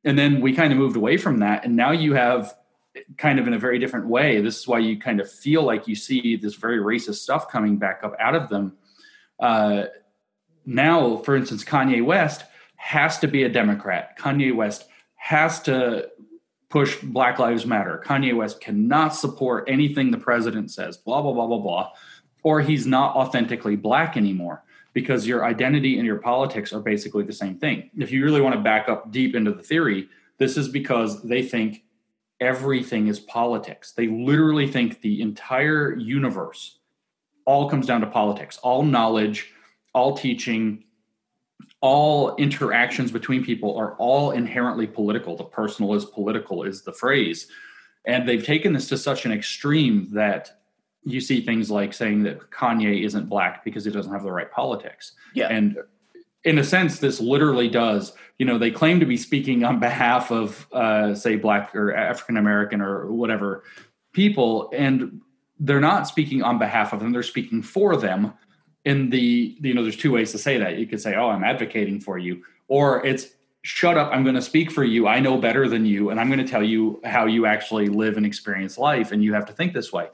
And 0.04 0.20
then 0.20 0.42
we 0.42 0.52
kind 0.52 0.74
of 0.74 0.80
moved 0.80 0.98
away 0.98 1.16
from 1.16 1.40
that 1.40 1.64
and 1.64 1.74
now 1.74 1.92
you 1.92 2.16
have 2.16 2.54
kind 3.18 3.40
of 3.40 3.48
in 3.48 3.54
a 3.54 3.60
very 3.60 3.80
different 3.80 4.08
way. 4.08 4.42
This 4.42 4.60
is 4.60 4.68
why 4.68 4.80
you 4.80 5.00
kind 5.00 5.22
of 5.22 5.32
feel 5.32 5.64
like 5.64 5.88
you 5.88 5.96
see 5.96 6.36
this 6.36 6.56
very 6.56 6.80
racist 6.80 7.20
stuff 7.20 7.48
coming 7.48 7.78
back 7.78 8.02
up 8.04 8.14
out 8.20 8.36
of 8.36 8.50
them. 8.50 8.74
Uh, 9.40 9.86
now, 10.66 11.18
for 11.18 11.36
instance, 11.36 11.64
Kanye 11.64 12.04
West 12.04 12.44
has 12.76 13.20
to 13.20 13.28
be 13.28 13.44
a 13.44 13.50
Democrat. 13.50 14.18
Kanye 14.18 14.56
West 14.56 14.86
has 15.16 15.62
to 15.64 16.10
push 16.70 16.98
Black 17.02 17.40
Lives 17.40 17.66
Matter. 17.66 18.02
Kanye 18.06 18.36
West 18.36 18.60
cannot 18.60 19.10
support 19.10 19.70
anything 19.70 20.12
the 20.12 20.18
president 20.18 20.72
says, 20.72 20.98
blah, 20.98 21.22
blah, 21.22 21.34
blah, 21.34 21.48
blah, 21.48 21.60
blah. 21.60 21.92
Or 22.44 22.62
he's 22.62 22.86
not 22.86 23.16
authentically 23.16 23.76
black 23.76 24.18
anymore 24.18 24.64
because 24.94 25.28
your 25.28 25.46
identity 25.46 25.98
and 25.98 26.06
your 26.06 26.18
politics 26.18 26.74
are 26.74 26.82
basically 26.82 27.24
the 27.24 27.34
same 27.34 27.58
thing. 27.58 27.90
If 27.98 28.12
you 28.12 28.24
really 28.24 28.42
want 28.42 28.56
to 28.56 28.62
back 28.62 28.90
up 28.90 29.12
deep 29.12 29.36
into 29.36 29.52
the 29.52 29.64
theory, 29.64 30.10
this 30.38 30.58
is 30.58 30.68
because 30.68 31.24
they 31.24 31.42
think 31.42 31.84
everything 32.40 33.08
is 33.08 33.20
politics. 33.20 33.92
They 33.92 34.08
literally 34.08 34.68
think 34.68 35.02
the 35.02 35.22
entire 35.22 35.96
universe 35.96 36.80
all 37.46 37.70
comes 37.70 37.86
down 37.86 38.02
to 38.02 38.08
politics, 38.08 38.58
all 38.58 38.84
knowledge 38.84 39.53
all 39.94 40.16
teaching, 40.18 40.84
all 41.82 42.36
interactions 42.36 43.12
between 43.12 43.44
people 43.44 43.78
are 43.78 43.96
all 43.96 44.32
inherently 44.32 44.88
political. 44.88 45.36
The 45.36 45.44
personal 45.44 45.94
is 45.94 46.06
political, 46.06 46.64
is 46.64 46.84
the 46.84 46.94
phrase. 46.94 47.48
And 48.06 48.28
they've 48.28 48.44
taken 48.44 48.74
this 48.74 48.90
to 48.90 48.98
such 48.98 49.26
an 49.26 49.32
extreme 49.32 50.10
that 50.14 50.50
you 51.04 51.20
see 51.20 51.42
things 51.42 51.70
like 51.70 51.94
saying 51.94 52.24
that 52.24 52.50
Kanye 52.50 53.04
isn't 53.06 53.30
black 53.30 53.64
because 53.64 53.86
he 53.86 53.92
doesn't 53.92 54.12
have 54.12 54.24
the 54.24 54.32
right 54.32 54.52
politics. 54.52 55.14
Yeah. 55.34 55.48
And 55.50 55.78
in 56.44 56.58
a 56.58 56.64
sense, 56.64 57.00
this 57.00 57.20
literally 57.20 57.70
does. 57.70 58.14
You 58.38 58.46
know, 58.46 58.58
they 58.58 58.72
claim 58.72 59.00
to 59.00 59.06
be 59.06 59.18
speaking 59.18 59.64
on 59.64 59.80
behalf 59.80 60.32
of, 60.32 60.68
uh, 60.72 61.16
say, 61.16 61.36
black 61.36 61.76
or 61.76 61.94
African 61.94 62.38
American 62.38 62.82
or 62.82 63.12
whatever 63.12 63.64
people, 64.14 64.70
and 64.74 65.22
they're 65.60 65.80
not 65.80 66.08
speaking 66.08 66.44
on 66.44 66.60
behalf 66.60 66.94
of 66.94 67.00
them. 67.00 67.12
They're 67.12 67.24
speaking 67.24 67.62
for 67.62 67.96
them 67.96 68.34
in 68.86 69.10
the 69.10 69.56
you 69.62 69.74
know 69.74 69.82
there's 69.84 69.98
two 69.98 70.12
ways 70.12 70.32
to 70.32 70.38
say 70.38 70.58
that. 70.58 70.78
You 70.78 70.88
could 70.88 71.02
say 71.02 71.16
oh 71.16 71.30
i'm 71.30 71.44
advocating 71.44 72.00
for 72.00 72.18
you 72.18 72.44
or 72.68 73.06
it's 73.06 73.28
shut 73.62 73.98
up 73.98 74.12
i'm 74.12 74.24
going 74.24 74.36
to 74.36 74.42
speak 74.42 74.72
for 74.72 74.84
you. 74.84 75.08
I 75.08 75.20
know 75.20 75.38
better 75.38 75.68
than 75.68 75.86
you 75.86 76.10
and 76.10 76.20
i'm 76.20 76.28
going 76.28 76.44
to 76.46 76.48
tell 76.48 76.64
you 76.64 77.02
how 77.04 77.26
you 77.26 77.46
actually 77.46 77.88
live 77.88 78.18
and 78.18 78.26
experience 78.26 78.78
life 78.78 79.12
and 79.12 79.24
you 79.24 79.34
have 79.34 79.46
to 79.48 79.54
think 79.54 79.74
this 79.74 79.92
way. 79.94 80.08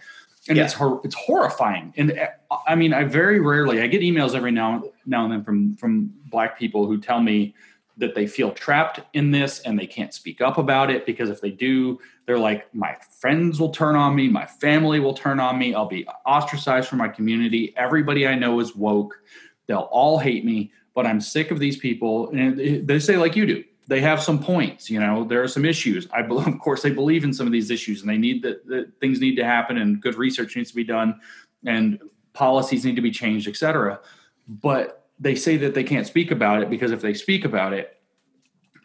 And 0.47 0.57
yeah. 0.57 0.65
it's 0.65 0.73
hor- 0.73 1.01
it's 1.03 1.15
horrifying. 1.15 1.93
And 1.97 2.17
uh, 2.17 2.57
i 2.67 2.75
mean 2.75 2.93
i 2.93 3.03
very 3.03 3.39
rarely 3.39 3.81
i 3.81 3.87
get 3.87 4.01
emails 4.01 4.35
every 4.35 4.51
now 4.51 4.83
now 5.05 5.23
and 5.23 5.33
then 5.33 5.43
from 5.43 5.75
from 5.75 6.13
black 6.25 6.57
people 6.57 6.85
who 6.85 6.99
tell 6.99 7.21
me 7.21 7.53
that 7.99 8.15
they 8.15 8.25
feel 8.25 8.51
trapped 8.51 9.01
in 9.13 9.31
this 9.31 9.59
and 9.59 9.77
they 9.77 9.85
can't 9.85 10.13
speak 10.13 10.41
up 10.41 10.57
about 10.57 10.89
it 10.89 11.05
because 11.05 11.29
if 11.29 11.41
they 11.41 11.51
do 11.51 11.99
they're 12.25 12.39
like 12.39 12.73
my 12.73 12.95
friends 13.19 13.59
will 13.59 13.69
turn 13.69 13.95
on 13.95 14.15
me 14.15 14.27
my 14.27 14.45
family 14.45 14.99
will 14.99 15.13
turn 15.13 15.39
on 15.39 15.59
me 15.59 15.73
i'll 15.73 15.85
be 15.85 16.07
ostracized 16.25 16.87
from 16.87 16.97
my 16.97 17.07
community 17.07 17.73
everybody 17.77 18.27
i 18.27 18.33
know 18.35 18.59
is 18.59 18.75
woke 18.75 19.21
they'll 19.67 19.89
all 19.91 20.17
hate 20.17 20.43
me 20.43 20.71
but 20.95 21.05
i'm 21.05 21.21
sick 21.21 21.51
of 21.51 21.59
these 21.59 21.77
people. 21.77 22.29
And 22.31 22.87
they 22.87 22.99
say 22.99 23.17
like 23.17 23.35
you 23.35 23.45
do 23.45 23.63
they 23.87 24.01
have 24.01 24.21
some 24.21 24.41
points 24.41 24.89
you 24.89 24.99
know 24.99 25.23
there 25.23 25.41
are 25.41 25.47
some 25.47 25.65
issues. 25.65 26.07
I 26.13 26.21
of 26.29 26.59
course 26.59 26.81
they 26.81 26.91
believe 26.91 27.23
in 27.23 27.33
some 27.33 27.47
of 27.47 27.53
these 27.53 27.71
issues 27.71 28.01
and 28.01 28.09
they 28.09 28.17
need 28.17 28.43
that, 28.43 28.91
things 28.99 29.19
need 29.19 29.35
to 29.35 29.43
happen 29.43 29.77
and 29.77 30.01
good 30.01 30.15
research 30.15 30.55
needs 30.55 30.69
to 30.69 30.75
be 30.75 30.83
done 30.83 31.19
and 31.65 31.99
policies 32.33 32.85
need 32.85 32.95
to 32.95 33.01
be 33.01 33.11
changed 33.11 33.47
etc 33.47 33.99
but 34.47 34.98
they 35.19 35.35
say 35.35 35.57
that 35.57 35.73
they 35.73 35.83
can't 35.83 36.07
speak 36.07 36.31
about 36.31 36.61
it 36.61 36.69
because 36.69 36.91
if 36.91 37.01
they 37.01 37.13
speak 37.13 37.45
about 37.45 37.73
it 37.73 37.99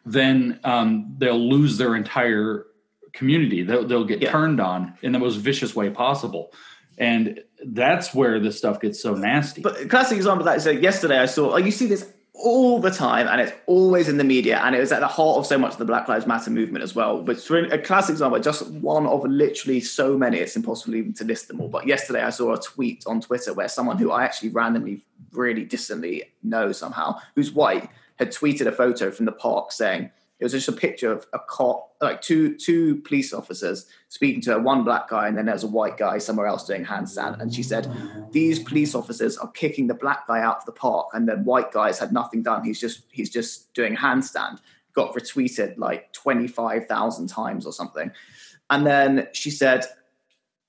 then 0.06 0.60
um, 0.64 1.14
they'll 1.18 1.38
lose 1.38 1.78
their 1.78 1.96
entire 1.96 2.66
community. 3.12 3.62
They'll, 3.62 3.86
they'll 3.86 4.04
get 4.04 4.20
yeah. 4.20 4.30
turned 4.30 4.60
on 4.60 4.98
in 5.02 5.12
the 5.12 5.18
most 5.18 5.36
vicious 5.36 5.74
way 5.74 5.90
possible. 5.90 6.52
And 6.98 7.40
that's 7.64 8.14
where 8.14 8.38
this 8.38 8.58
stuff 8.58 8.80
gets 8.80 9.00
so 9.00 9.14
nasty. 9.14 9.62
But 9.62 9.88
classic 9.88 10.16
example 10.16 10.40
of 10.40 10.44
that 10.46 10.58
is 10.58 10.66
like 10.66 10.82
yesterday 10.82 11.18
I 11.18 11.26
saw, 11.26 11.48
like 11.48 11.64
you 11.64 11.70
see 11.70 11.86
this 11.86 12.12
all 12.34 12.80
the 12.80 12.90
time 12.90 13.28
and 13.28 13.40
it's 13.40 13.52
always 13.66 14.08
in 14.08 14.16
the 14.16 14.24
media 14.24 14.60
and 14.64 14.74
it 14.74 14.80
was 14.80 14.90
at 14.90 14.98
the 15.00 15.06
heart 15.06 15.38
of 15.38 15.46
so 15.46 15.56
much 15.56 15.72
of 15.72 15.78
the 15.78 15.84
Black 15.84 16.08
Lives 16.08 16.26
Matter 16.26 16.50
movement 16.50 16.82
as 16.82 16.94
well. 16.94 17.22
But 17.22 17.40
for 17.40 17.58
a 17.58 17.78
classic 17.78 18.14
example, 18.14 18.40
just 18.40 18.68
one 18.70 19.06
of 19.06 19.24
literally 19.24 19.80
so 19.80 20.18
many, 20.18 20.38
it's 20.38 20.56
impossible 20.56 20.96
even 20.96 21.12
to 21.14 21.24
list 21.24 21.46
them 21.46 21.60
all. 21.60 21.68
But 21.68 21.86
yesterday 21.86 22.22
I 22.22 22.30
saw 22.30 22.54
a 22.54 22.60
tweet 22.60 23.04
on 23.06 23.20
Twitter 23.20 23.54
where 23.54 23.68
someone 23.68 23.98
who 23.98 24.10
I 24.10 24.24
actually 24.24 24.48
randomly, 24.48 25.04
really 25.32 25.64
distantly 25.64 26.24
know 26.42 26.72
somehow, 26.72 27.20
who's 27.36 27.52
white, 27.52 27.88
had 28.16 28.32
tweeted 28.32 28.66
a 28.66 28.72
photo 28.72 29.10
from 29.12 29.26
the 29.26 29.32
park 29.32 29.70
saying, 29.70 30.10
it 30.44 30.52
was 30.52 30.52
just 30.52 30.68
a 30.68 30.72
picture 30.72 31.10
of 31.10 31.26
a 31.32 31.38
cop, 31.38 31.94
like 32.02 32.20
two 32.20 32.54
two 32.54 32.96
police 32.96 33.32
officers 33.32 33.86
speaking 34.10 34.42
to 34.42 34.58
one 34.58 34.84
black 34.84 35.08
guy, 35.08 35.26
and 35.26 35.38
then 35.38 35.46
there's 35.46 35.64
a 35.64 35.66
white 35.68 35.96
guy 35.96 36.18
somewhere 36.18 36.46
else 36.46 36.66
doing 36.66 36.84
handstand. 36.84 37.40
And 37.40 37.54
she 37.54 37.62
said, 37.62 37.90
"These 38.30 38.58
police 38.58 38.94
officers 38.94 39.38
are 39.38 39.50
kicking 39.52 39.86
the 39.86 39.94
black 39.94 40.26
guy 40.26 40.42
out 40.42 40.58
of 40.58 40.66
the 40.66 40.72
park, 40.72 41.06
and 41.14 41.26
the 41.26 41.36
white 41.36 41.72
guy's 41.72 41.98
had 41.98 42.12
nothing 42.12 42.42
done. 42.42 42.62
He's 42.62 42.78
just 42.78 43.04
he's 43.10 43.30
just 43.30 43.72
doing 43.72 43.96
handstand." 43.96 44.58
Got 44.92 45.14
retweeted 45.14 45.78
like 45.78 46.12
twenty 46.12 46.46
five 46.46 46.88
thousand 46.88 47.28
times 47.28 47.64
or 47.64 47.72
something. 47.72 48.10
And 48.68 48.86
then 48.86 49.28
she 49.32 49.50
said, 49.50 49.86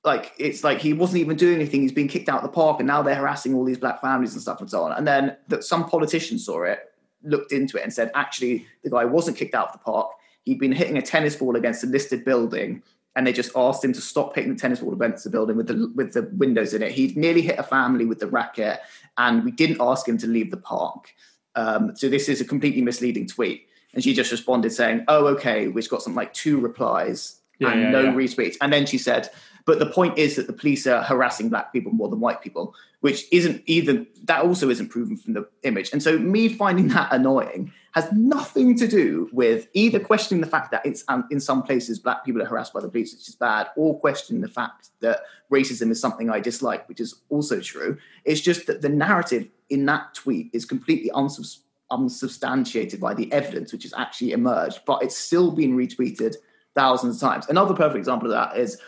like 0.05 0.31
it's 0.37 0.63
like 0.63 0.79
he 0.79 0.93
wasn't 0.93 1.19
even 1.19 1.35
doing 1.35 1.55
anything. 1.55 1.81
He's 1.81 1.91
been 1.91 2.07
kicked 2.07 2.29
out 2.29 2.37
of 2.37 2.43
the 2.43 2.55
park, 2.55 2.79
and 2.79 2.87
now 2.87 3.03
they're 3.03 3.15
harassing 3.15 3.53
all 3.55 3.65
these 3.65 3.77
black 3.77 3.99
families 3.99 4.31
and 4.31 4.41
stuff 4.41 4.61
and 4.61 4.69
so 4.69 4.83
on. 4.83 4.93
And 4.93 5.05
then 5.05 5.35
that 5.49 5.65
some 5.65 5.89
politician 5.89 6.39
saw 6.39 6.63
it, 6.63 6.79
looked 7.25 7.51
into 7.51 7.77
it 7.77 7.83
and 7.83 7.93
said, 7.93 8.11
actually, 8.15 8.65
the 8.83 8.89
guy 8.89 9.05
wasn't 9.05 9.37
kicked 9.37 9.55
out 9.55 9.67
of 9.67 9.73
the 9.73 9.79
park. 9.79 10.11
He'd 10.43 10.59
been 10.59 10.71
hitting 10.71 10.97
a 10.97 11.01
tennis 11.01 11.35
ball 11.35 11.55
against 11.55 11.83
a 11.83 11.87
listed 11.87 12.23
building, 12.23 12.83
and 13.15 13.25
they 13.25 13.33
just 13.33 13.51
asked 13.55 13.83
him 13.83 13.93
to 13.93 14.01
stop 14.01 14.35
hitting 14.35 14.53
the 14.53 14.59
tennis 14.59 14.79
ball 14.79 14.93
against 14.93 15.23
the 15.23 15.29
building 15.29 15.57
with 15.57 15.67
the 15.67 15.91
with 15.95 16.13
the 16.13 16.23
windows 16.37 16.73
in 16.73 16.83
it. 16.83 16.91
He'd 16.91 17.17
nearly 17.17 17.41
hit 17.41 17.57
a 17.57 17.63
family 17.63 18.05
with 18.05 18.19
the 18.19 18.27
racket, 18.27 18.79
and 19.17 19.43
we 19.43 19.51
didn't 19.51 19.77
ask 19.79 20.07
him 20.07 20.17
to 20.19 20.27
leave 20.27 20.51
the 20.51 20.57
park. 20.57 21.13
Um, 21.55 21.95
so 21.95 22.09
this 22.09 22.29
is 22.29 22.41
a 22.41 22.45
completely 22.45 22.81
misleading 22.81 23.27
tweet. 23.27 23.67
And 23.93 24.03
she 24.03 24.13
just 24.13 24.31
responded 24.31 24.71
saying, 24.71 25.05
"Oh, 25.07 25.27
okay," 25.27 25.69
which 25.69 25.89
got 25.89 26.01
something 26.01 26.17
like 26.17 26.33
two 26.33 26.59
replies 26.59 27.39
yeah, 27.59 27.71
and 27.71 27.81
yeah, 27.81 27.89
no 27.89 28.01
yeah. 28.03 28.13
retweets. 28.13 28.57
And 28.61 28.71
then 28.71 28.85
she 28.85 28.97
said, 28.97 29.29
but 29.65 29.79
the 29.79 29.85
point 29.85 30.17
is 30.17 30.35
that 30.35 30.47
the 30.47 30.53
police 30.53 30.85
are 30.85 31.01
harassing 31.01 31.49
black 31.49 31.73
people 31.73 31.91
more 31.91 32.07
than 32.07 32.19
white 32.19 32.41
people, 32.41 32.75
which 33.01 33.25
isn't 33.31 33.63
either, 33.65 34.05
that 34.25 34.43
also 34.43 34.69
isn't 34.69 34.89
proven 34.89 35.17
from 35.17 35.33
the 35.33 35.47
image. 35.63 35.89
And 35.91 36.01
so 36.03 36.19
me 36.19 36.49
finding 36.49 36.87
that 36.89 37.11
annoying 37.11 37.73
has 37.93 38.11
nothing 38.11 38.75
to 38.77 38.87
do 38.87 39.27
with 39.31 39.67
either 39.73 39.99
questioning 39.99 40.41
the 40.41 40.47
fact 40.47 40.69
that 40.71 40.85
it's 40.85 41.03
um, 41.07 41.25
in 41.31 41.39
some 41.39 41.63
places 41.63 41.97
black 41.97 42.23
people 42.23 42.41
are 42.41 42.45
harassed 42.45 42.73
by 42.73 42.81
the 42.81 42.89
police, 42.89 43.13
which 43.13 43.27
is 43.27 43.35
bad, 43.35 43.67
or 43.75 43.99
questioning 43.99 44.41
the 44.41 44.47
fact 44.47 44.89
that 44.99 45.21
racism 45.51 45.89
is 45.89 45.99
something 45.99 46.29
I 46.29 46.39
dislike, 46.39 46.87
which 46.87 46.99
is 46.99 47.15
also 47.29 47.59
true. 47.59 47.97
It's 48.23 48.41
just 48.41 48.67
that 48.67 48.81
the 48.81 48.89
narrative 48.89 49.47
in 49.69 49.85
that 49.87 50.13
tweet 50.13 50.51
is 50.53 50.65
completely 50.65 51.09
unsubstantiated 51.11 51.65
unsubstantiated 51.91 52.99
by 52.99 53.13
the 53.13 53.31
evidence 53.31 53.71
which 53.71 53.83
has 53.83 53.93
actually 53.93 54.31
emerged, 54.31 54.79
but 54.85 55.03
it's 55.03 55.15
still 55.15 55.51
been 55.51 55.77
retweeted 55.77 56.35
thousands 56.73 57.15
of 57.15 57.29
times. 57.29 57.47
Another 57.47 57.73
perfect 57.73 57.97
example 57.97 58.27
of 58.27 58.33
that 58.33 58.57
is 58.57 58.79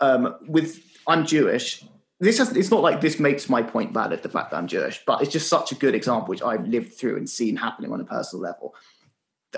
um, 0.00 0.36
with 0.46 0.82
I'm 1.06 1.26
Jewish. 1.26 1.84
This 2.18 2.36
has, 2.36 2.54
it's 2.54 2.70
not 2.70 2.82
like 2.82 3.00
this 3.00 3.18
makes 3.18 3.48
my 3.48 3.62
point 3.62 3.94
valid, 3.94 4.22
the 4.22 4.28
fact 4.28 4.50
that 4.50 4.58
I'm 4.58 4.66
Jewish, 4.66 5.02
but 5.06 5.22
it's 5.22 5.32
just 5.32 5.48
such 5.48 5.72
a 5.72 5.74
good 5.74 5.94
example 5.94 6.28
which 6.28 6.42
I've 6.42 6.66
lived 6.66 6.92
through 6.92 7.16
and 7.16 7.28
seen 7.28 7.56
happening 7.56 7.92
on 7.92 8.00
a 8.00 8.04
personal 8.04 8.42
level. 8.42 8.74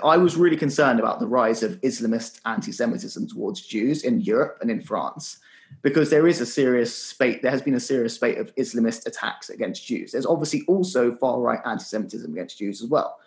I 0.01 0.17
was 0.17 0.37
really 0.37 0.55
concerned 0.55 0.99
about 0.99 1.19
the 1.19 1.27
rise 1.27 1.61
of 1.61 1.79
Islamist 1.81 2.39
anti-Semitism 2.45 3.27
towards 3.27 3.61
Jews 3.61 4.03
in 4.03 4.21
Europe 4.21 4.59
and 4.61 4.71
in 4.71 4.81
France, 4.81 5.39
because 5.81 6.09
there 6.09 6.25
is 6.25 6.39
a 6.39 6.45
serious 6.45 6.95
spate. 6.95 7.41
There 7.41 7.51
has 7.51 7.61
been 7.61 7.75
a 7.75 7.79
serious 7.79 8.15
spate 8.15 8.37
of 8.37 8.55
Islamist 8.55 9.05
attacks 9.07 9.49
against 9.49 9.85
Jews. 9.85 10.13
There's 10.13 10.25
obviously 10.25 10.63
also 10.67 11.15
far-right 11.17 11.59
anti-Semitism 11.65 12.31
against 12.31 12.57
Jews 12.57 12.81
as 12.81 12.89
well, 12.89 13.19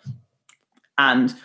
and 0.97 1.35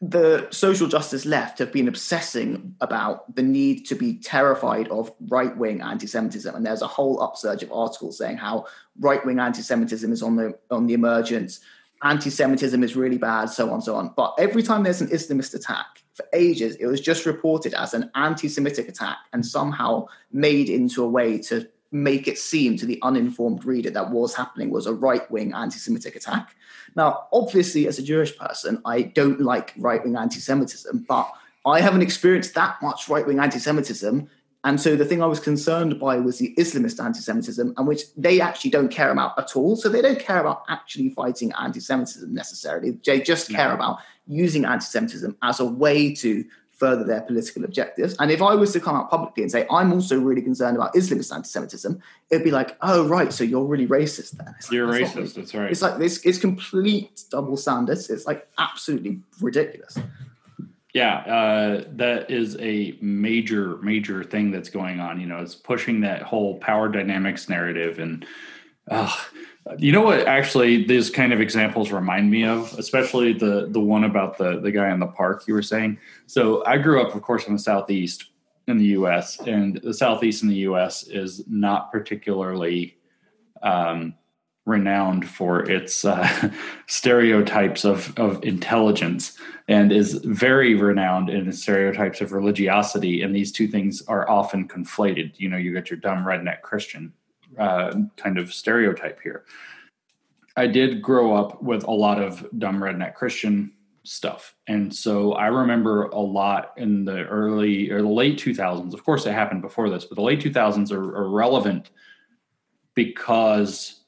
the 0.00 0.46
social 0.50 0.86
justice 0.86 1.26
left 1.26 1.58
have 1.58 1.72
been 1.72 1.88
obsessing 1.88 2.76
about 2.80 3.34
the 3.34 3.42
need 3.42 3.84
to 3.86 3.96
be 3.96 4.14
terrified 4.14 4.88
of 4.88 5.12
right 5.28 5.56
wing 5.56 5.80
anti 5.80 6.06
Semitism. 6.06 6.54
And 6.54 6.64
there's 6.64 6.82
a 6.82 6.86
whole 6.86 7.20
upsurge 7.20 7.62
of 7.62 7.72
articles 7.72 8.18
saying 8.18 8.36
how 8.36 8.66
right 9.00 9.24
wing 9.26 9.40
anti 9.40 9.62
Semitism 9.62 10.12
is 10.12 10.22
on 10.22 10.36
the, 10.36 10.56
on 10.70 10.86
the 10.86 10.94
emergence, 10.94 11.60
anti 12.02 12.30
Semitism 12.30 12.82
is 12.84 12.94
really 12.94 13.18
bad, 13.18 13.46
so 13.46 13.72
on, 13.72 13.82
so 13.82 13.96
on. 13.96 14.12
But 14.16 14.34
every 14.38 14.62
time 14.62 14.84
there's 14.84 15.00
an 15.00 15.08
Islamist 15.08 15.54
attack, 15.54 15.86
for 16.14 16.26
ages, 16.32 16.74
it 16.76 16.86
was 16.86 17.00
just 17.00 17.26
reported 17.26 17.74
as 17.74 17.94
an 17.94 18.10
anti 18.14 18.48
Semitic 18.48 18.88
attack 18.88 19.18
and 19.32 19.44
somehow 19.44 20.06
made 20.32 20.68
into 20.68 21.04
a 21.04 21.08
way 21.08 21.38
to 21.38 21.68
make 21.90 22.28
it 22.28 22.38
seem 22.38 22.76
to 22.76 22.86
the 22.86 22.98
uninformed 23.02 23.64
reader 23.64 23.90
that 23.90 24.10
what 24.10 24.22
was 24.22 24.34
happening 24.34 24.70
was 24.70 24.86
a 24.86 24.92
right 24.92 25.28
wing 25.30 25.52
anti 25.54 25.78
Semitic 25.78 26.16
attack. 26.16 26.54
Now, 26.94 27.26
obviously, 27.32 27.86
as 27.86 27.98
a 27.98 28.02
Jewish 28.02 28.36
person, 28.36 28.80
I 28.84 29.02
don't 29.02 29.40
like 29.40 29.74
right 29.78 30.02
wing 30.02 30.16
anti 30.16 30.40
Semitism, 30.40 31.06
but 31.08 31.30
I 31.66 31.80
haven't 31.80 32.02
experienced 32.02 32.54
that 32.54 32.80
much 32.82 33.08
right 33.08 33.26
wing 33.26 33.38
anti 33.38 33.58
Semitism. 33.58 34.28
And 34.64 34.80
so 34.80 34.96
the 34.96 35.04
thing 35.04 35.22
I 35.22 35.26
was 35.26 35.38
concerned 35.38 36.00
by 36.00 36.18
was 36.18 36.38
the 36.38 36.54
Islamist 36.58 37.02
anti 37.02 37.20
Semitism, 37.20 37.74
and 37.76 37.86
which 37.86 38.02
they 38.16 38.40
actually 38.40 38.70
don't 38.70 38.90
care 38.90 39.10
about 39.10 39.38
at 39.38 39.56
all. 39.56 39.76
So 39.76 39.88
they 39.88 40.02
don't 40.02 40.18
care 40.18 40.40
about 40.40 40.64
actually 40.68 41.10
fighting 41.10 41.52
anti 41.58 41.80
Semitism 41.80 42.32
necessarily. 42.34 42.98
They 43.04 43.20
just 43.20 43.50
care 43.50 43.72
about 43.72 44.00
using 44.26 44.64
anti 44.64 44.84
Semitism 44.84 45.36
as 45.42 45.60
a 45.60 45.64
way 45.64 46.14
to 46.16 46.44
further 46.78 47.04
their 47.04 47.20
political 47.20 47.64
objectives. 47.64 48.16
And 48.18 48.30
if 48.30 48.40
I 48.40 48.54
was 48.54 48.72
to 48.72 48.80
come 48.80 48.96
out 48.96 49.10
publicly 49.10 49.42
and 49.42 49.52
say, 49.52 49.66
I'm 49.70 49.92
also 49.92 50.18
really 50.18 50.42
concerned 50.42 50.76
about 50.76 50.94
Islamist 50.94 51.34
anti 51.34 51.48
Semitism, 51.48 52.00
it'd 52.30 52.44
be 52.44 52.50
like, 52.50 52.76
oh, 52.82 53.06
right, 53.06 53.32
so 53.32 53.44
you're 53.44 53.64
really 53.64 53.86
racist 53.86 54.32
then. 54.32 54.46
Like, 54.46 54.70
you're 54.70 54.90
that's 54.90 55.12
racist, 55.12 55.34
that's 55.34 55.54
right. 55.54 55.70
It's 55.70 55.82
like 55.82 55.98
this, 55.98 56.24
it's 56.24 56.38
complete 56.38 57.24
double 57.30 57.56
standards. 57.56 58.08
It's 58.10 58.26
like 58.26 58.48
absolutely 58.58 59.20
ridiculous. 59.40 59.98
Yeah, 60.94 61.18
uh, 61.18 61.84
that 61.96 62.30
is 62.30 62.56
a 62.60 62.96
major, 63.00 63.76
major 63.78 64.24
thing 64.24 64.50
that's 64.50 64.70
going 64.70 65.00
on. 65.00 65.20
You 65.20 65.26
know, 65.26 65.38
it's 65.38 65.54
pushing 65.54 66.00
that 66.00 66.22
whole 66.22 66.58
power 66.58 66.88
dynamics 66.88 67.48
narrative. 67.48 67.98
And 67.98 68.24
uh, 68.90 69.14
you 69.76 69.92
know 69.92 70.02
what? 70.02 70.26
Actually, 70.26 70.84
these 70.84 71.10
kind 71.10 71.32
of 71.32 71.40
examples 71.40 71.92
remind 71.92 72.30
me 72.30 72.44
of, 72.44 72.72
especially 72.78 73.32
the 73.32 73.68
the 73.70 73.80
one 73.80 74.04
about 74.04 74.38
the 74.38 74.60
the 74.60 74.70
guy 74.70 74.90
in 74.90 75.00
the 75.00 75.06
park 75.06 75.44
you 75.46 75.54
were 75.54 75.62
saying. 75.62 75.98
So 76.26 76.64
I 76.64 76.78
grew 76.78 77.02
up, 77.02 77.14
of 77.14 77.22
course, 77.22 77.46
in 77.46 77.52
the 77.52 77.58
southeast 77.58 78.26
in 78.66 78.78
the 78.78 78.84
U.S., 78.86 79.40
and 79.40 79.80
the 79.82 79.94
southeast 79.94 80.42
in 80.42 80.48
the 80.48 80.56
U.S. 80.56 81.04
is 81.04 81.42
not 81.48 81.90
particularly 81.90 82.98
um, 83.62 84.14
renowned 84.66 85.26
for 85.26 85.68
its 85.70 86.04
uh, 86.04 86.50
stereotypes 86.86 87.84
of 87.84 88.16
of 88.18 88.42
intelligence, 88.44 89.38
and 89.66 89.92
is 89.92 90.14
very 90.14 90.74
renowned 90.74 91.30
in 91.30 91.48
its 91.48 91.62
stereotypes 91.62 92.20
of 92.20 92.32
religiosity. 92.32 93.22
And 93.22 93.34
these 93.34 93.52
two 93.52 93.68
things 93.68 94.02
are 94.06 94.28
often 94.30 94.68
conflated. 94.68 95.38
You 95.38 95.48
know, 95.48 95.56
you 95.56 95.72
get 95.72 95.90
your 95.90 95.98
dumb 95.98 96.24
redneck 96.24 96.62
Christian 96.62 97.12
uh, 97.58 97.94
kind 98.16 98.38
of 98.38 98.52
stereotype 98.52 99.20
here. 99.22 99.44
I 100.56 100.66
did 100.66 101.02
grow 101.02 101.34
up 101.34 101.62
with 101.62 101.84
a 101.84 101.90
lot 101.90 102.20
of 102.20 102.46
dumb 102.58 102.80
redneck 102.80 103.14
Christian 103.14 103.72
stuff. 104.02 104.54
And 104.66 104.94
so 104.94 105.32
I 105.32 105.46
remember 105.46 106.04
a 106.04 106.18
lot 106.18 106.72
in 106.76 107.04
the 107.04 107.24
early 107.24 107.90
or 107.90 108.02
the 108.02 108.08
late 108.08 108.38
2000s. 108.38 108.94
Of 108.94 109.04
course, 109.04 109.26
it 109.26 109.32
happened 109.32 109.62
before 109.62 109.90
this, 109.90 110.04
but 110.04 110.16
the 110.16 110.22
late 110.22 110.40
2000s 110.40 110.90
are, 110.90 111.16
are 111.16 111.28
relevant 111.28 111.90
because 112.94 114.00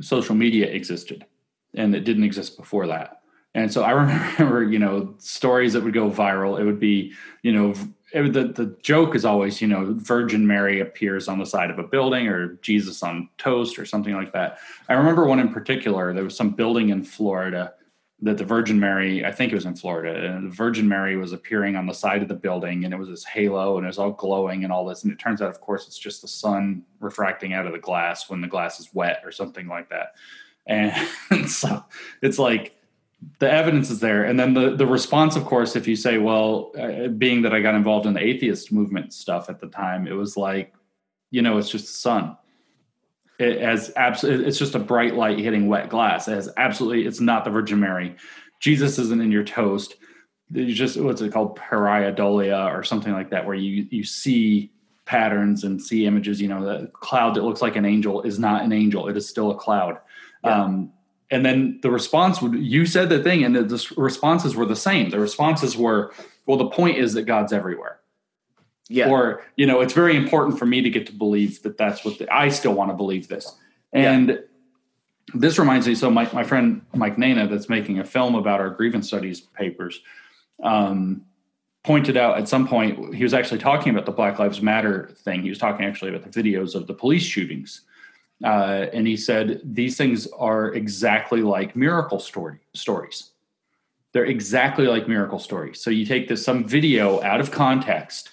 social 0.00 0.34
media 0.34 0.66
existed, 0.66 1.26
and 1.74 1.94
it 1.94 2.04
didn't 2.04 2.24
exist 2.24 2.56
before 2.56 2.86
that. 2.86 3.20
And 3.54 3.72
so 3.72 3.82
I 3.82 3.90
remember, 4.38 4.64
you 4.64 4.78
know, 4.78 5.14
stories 5.18 5.74
that 5.74 5.82
would 5.82 5.94
go 5.94 6.10
viral. 6.10 6.58
It 6.58 6.64
would 6.64 6.80
be, 6.80 7.12
you 7.42 7.52
know, 7.52 7.74
it, 8.16 8.32
the 8.32 8.44
the 8.44 8.76
joke 8.82 9.14
is 9.14 9.24
always, 9.24 9.60
you 9.60 9.68
know, 9.68 9.94
Virgin 9.98 10.46
Mary 10.46 10.80
appears 10.80 11.28
on 11.28 11.38
the 11.38 11.44
side 11.44 11.70
of 11.70 11.78
a 11.78 11.82
building 11.82 12.28
or 12.28 12.54
Jesus 12.62 13.02
on 13.02 13.28
toast 13.36 13.78
or 13.78 13.84
something 13.84 14.14
like 14.14 14.32
that. 14.32 14.58
I 14.88 14.94
remember 14.94 15.26
one 15.26 15.38
in 15.38 15.52
particular. 15.52 16.12
There 16.12 16.24
was 16.24 16.36
some 16.36 16.50
building 16.50 16.88
in 16.88 17.04
Florida 17.04 17.74
that 18.22 18.38
the 18.38 18.44
Virgin 18.44 18.80
Mary, 18.80 19.26
I 19.26 19.30
think 19.30 19.52
it 19.52 19.54
was 19.54 19.66
in 19.66 19.76
Florida, 19.76 20.34
and 20.34 20.50
the 20.50 20.54
Virgin 20.54 20.88
Mary 20.88 21.18
was 21.18 21.34
appearing 21.34 21.76
on 21.76 21.86
the 21.86 21.92
side 21.92 22.22
of 22.22 22.28
the 22.28 22.34
building, 22.34 22.86
and 22.86 22.94
it 22.94 22.96
was 22.96 23.10
this 23.10 23.24
halo, 23.24 23.76
and 23.76 23.84
it 23.84 23.88
was 23.88 23.98
all 23.98 24.12
glowing 24.12 24.64
and 24.64 24.72
all 24.72 24.86
this. 24.86 25.04
And 25.04 25.12
it 25.12 25.18
turns 25.18 25.42
out, 25.42 25.50
of 25.50 25.60
course, 25.60 25.86
it's 25.86 25.98
just 25.98 26.22
the 26.22 26.28
sun 26.28 26.82
refracting 26.98 27.52
out 27.52 27.66
of 27.66 27.72
the 27.72 27.78
glass 27.78 28.30
when 28.30 28.40
the 28.40 28.48
glass 28.48 28.80
is 28.80 28.94
wet 28.94 29.20
or 29.22 29.30
something 29.30 29.68
like 29.68 29.90
that. 29.90 30.14
And 30.66 30.94
so 31.50 31.84
it's 32.22 32.38
like 32.38 32.75
the 33.38 33.50
evidence 33.50 33.90
is 33.90 34.00
there, 34.00 34.24
and 34.24 34.38
then 34.38 34.54
the 34.54 34.76
the 34.76 34.86
response, 34.86 35.36
of 35.36 35.44
course, 35.44 35.76
if 35.76 35.86
you 35.86 35.96
say, 35.96 36.18
well, 36.18 36.72
uh, 36.78 37.08
being 37.08 37.42
that 37.42 37.52
I 37.52 37.60
got 37.60 37.74
involved 37.74 38.06
in 38.06 38.14
the 38.14 38.22
atheist 38.22 38.72
movement 38.72 39.12
stuff 39.12 39.50
at 39.50 39.60
the 39.60 39.66
time, 39.66 40.06
it 40.06 40.12
was 40.12 40.36
like, 40.36 40.74
you 41.30 41.42
know, 41.42 41.58
it's 41.58 41.70
just 41.70 41.86
the 41.86 41.92
sun. 41.92 42.36
It 43.38 43.60
has 43.60 43.92
absolutely 43.96 44.46
it's 44.46 44.58
just 44.58 44.74
a 44.74 44.78
bright 44.78 45.14
light 45.14 45.38
hitting 45.38 45.68
wet 45.68 45.90
glass. 45.90 46.28
It 46.28 46.34
has 46.34 46.48
absolutely 46.56 47.06
it's 47.06 47.20
not 47.20 47.44
the 47.44 47.50
virgin 47.50 47.80
mary. 47.80 48.16
Jesus 48.60 48.98
isn't 48.98 49.20
in 49.20 49.30
your 49.30 49.44
toast. 49.44 49.96
You 50.50 50.72
just 50.72 50.98
what's 50.98 51.20
it 51.20 51.32
called? 51.32 51.58
Pareidolia 51.58 52.72
or 52.72 52.82
something 52.82 53.12
like 53.12 53.30
that 53.30 53.44
where 53.44 53.56
you 53.56 53.86
you 53.90 54.04
see 54.04 54.70
patterns 55.04 55.62
and 55.64 55.80
see 55.80 56.04
images 56.04 56.40
you 56.40 56.48
know 56.48 56.64
the 56.64 56.88
cloud 56.88 57.34
that 57.34 57.44
looks 57.44 57.62
like 57.62 57.76
an 57.76 57.84
angel 57.84 58.22
is 58.22 58.38
not 58.38 58.62
an 58.62 58.72
angel. 58.72 59.08
It 59.08 59.16
is 59.16 59.28
still 59.28 59.50
a 59.50 59.56
cloud. 59.56 59.98
Yeah. 60.42 60.64
um, 60.64 60.92
and 61.30 61.44
then 61.44 61.78
the 61.82 61.90
response 61.90 62.40
would 62.40 62.54
you 62.54 62.86
said 62.86 63.08
the 63.08 63.22
thing 63.22 63.44
and 63.44 63.54
the, 63.56 63.62
the 63.62 63.94
responses 63.96 64.54
were 64.54 64.66
the 64.66 64.76
same 64.76 65.10
the 65.10 65.20
responses 65.20 65.76
were 65.76 66.12
well 66.46 66.56
the 66.56 66.68
point 66.68 66.98
is 66.98 67.14
that 67.14 67.22
god's 67.22 67.52
everywhere 67.52 68.00
yeah. 68.88 69.10
Or, 69.10 69.42
you 69.56 69.66
know, 69.66 69.80
it's 69.80 69.92
very 69.92 70.16
important 70.16 70.58
for 70.58 70.66
me 70.66 70.80
to 70.82 70.90
get 70.90 71.06
to 71.06 71.12
believe 71.12 71.62
that 71.62 71.76
that's 71.76 72.04
what 72.04 72.18
the, 72.18 72.32
I 72.32 72.48
still 72.50 72.74
want 72.74 72.90
to 72.90 72.94
believe 72.94 73.28
this. 73.28 73.54
And 73.92 74.28
yeah. 74.28 74.36
this 75.34 75.58
reminds 75.58 75.88
me, 75.88 75.94
so 75.94 76.10
my, 76.10 76.30
my 76.32 76.44
friend 76.44 76.82
Mike 76.94 77.16
Nayna, 77.16 77.50
that's 77.50 77.68
making 77.68 77.98
a 77.98 78.04
film 78.04 78.34
about 78.34 78.60
our 78.60 78.70
grievance 78.70 79.08
studies 79.08 79.40
papers, 79.40 80.00
um, 80.62 81.22
pointed 81.82 82.16
out 82.16 82.38
at 82.38 82.48
some 82.48 82.66
point, 82.66 83.14
he 83.14 83.22
was 83.22 83.34
actually 83.34 83.58
talking 83.58 83.92
about 83.92 84.06
the 84.06 84.12
Black 84.12 84.38
Lives 84.38 84.60
Matter 84.60 85.08
thing. 85.16 85.42
He 85.42 85.48
was 85.48 85.58
talking 85.58 85.84
actually 85.84 86.14
about 86.14 86.30
the 86.30 86.42
videos 86.42 86.74
of 86.74 86.86
the 86.86 86.94
police 86.94 87.22
shootings. 87.22 87.82
Uh, 88.44 88.86
and 88.92 89.06
he 89.06 89.16
said, 89.16 89.60
these 89.64 89.96
things 89.96 90.26
are 90.38 90.74
exactly 90.74 91.42
like 91.42 91.74
miracle 91.74 92.20
story 92.20 92.58
stories. 92.74 93.30
They're 94.12 94.26
exactly 94.26 94.86
like 94.86 95.08
miracle 95.08 95.38
stories. 95.38 95.80
So 95.80 95.90
you 95.90 96.04
take 96.04 96.28
this 96.28 96.44
some 96.44 96.64
video 96.64 97.22
out 97.22 97.40
of 97.40 97.50
context 97.50 98.30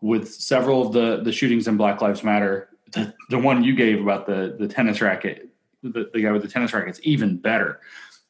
with 0.00 0.32
several 0.32 0.86
of 0.86 0.92
the 0.92 1.22
the 1.22 1.32
shootings 1.32 1.66
in 1.68 1.76
Black 1.76 2.00
Lives 2.00 2.22
Matter. 2.22 2.68
The, 2.92 3.12
the 3.30 3.38
one 3.38 3.64
you 3.64 3.74
gave 3.74 4.00
about 4.00 4.26
the 4.26 4.56
the 4.58 4.68
tennis 4.68 5.00
racket, 5.00 5.48
the, 5.82 6.10
the 6.12 6.22
guy 6.22 6.32
with 6.32 6.42
the 6.42 6.48
tennis 6.48 6.72
racket, 6.72 6.90
is 6.90 7.02
even 7.02 7.38
better. 7.38 7.80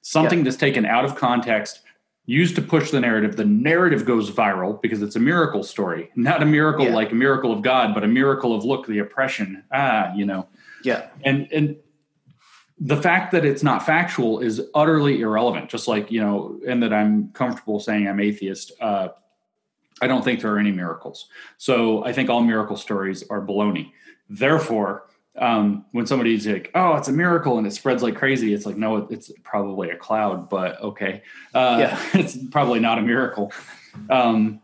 Something 0.00 0.38
yeah. 0.38 0.44
that's 0.44 0.56
taken 0.56 0.86
out 0.86 1.04
of 1.04 1.16
context, 1.16 1.80
used 2.24 2.54
to 2.56 2.62
push 2.62 2.90
the 2.90 3.00
narrative. 3.00 3.36
The 3.36 3.44
narrative 3.44 4.04
goes 4.04 4.30
viral 4.30 4.80
because 4.80 5.02
it's 5.02 5.16
a 5.16 5.20
miracle 5.20 5.62
story, 5.62 6.10
not 6.14 6.42
a 6.42 6.46
miracle 6.46 6.86
yeah. 6.86 6.94
like 6.94 7.12
a 7.12 7.14
miracle 7.16 7.52
of 7.52 7.62
God, 7.62 7.94
but 7.94 8.04
a 8.04 8.08
miracle 8.08 8.54
of 8.54 8.64
look 8.64 8.86
the 8.86 9.00
oppression. 9.00 9.64
Ah, 9.72 10.14
you 10.14 10.24
know. 10.24 10.46
Yeah. 10.82 11.08
And 11.24 11.48
and 11.52 11.76
the 12.78 12.96
fact 12.96 13.32
that 13.32 13.44
it's 13.44 13.62
not 13.62 13.84
factual 13.86 14.40
is 14.40 14.60
utterly 14.74 15.20
irrelevant. 15.20 15.70
Just 15.70 15.88
like 15.88 16.10
you 16.10 16.20
know, 16.20 16.60
and 16.66 16.82
that 16.82 16.92
I'm 16.92 17.30
comfortable 17.30 17.80
saying 17.80 18.06
I'm 18.06 18.20
atheist. 18.20 18.72
Uh, 18.80 19.08
I 20.02 20.06
don't 20.06 20.22
think 20.22 20.40
there 20.40 20.52
are 20.54 20.58
any 20.58 20.72
miracles. 20.72 21.28
So 21.56 22.04
I 22.04 22.12
think 22.12 22.28
all 22.28 22.42
miracle 22.42 22.76
stories 22.76 23.24
are 23.30 23.40
baloney. 23.40 23.92
Therefore, 24.28 25.08
um, 25.38 25.86
when 25.92 26.06
somebody's 26.06 26.46
like, 26.46 26.70
"Oh, 26.74 26.96
it's 26.96 27.08
a 27.08 27.12
miracle," 27.12 27.58
and 27.58 27.66
it 27.66 27.72
spreads 27.72 28.02
like 28.02 28.16
crazy, 28.16 28.52
it's 28.52 28.66
like, 28.66 28.76
no, 28.76 28.96
it's 29.10 29.30
probably 29.42 29.90
a 29.90 29.96
cloud, 29.96 30.48
but 30.48 30.80
okay, 30.82 31.22
uh, 31.54 31.76
yeah. 31.80 32.00
it's 32.14 32.36
probably 32.50 32.80
not 32.80 32.98
a 32.98 33.02
miracle. 33.02 33.52
Um, 34.10 34.60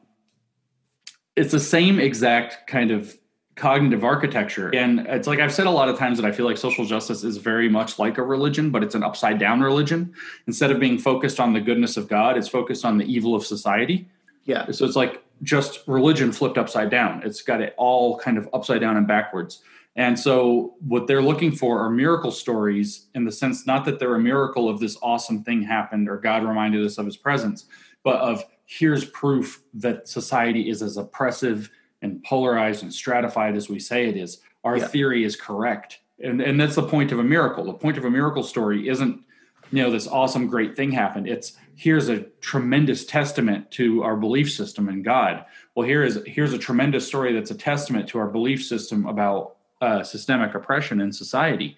it's 1.37 1.53
the 1.53 1.61
same 1.61 1.99
exact 1.99 2.67
kind 2.67 2.91
of 2.91 3.17
cognitive 3.55 4.03
architecture, 4.03 4.75
and 4.75 5.01
it's 5.01 5.27
like 5.27 5.39
I've 5.39 5.53
said 5.53 5.67
a 5.67 5.71
lot 5.71 5.89
of 5.89 5.99
times 5.99 6.19
that 6.19 6.27
I 6.27 6.33
feel 6.33 6.47
like 6.47 6.57
social 6.57 6.85
justice 6.85 7.23
is 7.23 7.37
very 7.37 7.69
much 7.69 7.99
like 7.99 8.19
a 8.19 8.23
religion, 8.23 8.71
but 8.71 8.83
it's 8.83 8.95
an 8.95 9.03
upside 9.03 9.39
down 9.39 9.61
religion. 9.61 10.15
Instead 10.47 10.71
of 10.71 10.81
being 10.81 10.99
focused 10.99 11.39
on 11.39 11.53
the 11.53 11.61
goodness 11.61 11.97
of 11.97 12.09
God, 12.09 12.37
it's 12.39 12.49
focused 12.49 12.85
on 12.85 12.99
the 12.99 13.05
evil 13.05 13.35
of 13.35 13.45
society. 13.45 14.09
Yeah. 14.45 14.71
So 14.71 14.85
it's 14.85 14.97
like 14.97 15.23
just 15.43 15.81
religion 15.87 16.33
flipped 16.33 16.59
upside 16.59 16.91
down. 16.91 17.23
It's 17.25 17.43
got 17.43 17.61
it 17.61 17.75
all 17.77 18.19
kind 18.19 18.39
of 18.39 18.49
upside 18.53 18.81
down 18.81 18.97
and 18.97 19.07
backwards. 19.07 19.63
And 19.97 20.19
so 20.19 20.75
what 20.81 21.07
they're 21.07 21.23
looking 21.23 21.53
for 21.53 21.81
are 21.81 21.91
miracle 21.91 22.31
stories 22.31 23.09
in 23.15 23.25
the 23.25 23.33
sense 23.33 23.67
not 23.67 23.85
that 23.85 23.99
they're 23.99 24.15
a 24.15 24.21
miracle 24.21 24.69
of 24.69 24.81
this 24.81 24.97
awesome 25.03 25.43
thing 25.43 25.63
happened 25.63 26.09
or 26.09 26.17
God 26.17 26.45
reminded 26.45 26.85
us 26.85 26.97
of 26.97 27.05
his 27.05 27.17
presence, 27.17 27.67
but 28.03 28.17
of 28.17 28.45
here's 28.65 29.05
proof 29.05 29.63
that 29.75 30.09
society 30.09 30.71
is 30.71 30.81
as 30.83 30.97
oppressive 30.97 31.71
and 32.03 32.23
polarized 32.25 32.83
and 32.83 32.93
stratified 32.93 33.57
as 33.57 33.69
we 33.69 33.79
say 33.79 34.09
it 34.09 34.17
is. 34.17 34.41
Our 34.65 34.77
yeah. 34.77 34.87
theory 34.89 35.25
is 35.25 35.37
correct. 35.37 36.01
And 36.23 36.41
and 36.41 36.61
that's 36.61 36.75
the 36.75 36.87
point 36.87 37.13
of 37.13 37.19
a 37.19 37.25
miracle. 37.25 37.65
The 37.65 37.73
point 37.73 37.97
of 37.97 38.05
a 38.05 38.11
miracle 38.11 38.43
story 38.43 38.89
isn't 38.89 39.25
you 39.73 39.83
know 39.83 39.91
this 39.91 40.07
awesome 40.07 40.47
great 40.47 40.77
thing 40.77 40.93
happened 40.93 41.27
it's 41.27 41.55
here's 41.75 42.09
a 42.09 42.21
tremendous 42.41 43.05
testament 43.05 43.71
to 43.71 44.03
our 44.03 44.17
belief 44.17 44.53
system 44.53 44.89
in 44.89 45.03
god 45.03 45.45
well 45.75 45.87
here 45.87 46.05
is 46.05 46.21
here's 46.27 46.53
a 46.53 46.59
tremendous 46.59 47.07
story 47.07 47.33
that's 47.33 47.51
a 47.51 47.55
testament 47.55 48.07
to 48.09 48.19
our 48.19 48.29
belief 48.29 48.65
system 48.65 49.07
about 49.07 49.57
uh, 49.81 50.03
systemic 50.03 50.55
oppression 50.55 51.01
in 51.01 51.13
society 51.13 51.77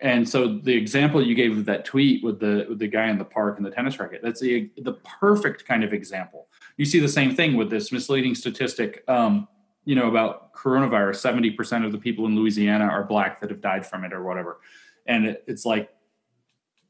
and 0.00 0.28
so 0.28 0.58
the 0.58 0.74
example 0.74 1.24
you 1.24 1.34
gave 1.34 1.56
of 1.56 1.64
that 1.64 1.84
tweet 1.84 2.22
with 2.22 2.38
the 2.40 2.66
with 2.68 2.78
the 2.78 2.88
guy 2.88 3.08
in 3.08 3.16
the 3.16 3.24
park 3.24 3.56
and 3.56 3.64
the 3.64 3.70
tennis 3.70 3.98
racket 3.98 4.20
that's 4.22 4.40
the 4.40 4.68
the 4.78 4.92
perfect 5.20 5.64
kind 5.64 5.82
of 5.82 5.94
example 5.94 6.48
you 6.76 6.84
see 6.84 6.98
the 6.98 7.08
same 7.08 7.34
thing 7.34 7.56
with 7.56 7.70
this 7.70 7.90
misleading 7.90 8.34
statistic 8.34 9.02
um, 9.08 9.48
you 9.88 9.94
know 9.94 10.06
about 10.06 10.52
coronavirus 10.52 11.16
70% 11.56 11.86
of 11.86 11.92
the 11.92 11.98
people 11.98 12.26
in 12.26 12.36
louisiana 12.36 12.84
are 12.84 13.04
black 13.04 13.40
that 13.40 13.48
have 13.48 13.62
died 13.62 13.86
from 13.86 14.04
it 14.04 14.12
or 14.12 14.22
whatever. 14.22 14.60
And 15.06 15.24
it, 15.24 15.44
it's 15.46 15.64
like 15.64 15.88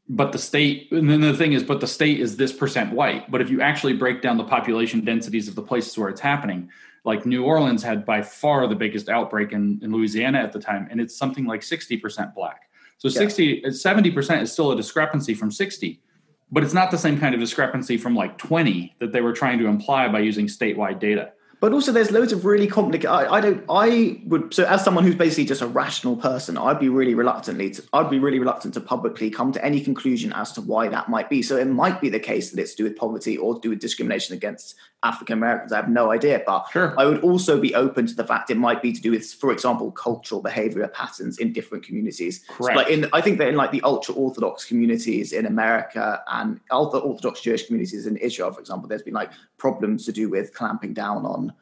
but 0.09 0.33
the 0.33 0.39
state 0.39 0.91
and 0.91 1.09
then 1.09 1.21
the 1.21 1.33
thing 1.33 1.53
is 1.53 1.63
but 1.63 1.81
the 1.81 1.87
state 1.87 2.19
is 2.19 2.37
this 2.37 2.53
percent 2.53 2.93
white. 2.93 3.31
But 3.31 3.41
if 3.41 3.51
you 3.51 3.61
actually 3.61 3.93
break 3.93 4.21
down 4.21 4.37
the 4.37 4.43
population 4.43 5.05
densities 5.05 5.47
of 5.47 5.55
the 5.55 5.63
places 5.63 5.97
where 5.97 6.09
it's 6.09 6.21
happening 6.21 6.71
like 7.05 7.25
new 7.25 7.45
orleans 7.45 7.85
had 7.85 8.05
by 8.05 8.21
far 8.21 8.67
the 8.67 8.75
biggest 8.75 9.09
outbreak 9.09 9.53
in, 9.53 9.79
in 9.81 9.93
louisiana 9.93 10.39
at 10.39 10.53
the 10.53 10.59
time 10.59 10.89
and 10.91 11.01
it's 11.01 11.17
something 11.17 11.47
like 11.47 11.61
60% 11.61 12.35
black. 12.35 12.63
So 12.97 13.07
yeah. 13.07 13.19
60 13.21 13.63
70% 13.63 14.43
is 14.43 14.51
still 14.51 14.73
a 14.73 14.77
discrepancy 14.77 15.35
from 15.35 15.53
60 15.53 16.03
but 16.51 16.65
it's 16.65 16.75
not 16.75 16.91
the 16.91 16.99
same 16.99 17.21
kind 17.21 17.33
of 17.33 17.39
discrepancy 17.39 17.97
from 17.97 18.17
like 18.17 18.39
20 18.39 18.97
that 18.99 19.13
they 19.13 19.21
were 19.21 19.35
trying 19.35 19.61
to 19.61 19.67
imply 19.69 20.09
by 20.09 20.19
using 20.19 20.49
statewide 20.49 20.99
data 20.99 21.31
but 21.61 21.73
also, 21.73 21.91
there's 21.91 22.13
loads 22.13 22.33
of 22.33 22.45
really 22.45 22.69
complicated. 22.69 23.11
I, 23.11 23.35
I, 23.35 23.41
don't. 23.41 23.65
I 23.69 24.21
would. 24.27 24.55
So, 24.55 24.65
as 24.65 24.85
someone 24.85 25.03
who's 25.03 25.17
basically 25.17 25.47
just 25.47 25.61
a 25.61 25.67
rational 25.67 26.17
person, 26.17 26.57
I'd 26.57 26.79
be 26.79 26.89
really 26.89 27.15
reluctantly. 27.15 27.71
To, 27.71 27.83
I'd 27.93 28.11
be 28.11 28.21
really 28.21 28.39
reluctant 28.39 28.75
to 28.75 28.81
publicly 28.81 29.29
come 29.29 29.51
to 29.53 29.65
any 29.65 29.81
conclusion 29.81 30.33
as 30.35 30.53
to 30.53 30.61
why 30.61 30.87
that 30.89 31.09
might 31.09 31.29
be. 31.29 31.43
So, 31.43 31.57
it 31.57 31.67
might 31.67 32.01
be 32.01 32.11
the 32.11 32.21
case 32.21 32.51
that 32.51 32.61
it's 32.61 32.75
to 32.75 32.77
do 32.79 32.85
with 32.85 32.97
poverty 32.97 33.37
or 33.37 33.55
to 33.55 33.61
do 33.61 33.71
with 33.71 33.81
discrimination 33.81 34.37
against 34.37 34.77
African 35.05 35.35
Americans. 35.35 35.73
I 35.73 35.77
have 35.77 35.89
no 35.89 36.11
idea. 36.11 36.43
But 36.45 36.67
sure. 36.73 36.95
I 36.99 37.05
would 37.05 37.23
also 37.23 37.61
be 37.61 37.75
open 37.75 38.07
to 38.07 38.15
the 38.15 38.25
fact 38.25 38.51
it 38.51 38.57
might 38.57 38.83
be 38.83 38.93
to 38.93 39.01
do 39.01 39.13
with, 39.13 39.33
for 39.33 39.53
example, 39.53 39.93
cultural 39.93 40.43
behavior 40.43 40.89
patterns 40.89 41.39
in 41.39 41.53
different 41.53 41.85
communities. 41.85 42.45
Correct. 42.49 42.79
So 42.79 42.83
like 42.83 42.91
in, 42.91 43.09
I 43.13 43.21
think 43.21 43.39
that 43.39 43.49
in 43.49 43.55
like 43.55 43.71
the 43.71 43.83
ultra 43.83 44.15
orthodox 44.15 44.65
communities 44.65 45.33
in 45.33 45.47
America 45.47 46.23
and 46.33 46.61
ultra 46.71 47.01
orthodox 47.01 47.41
Jewish 47.41 47.67
communities 47.67 48.07
in 48.07 48.17
Israel, 48.17 48.53
for 48.53 48.61
example, 48.61 48.89
there's 48.89 49.03
been 49.03 49.15
like 49.15 49.31
problems 49.57 50.05
to 50.07 50.13
do 50.13 50.29
with 50.29 50.53
clamping 50.55 50.95
down 50.95 51.25
on 51.25 51.53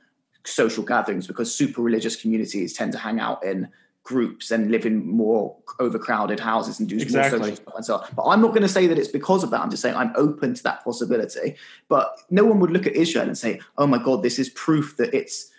social 0.44 0.84
gatherings 0.84 1.26
because 1.26 1.54
super 1.54 1.82
religious 1.82 2.16
communities 2.16 2.72
tend 2.72 2.92
to 2.92 2.98
hang 2.98 3.20
out 3.20 3.44
in 3.44 3.68
groups 4.06 4.52
and 4.52 4.70
live 4.70 4.86
in 4.86 5.04
more 5.04 5.56
overcrowded 5.80 6.38
houses 6.38 6.78
and 6.78 6.88
do 6.88 6.96
exactly. 6.96 7.38
more 7.38 7.48
social 7.48 7.56
stuff 7.56 7.74
and 7.74 7.84
so 7.84 7.94
on. 7.96 8.08
But 8.14 8.22
I'm 8.26 8.40
not 8.40 8.48
going 8.48 8.62
to 8.62 8.68
say 8.68 8.86
that 8.86 8.98
it's 8.98 9.08
because 9.08 9.42
of 9.42 9.50
that. 9.50 9.60
I'm 9.60 9.70
just 9.70 9.82
saying 9.82 9.96
I'm 9.96 10.12
open 10.14 10.54
to 10.54 10.62
that 10.62 10.84
possibility. 10.84 11.56
But 11.88 12.16
no 12.30 12.44
one 12.44 12.60
would 12.60 12.70
look 12.70 12.86
at 12.86 12.94
Israel 12.94 13.26
and 13.26 13.36
say, 13.36 13.60
"Oh 13.76 13.86
my 13.86 14.02
God, 14.02 14.22
this 14.22 14.38
is 14.38 14.48
proof 14.50 14.96
that 14.96 15.12
it's." 15.12 15.50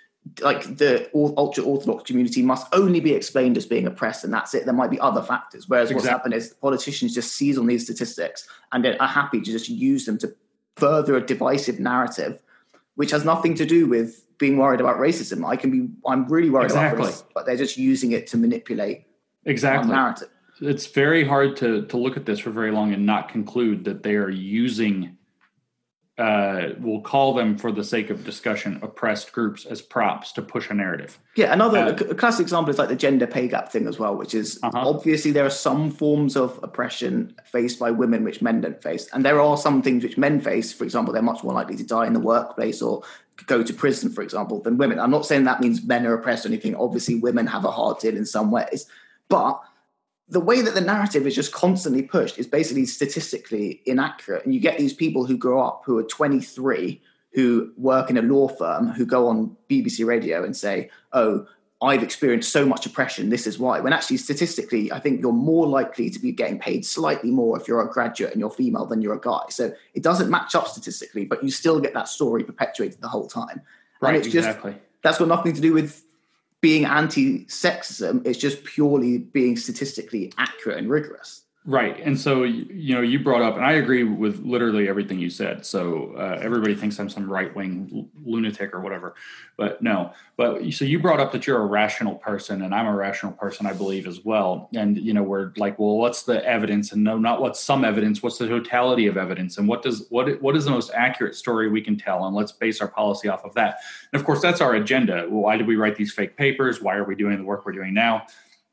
like 0.42 0.64
the 0.76 1.10
ultra 1.14 1.64
orthodox 1.64 2.04
community 2.04 2.42
must 2.42 2.68
only 2.74 3.00
be 3.00 3.14
explained 3.14 3.56
as 3.56 3.66
being 3.66 3.88
oppressed 3.88 4.26
and 4.26 4.34
that's 4.34 4.54
it 4.54 4.66
there 4.66 4.74
might 4.74 4.92
be 4.92 5.00
other 5.00 5.22
factors 5.22 5.70
whereas 5.70 5.90
exactly. 5.90 5.96
what's 5.96 6.10
happened 6.10 6.34
is 6.34 6.54
politicians 6.56 7.14
just 7.14 7.34
seize 7.34 7.58
on 7.58 7.66
these 7.66 7.86
statistics 7.86 8.46
and 8.74 8.86
are 8.86 9.08
happy 9.08 9.40
to 9.40 9.50
just 9.54 9.70
use 9.70 10.06
them 10.06 10.18
to 10.18 10.36
further 10.76 11.16
a 11.16 11.26
divisive 11.26 11.80
narrative 11.80 12.42
which 12.96 13.12
has 13.12 13.24
nothing 13.24 13.56
to 13.56 13.66
do 13.66 13.88
with 13.88 14.27
being 14.38 14.58
worried 14.58 14.80
about 14.80 14.98
racism. 14.98 15.48
I 15.48 15.56
can 15.56 15.72
be, 15.72 15.90
I'm 16.06 16.28
really 16.28 16.50
worried 16.50 16.66
exactly. 16.66 17.02
about 17.02 17.14
racism, 17.14 17.26
but 17.34 17.46
they're 17.46 17.58
just 17.58 17.78
using 17.78 18.12
it 18.12 18.28
to 18.28 18.38
manipulate 18.38 19.08
exactly 19.48 19.92
narrative. 19.92 20.30
it's 20.62 20.88
very 20.88 21.24
hard 21.24 21.56
to 21.58 21.86
to 21.86 21.98
look 21.98 22.18
at 22.18 22.26
this 22.26 22.40
for 22.40 22.52
very 22.52 22.72
long 22.72 22.94
and 22.94 23.06
not 23.06 23.30
conclude 23.30 23.84
that 23.86 24.04
they 24.04 24.16
are 24.16 24.30
using 24.30 25.14
uh, 26.20 26.70
we'll 26.80 27.02
call 27.02 27.36
them 27.36 27.56
for 27.56 27.72
the 27.72 27.84
sake 27.84 28.10
of 28.10 28.26
discussion 28.26 28.80
oppressed 28.82 29.32
groups 29.32 29.66
as 29.66 29.84
props 29.84 30.32
to 30.32 30.42
push 30.42 30.70
a 30.70 30.74
narrative 30.74 31.20
yeah 31.36 31.54
another 31.54 31.78
uh, 31.78 32.14
classic 32.16 32.42
example 32.42 32.72
is 32.72 32.80
like 32.80 32.90
the 32.90 32.96
gender 32.96 33.28
pay 33.28 33.48
gap 33.48 33.72
thing 33.72 33.88
as 33.88 34.00
well 34.00 34.16
which 34.16 34.34
is 34.34 34.60
uh-huh. 34.64 34.90
obviously 34.90 35.32
there 35.32 35.46
are 35.46 35.50
some 35.50 35.92
forms 35.92 36.36
of 36.36 36.60
oppression 36.64 37.34
faced 37.46 37.80
by 37.80 37.92
women 37.92 38.24
which 38.24 38.42
men 38.42 38.62
don't 38.62 38.82
face 38.82 39.08
and 39.14 39.24
there 39.24 39.40
are 39.40 39.58
some 39.58 39.82
things 39.82 40.04
which 40.04 40.18
men 40.18 40.42
face 40.42 40.74
for 40.74 40.84
example 40.84 41.14
they're 41.14 41.22
much 41.22 41.44
more 41.44 41.54
likely 41.54 41.76
to 41.76 41.86
die 41.86 42.08
in 42.08 42.14
the 42.14 42.20
workplace 42.20 42.82
or 42.82 43.04
go 43.46 43.64
to 43.64 43.74
prison 43.74 44.12
for 44.12 44.22
example 44.22 44.62
than 44.62 44.78
women. 44.78 45.00
I'm 45.00 45.12
not 45.12 45.26
saying 45.26 45.44
that 45.44 45.62
means 45.62 45.84
men 45.84 46.06
are 46.06 46.14
oppressed 46.14 46.46
or 46.46 46.50
anything. 46.50 46.76
Obviously 46.76 47.16
women 47.16 47.48
have 47.48 47.66
a 47.66 47.72
hard 47.72 48.00
deal 48.00 48.18
in 48.18 48.26
some 48.26 48.52
ways. 48.52 48.88
But 49.30 49.62
the 50.30 50.40
way 50.40 50.62
that 50.62 50.74
the 50.74 50.82
narrative 50.82 51.26
is 51.26 51.36
just 51.36 51.54
constantly 51.54 52.02
pushed 52.02 52.38
is 52.38 52.48
basically 52.48 52.86
statistically 52.86 53.82
inaccurate. 53.86 54.44
And 54.44 54.54
you 54.54 54.60
get 54.60 54.78
these 54.78 54.94
people 54.94 55.26
who 55.26 55.38
grow 55.38 55.62
up 55.62 55.84
who 55.86 55.98
are 55.98 56.04
23, 56.04 57.02
who 57.32 57.72
work 57.78 58.10
in 58.10 58.18
a 58.18 58.22
law 58.22 58.48
firm, 58.48 58.90
who 58.90 59.06
go 59.06 59.28
on 59.28 59.56
BBC 59.70 60.06
radio 60.06 60.44
and 60.44 60.56
say, 60.56 60.90
oh, 61.14 61.48
I've 61.80 62.02
experienced 62.02 62.52
so 62.52 62.66
much 62.66 62.88
oppression. 62.88 63.30
This 63.30 63.46
is 63.46 63.60
why. 63.60 63.80
When 63.80 63.94
actually, 63.94 64.18
statistically, 64.18 64.92
I 64.92 65.00
think 65.00 65.22
you're 65.22 65.32
more 65.32 65.68
likely 65.68 66.10
to 66.10 66.20
be 66.20 66.32
getting 66.32 66.58
paid 66.58 66.86
slightly 66.86 67.30
more 67.30 67.60
if 67.60 67.68
you're 67.68 67.82
a 67.82 67.88
graduate 67.88 68.32
and 68.32 68.40
you're 68.40 68.50
female 68.50 68.86
than 68.88 69.02
you're 69.02 69.14
a 69.14 69.20
guy. 69.20 69.44
So 69.50 69.72
it 69.94 70.02
doesn't 70.02 70.30
match 70.30 70.56
up 70.56 70.68
statistically, 70.68 71.26
but 71.26 71.44
you 71.44 71.52
still 71.52 71.80
get 71.80 71.94
that 71.94 72.08
story 72.08 72.44
perpetuated 72.44 73.00
the 73.00 73.08
whole 73.08 73.28
time. 73.28 73.62
Right, 74.02 74.10
and 74.10 74.18
it's 74.18 74.34
exactly. 74.34 74.72
just 74.72 74.84
that's 75.04 75.18
got 75.20 75.28
nothing 75.28 75.54
to 75.54 75.62
do 75.62 75.74
with 75.74 76.04
being 76.62 76.86
anti-sexism 76.86 78.26
it's 78.26 78.38
just 78.38 78.64
purely 78.64 79.20
being 79.20 79.56
statistically 79.56 80.34
accurate 80.38 80.78
and 80.78 80.90
rigorous 80.90 81.44
Right. 81.70 82.00
And 82.00 82.18
so, 82.18 82.44
you 82.44 82.96
know, 82.96 83.02
you 83.02 83.20
brought 83.20 83.42
up, 83.42 83.58
and 83.58 83.66
I 83.66 83.74
agree 83.74 84.06
with 84.06 84.40
literally 84.40 84.88
everything 84.88 85.20
you 85.20 85.30
said. 85.30 85.66
So 85.66 86.14
uh, 86.18 86.40
everybody 86.42 86.76
thinks 86.76 86.98
I'm 86.98 87.10
some 87.10 87.30
right 87.30 87.54
wing 87.54 88.10
lunatic 88.24 88.74
or 88.74 88.80
whatever, 88.80 89.16
but 89.58 89.82
no. 89.82 90.14
But 90.38 90.72
so 90.72 90.86
you 90.86 90.98
brought 90.98 91.20
up 91.20 91.34
that 91.34 91.46
you're 91.46 91.62
a 91.62 91.66
rational 91.66 92.16
person, 92.16 92.62
and 92.62 92.74
I'm 92.74 92.88
a 92.88 92.96
rational 92.96 93.34
person, 93.34 93.66
I 93.66 93.74
believe, 93.74 94.08
as 94.08 94.24
well. 94.24 94.70
And, 94.74 94.98
you 94.98 95.14
know, 95.14 95.24
we're 95.24 95.52
like, 95.58 95.78
well, 95.78 95.98
what's 95.98 96.24
the 96.24 96.42
evidence? 96.46 96.94
And 96.94 97.04
no, 97.04 97.18
not 97.18 97.42
what's 97.42 97.60
some 97.60 97.84
evidence, 97.84 98.24
what's 98.24 98.38
the 98.38 98.48
totality 98.48 99.08
of 99.08 99.18
evidence? 99.18 99.58
And 99.58 99.68
what 99.68 99.82
does, 99.82 100.08
what, 100.10 100.42
what 100.42 100.56
is 100.56 100.64
the 100.64 100.72
most 100.72 100.92
accurate 100.94 101.36
story 101.36 101.70
we 101.70 101.82
can 101.82 101.98
tell? 101.98 102.26
And 102.28 102.34
let's 102.34 102.54
base 102.54 102.80
our 102.80 102.88
policy 102.88 103.28
off 103.28 103.44
of 103.44 103.54
that. 103.56 103.80
And 104.14 104.22
of 104.22 104.26
course, 104.26 104.42
that's 104.42 104.62
our 104.62 104.76
agenda. 104.76 105.28
Well, 105.30 105.42
why 105.42 105.58
did 105.58 105.68
we 105.68 105.76
write 105.76 105.98
these 105.98 106.14
fake 106.14 106.38
papers? 106.38 106.82
Why 106.82 106.96
are 106.96 107.04
we 107.04 107.16
doing 107.16 107.38
the 107.38 107.44
work 107.44 107.66
we're 107.66 107.74
doing 107.74 107.94
now? 107.94 108.26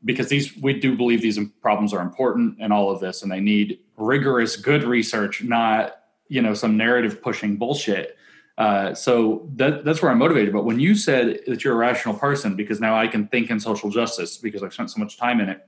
Because 0.05 0.29
these 0.29 0.57
we 0.57 0.79
do 0.79 0.97
believe 0.97 1.23
these 1.23 1.39
problems 1.61 1.93
are 1.93 2.03
important 2.03 2.57
and 2.61 2.73
all 2.73 2.91
of 2.91 3.01
this 3.01 3.23
and 3.23 3.31
they 3.31 3.41
need 3.41 3.79
rigorous 3.97 4.57
good 4.57 4.85
research 4.85 5.43
not 5.43 5.97
you 6.29 6.43
know 6.43 6.55
some 6.55 6.77
narrative 6.77 7.23
pushing 7.23 7.57
bullshit. 7.57 8.17
Uh, 8.57 8.95
so 8.95 9.49
that, 9.57 9.85
that's 9.85 10.01
where 10.01 10.13
i'm 10.13 10.19
motivated. 10.19 10.53
But 10.53 10.65
when 10.65 10.79
you 10.79 10.95
said 10.95 11.41
that 11.47 11.65
you're 11.65 11.75
a 11.75 11.77
rational 11.77 12.15
person 12.15 12.55
because 12.55 12.81
now 12.81 12.97
i 12.97 13.07
can 13.09 13.27
think 13.29 13.51
in 13.51 13.59
social 13.59 13.91
justice 13.91 14.37
because 14.37 14.63
i've 14.63 14.73
spent 14.73 14.91
so 14.91 15.01
much 15.01 15.17
time 15.17 15.41
in 15.41 15.49
it 15.49 15.67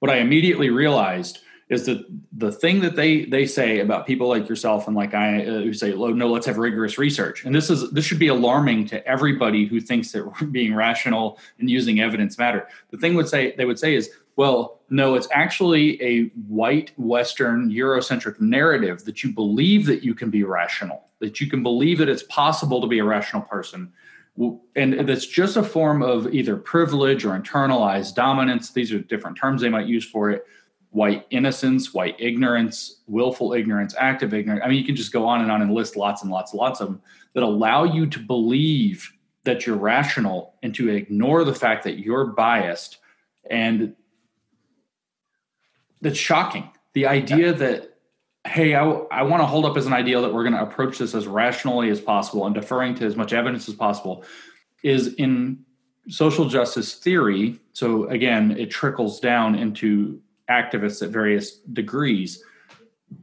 what 0.00 0.10
i 0.10 0.16
immediately 0.16 0.70
realized 0.70 1.38
is 1.72 1.86
that 1.86 2.04
the 2.32 2.52
thing 2.52 2.80
that 2.80 2.96
they 2.96 3.24
they 3.24 3.46
say 3.46 3.80
about 3.80 4.06
people 4.06 4.28
like 4.28 4.46
yourself 4.48 4.86
and 4.86 4.94
like 4.94 5.14
I 5.14 5.42
uh, 5.42 5.62
who 5.62 5.72
say 5.72 5.94
no 5.94 6.28
let's 6.28 6.46
have 6.46 6.58
rigorous 6.58 6.98
research. 6.98 7.44
And 7.44 7.54
this 7.54 7.70
is 7.70 7.90
this 7.92 8.04
should 8.04 8.18
be 8.18 8.28
alarming 8.28 8.86
to 8.88 9.06
everybody 9.06 9.64
who 9.64 9.80
thinks 9.80 10.12
that 10.12 10.24
being 10.52 10.74
rational 10.74 11.38
and 11.58 11.70
using 11.70 12.00
evidence 12.00 12.36
matter. 12.36 12.68
The 12.90 12.98
thing 12.98 13.14
would 13.14 13.28
say 13.28 13.54
they 13.56 13.64
would 13.64 13.78
say 13.78 13.94
is 13.94 14.10
well 14.36 14.80
no 14.90 15.14
it's 15.14 15.28
actually 15.32 16.02
a 16.02 16.24
white 16.46 16.92
western 16.98 17.70
eurocentric 17.70 18.38
narrative 18.40 19.04
that 19.04 19.22
you 19.22 19.32
believe 19.32 19.86
that 19.86 20.02
you 20.02 20.14
can 20.14 20.28
be 20.28 20.44
rational 20.44 21.08
that 21.20 21.40
you 21.40 21.48
can 21.48 21.62
believe 21.62 21.98
that 21.98 22.08
it's 22.08 22.24
possible 22.24 22.80
to 22.80 22.86
be 22.86 22.98
a 22.98 23.04
rational 23.04 23.42
person. 23.42 23.92
And 24.74 25.08
that's 25.08 25.26
just 25.26 25.56
a 25.56 25.62
form 25.62 26.02
of 26.02 26.34
either 26.34 26.56
privilege 26.56 27.24
or 27.24 27.38
internalized 27.38 28.14
dominance. 28.14 28.72
These 28.72 28.92
are 28.92 28.98
different 28.98 29.36
terms 29.36 29.60
they 29.60 29.68
might 29.68 29.86
use 29.86 30.04
for 30.04 30.30
it 30.30 30.46
white 30.92 31.26
innocence, 31.30 31.94
white 31.94 32.14
ignorance, 32.18 33.00
willful 33.06 33.54
ignorance, 33.54 33.94
active 33.98 34.34
ignorance. 34.34 34.62
I 34.64 34.68
mean, 34.68 34.78
you 34.78 34.84
can 34.84 34.94
just 34.94 35.12
go 35.12 35.26
on 35.26 35.40
and 35.40 35.50
on 35.50 35.62
and 35.62 35.72
list 35.72 35.96
lots 35.96 36.22
and 36.22 36.30
lots 36.30 36.52
and 36.52 36.58
lots 36.58 36.80
of 36.80 36.88
them 36.88 37.02
that 37.32 37.42
allow 37.42 37.84
you 37.84 38.06
to 38.06 38.18
believe 38.18 39.10
that 39.44 39.66
you're 39.66 39.76
rational 39.76 40.54
and 40.62 40.74
to 40.74 40.90
ignore 40.90 41.44
the 41.44 41.54
fact 41.54 41.84
that 41.84 41.98
you're 41.98 42.26
biased. 42.26 42.98
And 43.48 43.96
that's 46.02 46.18
shocking. 46.18 46.70
The 46.92 47.06
idea 47.06 47.46
yeah. 47.46 47.52
that, 47.52 47.98
hey, 48.46 48.74
I, 48.74 48.84
I 48.84 49.22
want 49.22 49.40
to 49.40 49.46
hold 49.46 49.64
up 49.64 49.78
as 49.78 49.86
an 49.86 49.94
ideal 49.94 50.20
that 50.22 50.34
we're 50.34 50.44
going 50.44 50.54
to 50.54 50.62
approach 50.62 50.98
this 50.98 51.14
as 51.14 51.26
rationally 51.26 51.88
as 51.88 52.02
possible 52.02 52.44
and 52.44 52.54
deferring 52.54 52.94
to 52.96 53.06
as 53.06 53.16
much 53.16 53.32
evidence 53.32 53.66
as 53.66 53.74
possible 53.74 54.24
is 54.82 55.14
in 55.14 55.64
social 56.08 56.48
justice 56.48 56.94
theory. 56.94 57.58
So 57.72 58.08
again, 58.08 58.50
it 58.58 58.70
trickles 58.70 59.20
down 59.20 59.54
into 59.54 60.20
activists 60.50 61.02
at 61.02 61.10
various 61.10 61.56
degrees. 61.56 62.42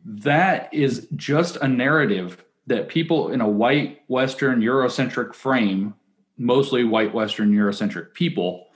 That 0.05 0.73
is 0.73 1.07
just 1.15 1.57
a 1.57 1.67
narrative 1.67 2.43
that 2.67 2.87
people 2.87 3.31
in 3.31 3.41
a 3.41 3.49
white 3.49 4.01
Western 4.07 4.61
Eurocentric 4.61 5.33
frame, 5.33 5.95
mostly 6.37 6.83
white 6.83 7.13
Western 7.13 7.51
Eurocentric 7.51 8.13
people, 8.13 8.67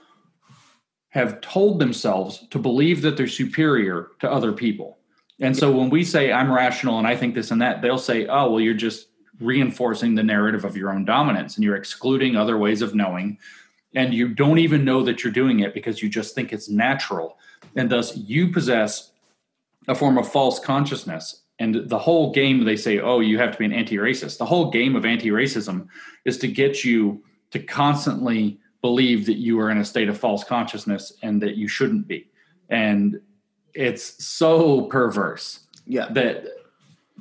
have 1.10 1.40
told 1.40 1.78
themselves 1.78 2.44
to 2.50 2.58
believe 2.58 3.02
that 3.02 3.16
they're 3.16 3.28
superior 3.28 4.10
to 4.18 4.30
other 4.30 4.52
people. 4.52 4.98
And 5.40 5.56
so 5.56 5.70
when 5.70 5.90
we 5.90 6.02
say 6.02 6.32
I'm 6.32 6.52
rational 6.52 6.98
and 6.98 7.06
I 7.06 7.16
think 7.16 7.34
this 7.34 7.52
and 7.52 7.62
that, 7.62 7.82
they'll 7.82 7.98
say, 7.98 8.26
oh, 8.26 8.50
well, 8.50 8.60
you're 8.60 8.74
just 8.74 9.08
reinforcing 9.40 10.14
the 10.14 10.22
narrative 10.22 10.64
of 10.64 10.76
your 10.76 10.92
own 10.92 11.04
dominance 11.04 11.56
and 11.56 11.64
you're 11.64 11.76
excluding 11.76 12.36
other 12.36 12.58
ways 12.58 12.82
of 12.82 12.94
knowing. 12.94 13.38
And 13.94 14.12
you 14.12 14.28
don't 14.28 14.58
even 14.58 14.84
know 14.84 15.04
that 15.04 15.22
you're 15.22 15.32
doing 15.32 15.60
it 15.60 15.72
because 15.72 16.02
you 16.02 16.08
just 16.08 16.34
think 16.34 16.52
it's 16.52 16.68
natural 16.68 17.38
and 17.76 17.90
thus 17.90 18.16
you 18.16 18.48
possess 18.52 19.10
a 19.88 19.94
form 19.94 20.18
of 20.18 20.30
false 20.30 20.58
consciousness. 20.58 21.42
And 21.58 21.88
the 21.88 21.98
whole 21.98 22.32
game 22.32 22.64
they 22.64 22.76
say 22.76 22.98
oh 22.98 23.20
you 23.20 23.38
have 23.38 23.52
to 23.52 23.58
be 23.58 23.64
an 23.64 23.72
anti-racist. 23.72 24.38
The 24.38 24.46
whole 24.46 24.70
game 24.70 24.96
of 24.96 25.04
anti-racism 25.04 25.86
is 26.24 26.38
to 26.38 26.48
get 26.48 26.84
you 26.84 27.22
to 27.50 27.58
constantly 27.60 28.58
believe 28.80 29.26
that 29.26 29.38
you 29.38 29.58
are 29.60 29.70
in 29.70 29.78
a 29.78 29.84
state 29.84 30.08
of 30.08 30.18
false 30.18 30.44
consciousness 30.44 31.12
and 31.22 31.40
that 31.40 31.56
you 31.56 31.68
shouldn't 31.68 32.06
be. 32.06 32.28
And 32.68 33.20
it's 33.72 34.24
so 34.24 34.82
perverse 34.82 35.60
yeah. 35.86 36.08
that 36.12 36.46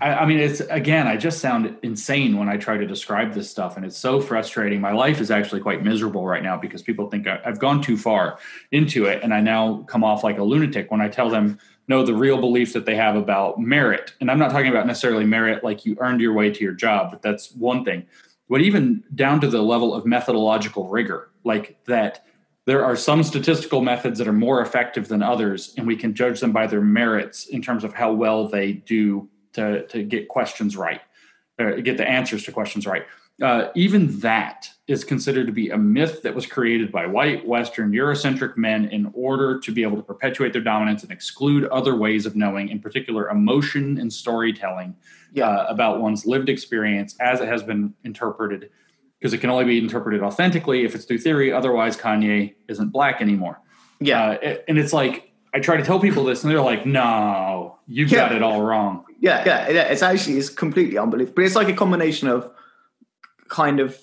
I, 0.02 0.14
I, 0.14 0.26
mean, 0.26 0.40
it's 0.40 0.60
again, 0.60 1.08
I 1.08 1.18
just 1.18 1.40
sound 1.40 1.78
insane 1.84 2.38
when 2.38 2.50
I 2.50 2.58
try 2.58 2.78
to 2.78 2.88
describe 2.88 3.34
this 3.34 3.50
stuff, 3.50 3.78
and 3.78 3.86
it's 3.86 3.98
so 3.98 4.20
frustrating. 4.20 4.82
My 4.82 4.92
life 4.92 5.22
is 5.22 5.30
actually 5.30 5.62
quite 5.62 5.84
miserable 5.84 6.26
right 6.26 6.42
now 6.42 6.58
because 6.58 6.82
people 6.82 7.10
think 7.10 7.28
I, 7.28 7.40
I've 7.46 7.60
gone 7.60 7.82
too 7.82 7.98
far 7.98 8.40
into 8.72 9.06
it, 9.06 9.22
and 9.24 9.34
I 9.34 9.42
now 9.42 9.84
come 9.88 10.04
off 10.04 10.24
like 10.24 10.40
a 10.40 10.44
lunatic 10.44 10.90
when 10.90 11.02
I 11.02 11.10
tell 11.10 11.30
them 11.30 11.60
no, 11.88 12.06
the 12.06 12.16
real 12.16 12.40
belief 12.40 12.74
that 12.74 12.86
they 12.86 12.96
have 12.96 13.16
about 13.16 13.60
merit. 13.60 14.14
And 14.22 14.32
I'm 14.32 14.40
not 14.40 14.52
talking 14.52 14.70
about 14.70 14.88
necessarily 14.88 15.26
merit 15.26 15.64
like 15.64 15.86
you 15.86 15.98
earned 16.00 16.22
your 16.22 16.34
way 16.34 16.50
to 16.50 16.64
your 16.64 16.74
job, 16.74 17.12
but 17.12 17.22
that's 17.22 17.52
one 17.52 17.84
thing. 17.84 18.06
But 18.50 18.62
even 18.62 19.04
down 19.16 19.42
to 19.42 19.48
the 19.48 19.62
level 19.62 19.94
of 19.94 20.06
methodological 20.06 20.88
rigor, 20.88 21.32
like 21.44 21.78
that 21.86 22.26
there 22.66 22.86
are 22.86 22.96
some 22.96 23.22
statistical 23.24 23.82
methods 23.82 24.18
that 24.20 24.28
are 24.28 24.34
more 24.34 24.62
effective 24.62 25.10
than 25.10 25.22
others, 25.22 25.74
and 25.78 25.86
we 25.86 25.98
can 25.98 26.14
judge 26.14 26.40
them 26.40 26.54
by 26.54 26.68
their 26.68 26.82
merits 26.82 27.48
in 27.48 27.62
terms 27.62 27.84
of 27.84 27.94
how 27.94 28.14
well 28.14 28.48
they 28.48 28.74
do 28.74 29.30
to, 29.54 29.86
to 29.88 30.04
get 30.04 30.28
questions 30.28 30.76
right, 30.76 31.02
or 31.60 31.80
get 31.82 31.98
the 31.98 32.08
answers 32.08 32.44
to 32.46 32.52
questions 32.52 32.86
right. 32.86 33.06
Uh, 33.42 33.70
even 33.74 34.20
that 34.20 34.70
is 34.88 35.04
considered 35.04 35.48
to 35.48 35.54
be 35.54 35.70
a 35.70 35.78
myth 35.78 36.22
that 36.22 36.36
was 36.36 36.46
created 36.46 36.92
by 36.92 37.08
white, 37.08 37.46
Western, 37.48 37.92
Eurocentric 37.92 38.56
men 38.58 38.86
in 38.86 39.12
order 39.14 39.60
to 39.60 39.72
be 39.72 39.82
able 39.82 39.98
to 39.98 40.04
perpetuate 40.04 40.54
their 40.54 40.62
dominance 40.62 41.02
and 41.02 41.12
exclude 41.12 41.66
other 41.66 41.96
ways 41.96 42.28
of 42.28 42.36
knowing, 42.36 42.70
in 42.70 42.80
particular, 42.80 43.30
emotion 43.30 43.98
and 43.98 44.14
storytelling 44.14 44.96
yeah. 45.34 45.48
uh, 45.48 45.66
about 45.68 46.00
one's 46.00 46.28
lived 46.28 46.48
experience 46.48 47.16
as 47.20 47.42
it 47.42 47.48
has 47.48 47.64
been 47.64 47.94
interpreted, 48.04 48.70
because 49.20 49.34
it 49.34 49.40
can 49.40 49.50
only 49.50 49.66
be 49.66 49.80
interpreted 49.80 50.22
authentically 50.22 50.86
if 50.86 50.94
it's 50.94 51.06
through 51.06 51.18
theory. 51.18 51.52
Otherwise, 51.52 51.98
Kanye 51.98 52.54
isn't 52.68 52.90
black 52.90 53.20
anymore. 53.20 53.60
Yeah. 54.00 54.26
Uh, 54.26 54.56
and 54.68 54.78
it's 54.78 54.94
like, 54.94 55.34
I 55.56 55.60
try 55.60 55.78
to 55.78 55.84
tell 55.84 56.00
people 56.00 56.24
this, 56.24 56.44
and 56.44 56.52
they're 56.52 56.62
like, 56.62 56.84
"No, 56.86 57.63
you've 57.88 58.12
yeah. 58.12 58.30
got 58.30 58.36
it 58.36 58.44
all 58.44 58.62
wrong." 58.62 59.06
Yeah, 59.20 59.44
yeah, 59.46 59.70
yeah. 59.70 59.82
It's 59.84 60.02
actually 60.02 60.38
it's 60.38 60.50
completely 60.50 60.98
unbelievable, 60.98 61.36
but 61.36 61.46
it's 61.46 61.56
like 61.56 61.70
a 61.70 61.74
combination 61.74 62.28
of 62.28 62.50
kind 63.48 63.80
of 63.80 63.98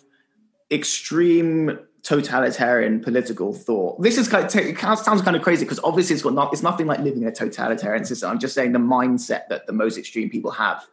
extreme 0.71 1.79
totalitarian 2.03 3.01
political 3.01 3.53
thought. 3.53 4.01
This 4.01 4.17
is 4.17 4.29
kind 4.29 4.45
of, 4.45 4.55
it 4.57 4.79
sounds 4.79 5.23
kind 5.23 5.37
of 5.37 5.43
crazy 5.43 5.65
because 5.65 5.81
obviously 5.85 6.15
it's 6.15 6.23
got 6.23 6.35
not 6.35 6.53
it's 6.53 6.63
nothing 6.63 6.87
like 6.87 7.01
living 7.01 7.23
in 7.23 7.29
a 7.29 7.33
totalitarian 7.33 8.05
system. 8.05 8.31
I'm 8.31 8.39
just 8.39 8.55
saying 8.55 8.73
the 8.73 8.79
mindset 8.79 9.49
that 9.49 9.67
the 9.67 9.73
most 9.73 9.99
extreme 9.99 10.31
people 10.31 10.51
have 10.53 10.87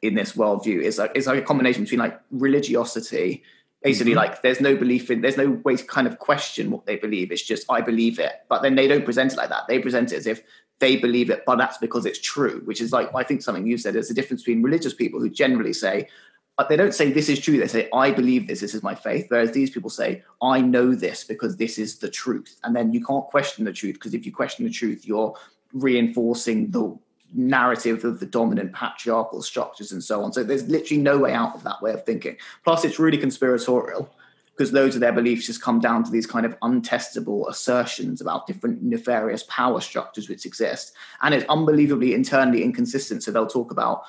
in 0.00 0.14
this 0.14 0.32
worldview 0.32 0.80
is 0.80 0.98
like 0.98 1.12
it's 1.14 1.26
like 1.26 1.38
a 1.38 1.42
combination 1.42 1.82
between 1.82 2.00
like 2.00 2.20
religiosity 2.30 3.42
Basically, 3.82 4.10
mm-hmm. 4.10 4.18
like 4.18 4.42
there's 4.42 4.60
no 4.60 4.74
belief 4.74 5.08
in, 5.08 5.20
there's 5.20 5.36
no 5.36 5.50
way 5.50 5.76
to 5.76 5.84
kind 5.84 6.08
of 6.08 6.18
question 6.18 6.72
what 6.72 6.84
they 6.84 6.96
believe. 6.96 7.30
It's 7.30 7.42
just 7.42 7.64
I 7.70 7.80
believe 7.80 8.18
it, 8.18 8.32
but 8.48 8.62
then 8.62 8.74
they 8.74 8.88
don't 8.88 9.04
present 9.04 9.32
it 9.32 9.36
like 9.36 9.50
that. 9.50 9.68
They 9.68 9.78
present 9.78 10.12
it 10.12 10.16
as 10.16 10.26
if 10.26 10.42
they 10.80 10.96
believe 10.96 11.30
it, 11.30 11.44
but 11.44 11.56
that's 11.56 11.78
because 11.78 12.06
it's 12.06 12.20
true. 12.20 12.62
Which 12.64 12.80
is 12.80 12.92
like 12.92 13.14
I 13.14 13.22
think 13.22 13.42
something 13.42 13.66
you 13.66 13.78
said. 13.78 13.94
There's 13.94 14.10
a 14.10 14.14
difference 14.14 14.42
between 14.42 14.62
religious 14.62 14.94
people 14.94 15.20
who 15.20 15.28
generally 15.28 15.72
say, 15.72 16.08
but 16.56 16.68
they 16.68 16.76
don't 16.76 16.94
say 16.94 17.10
this 17.12 17.28
is 17.28 17.40
true. 17.40 17.58
They 17.58 17.66
say 17.66 17.88
I 17.92 18.10
believe 18.10 18.48
this. 18.48 18.60
This 18.60 18.74
is 18.74 18.82
my 18.82 18.94
faith. 18.94 19.26
Whereas 19.28 19.52
these 19.52 19.70
people 19.70 19.90
say 19.90 20.22
I 20.42 20.60
know 20.60 20.94
this 20.94 21.24
because 21.24 21.56
this 21.56 21.78
is 21.78 21.98
the 21.98 22.10
truth. 22.10 22.56
And 22.64 22.74
then 22.74 22.92
you 22.92 23.04
can't 23.04 23.26
question 23.26 23.64
the 23.64 23.72
truth 23.72 23.94
because 23.94 24.14
if 24.14 24.26
you 24.26 24.32
question 24.32 24.64
the 24.64 24.72
truth, 24.72 25.06
you're 25.06 25.34
reinforcing 25.72 26.70
the 26.70 26.98
narrative 27.34 28.04
of 28.04 28.20
the 28.20 28.26
dominant 28.26 28.72
patriarchal 28.72 29.42
structures 29.42 29.92
and 29.92 30.02
so 30.02 30.22
on. 30.22 30.32
So 30.32 30.42
there's 30.42 30.66
literally 30.68 31.02
no 31.02 31.18
way 31.18 31.32
out 31.32 31.54
of 31.54 31.62
that 31.64 31.82
way 31.82 31.92
of 31.92 32.04
thinking. 32.04 32.36
Plus, 32.64 32.84
it's 32.84 32.98
really 32.98 33.18
conspiratorial 33.18 34.10
because 34.58 34.72
loads 34.72 34.96
of 34.96 35.00
their 35.00 35.12
beliefs 35.12 35.46
just 35.46 35.62
come 35.62 35.78
down 35.78 36.02
to 36.02 36.10
these 36.10 36.26
kind 36.26 36.44
of 36.44 36.58
untestable 36.58 37.48
assertions 37.48 38.20
about 38.20 38.48
different 38.48 38.82
nefarious 38.82 39.44
power 39.44 39.80
structures 39.80 40.28
which 40.28 40.44
exist. 40.44 40.92
And 41.22 41.32
it's 41.32 41.46
unbelievably 41.48 42.12
internally 42.12 42.64
inconsistent. 42.64 43.22
So 43.22 43.30
they'll 43.30 43.46
talk 43.46 43.70
about 43.70 44.02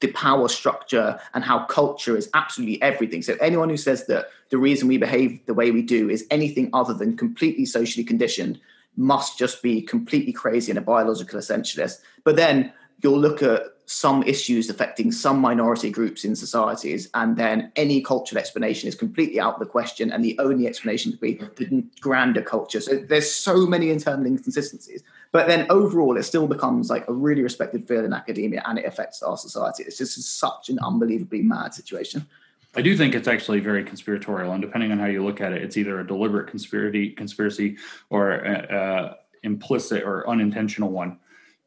the 0.00 0.10
power 0.12 0.48
structure 0.48 1.20
and 1.34 1.44
how 1.44 1.64
culture 1.66 2.16
is 2.16 2.30
absolutely 2.32 2.80
everything. 2.80 3.20
So 3.20 3.36
anyone 3.42 3.68
who 3.68 3.76
says 3.76 4.06
that 4.06 4.30
the 4.48 4.56
reason 4.56 4.88
we 4.88 4.96
behave 4.96 5.44
the 5.44 5.52
way 5.52 5.70
we 5.70 5.82
do 5.82 6.08
is 6.08 6.26
anything 6.30 6.70
other 6.72 6.94
than 6.94 7.14
completely 7.14 7.66
socially 7.66 8.02
conditioned 8.02 8.58
must 8.96 9.38
just 9.38 9.62
be 9.62 9.82
completely 9.82 10.32
crazy 10.32 10.72
and 10.72 10.78
a 10.78 10.82
biological 10.82 11.38
essentialist. 11.38 11.98
But 12.24 12.36
then 12.36 12.72
you'll 13.02 13.20
look 13.20 13.42
at 13.42 13.64
some 13.92 14.22
issues 14.22 14.70
affecting 14.70 15.10
some 15.10 15.40
minority 15.40 15.90
groups 15.90 16.24
in 16.24 16.36
societies, 16.36 17.10
and 17.14 17.36
then 17.36 17.72
any 17.74 18.00
cultural 18.00 18.38
explanation 18.38 18.88
is 18.88 18.94
completely 18.94 19.40
out 19.40 19.54
of 19.54 19.58
the 19.58 19.66
question, 19.66 20.12
and 20.12 20.24
the 20.24 20.38
only 20.38 20.68
explanation 20.68 21.10
could 21.10 21.20
be 21.20 21.40
the 21.56 21.84
grander 22.00 22.40
culture. 22.40 22.80
So 22.80 22.98
there's 22.98 23.28
so 23.28 23.66
many 23.66 23.90
internal 23.90 24.26
inconsistencies. 24.26 25.02
But 25.32 25.48
then 25.48 25.66
overall, 25.70 26.16
it 26.16 26.22
still 26.22 26.46
becomes 26.46 26.88
like 26.88 27.08
a 27.08 27.12
really 27.12 27.42
respected 27.42 27.88
field 27.88 28.04
in 28.04 28.12
academia, 28.12 28.62
and 28.64 28.78
it 28.78 28.84
affects 28.84 29.24
our 29.24 29.36
society. 29.36 29.82
It's 29.82 29.98
just 29.98 30.22
such 30.38 30.68
an 30.68 30.78
unbelievably 30.78 31.42
mad 31.42 31.74
situation. 31.74 32.24
I 32.76 32.82
do 32.82 32.96
think 32.96 33.16
it's 33.16 33.26
actually 33.26 33.58
very 33.58 33.82
conspiratorial, 33.82 34.52
and 34.52 34.62
depending 34.62 34.92
on 34.92 35.00
how 35.00 35.06
you 35.06 35.24
look 35.24 35.40
at 35.40 35.52
it, 35.52 35.64
it's 35.64 35.76
either 35.76 35.98
a 35.98 36.06
deliberate 36.06 36.46
conspiracy, 36.46 37.10
conspiracy, 37.10 37.76
or 38.08 38.30
a, 38.30 38.66
a 38.70 39.16
implicit 39.42 40.04
or 40.04 40.30
unintentional 40.30 40.90
one. 40.90 41.18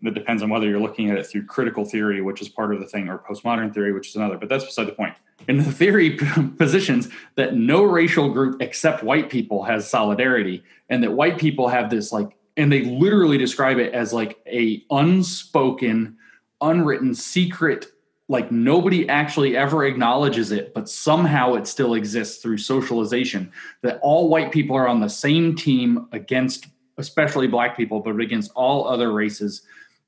It 0.03 0.13
depends 0.13 0.43
on 0.43 0.49
whether 0.49 0.67
you're 0.67 0.79
looking 0.79 1.09
at 1.09 1.17
it 1.17 1.25
through 1.25 1.45
critical 1.45 1.85
theory, 1.85 2.21
which 2.21 2.41
is 2.41 2.49
part 2.49 2.73
of 2.73 2.79
the 2.79 2.85
thing, 2.85 3.09
or 3.09 3.17
postmodern 3.17 3.73
theory, 3.73 3.93
which 3.93 4.09
is 4.09 4.15
another. 4.15 4.37
But 4.37 4.49
that's 4.49 4.65
beside 4.65 4.87
the 4.87 4.93
point. 4.93 5.15
And 5.47 5.59
the 5.59 5.71
theory 5.71 6.11
positions 6.57 7.09
that 7.35 7.55
no 7.55 7.83
racial 7.83 8.29
group 8.29 8.61
except 8.61 9.03
white 9.03 9.29
people 9.29 9.63
has 9.63 9.89
solidarity, 9.89 10.63
and 10.89 11.03
that 11.03 11.13
white 11.13 11.37
people 11.37 11.67
have 11.67 11.89
this 11.89 12.11
like, 12.11 12.35
and 12.57 12.71
they 12.71 12.83
literally 12.83 13.37
describe 13.37 13.77
it 13.77 13.93
as 13.93 14.13
like 14.13 14.39
a 14.45 14.83
unspoken, 14.89 16.17
unwritten 16.61 17.15
secret 17.15 17.87
like 18.29 18.51
nobody 18.51 19.07
actually 19.09 19.55
ever 19.57 19.85
acknowledges 19.85 20.51
it 20.51 20.73
but 20.73 20.87
somehow 20.87 21.55
it 21.55 21.67
still 21.67 21.93
exists 21.93 22.41
through 22.41 22.57
socialization 22.57 23.51
that 23.81 23.99
all 24.01 24.29
white 24.29 24.51
people 24.51 24.75
are 24.75 24.87
on 24.87 25.01
the 25.01 25.09
same 25.09 25.55
team 25.55 26.07
against 26.13 26.67
especially 26.97 27.47
black 27.47 27.75
people 27.75 27.99
but 27.99 28.17
against 28.19 28.51
all 28.55 28.87
other 28.87 29.11
races 29.11 29.63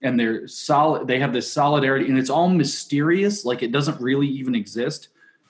and 0.06 0.20
they're 0.20 0.48
solid 0.48 1.08
they 1.08 1.20
have 1.20 1.34
this 1.34 1.52
solidarity 1.52 2.08
and 2.08 2.18
it's 2.18 2.30
all 2.30 2.50
mysterious 2.50 3.44
like 3.44 3.64
it 3.64 3.72
doesn't 3.72 4.00
really 4.00 4.28
even 4.28 4.56
exist 4.56 5.10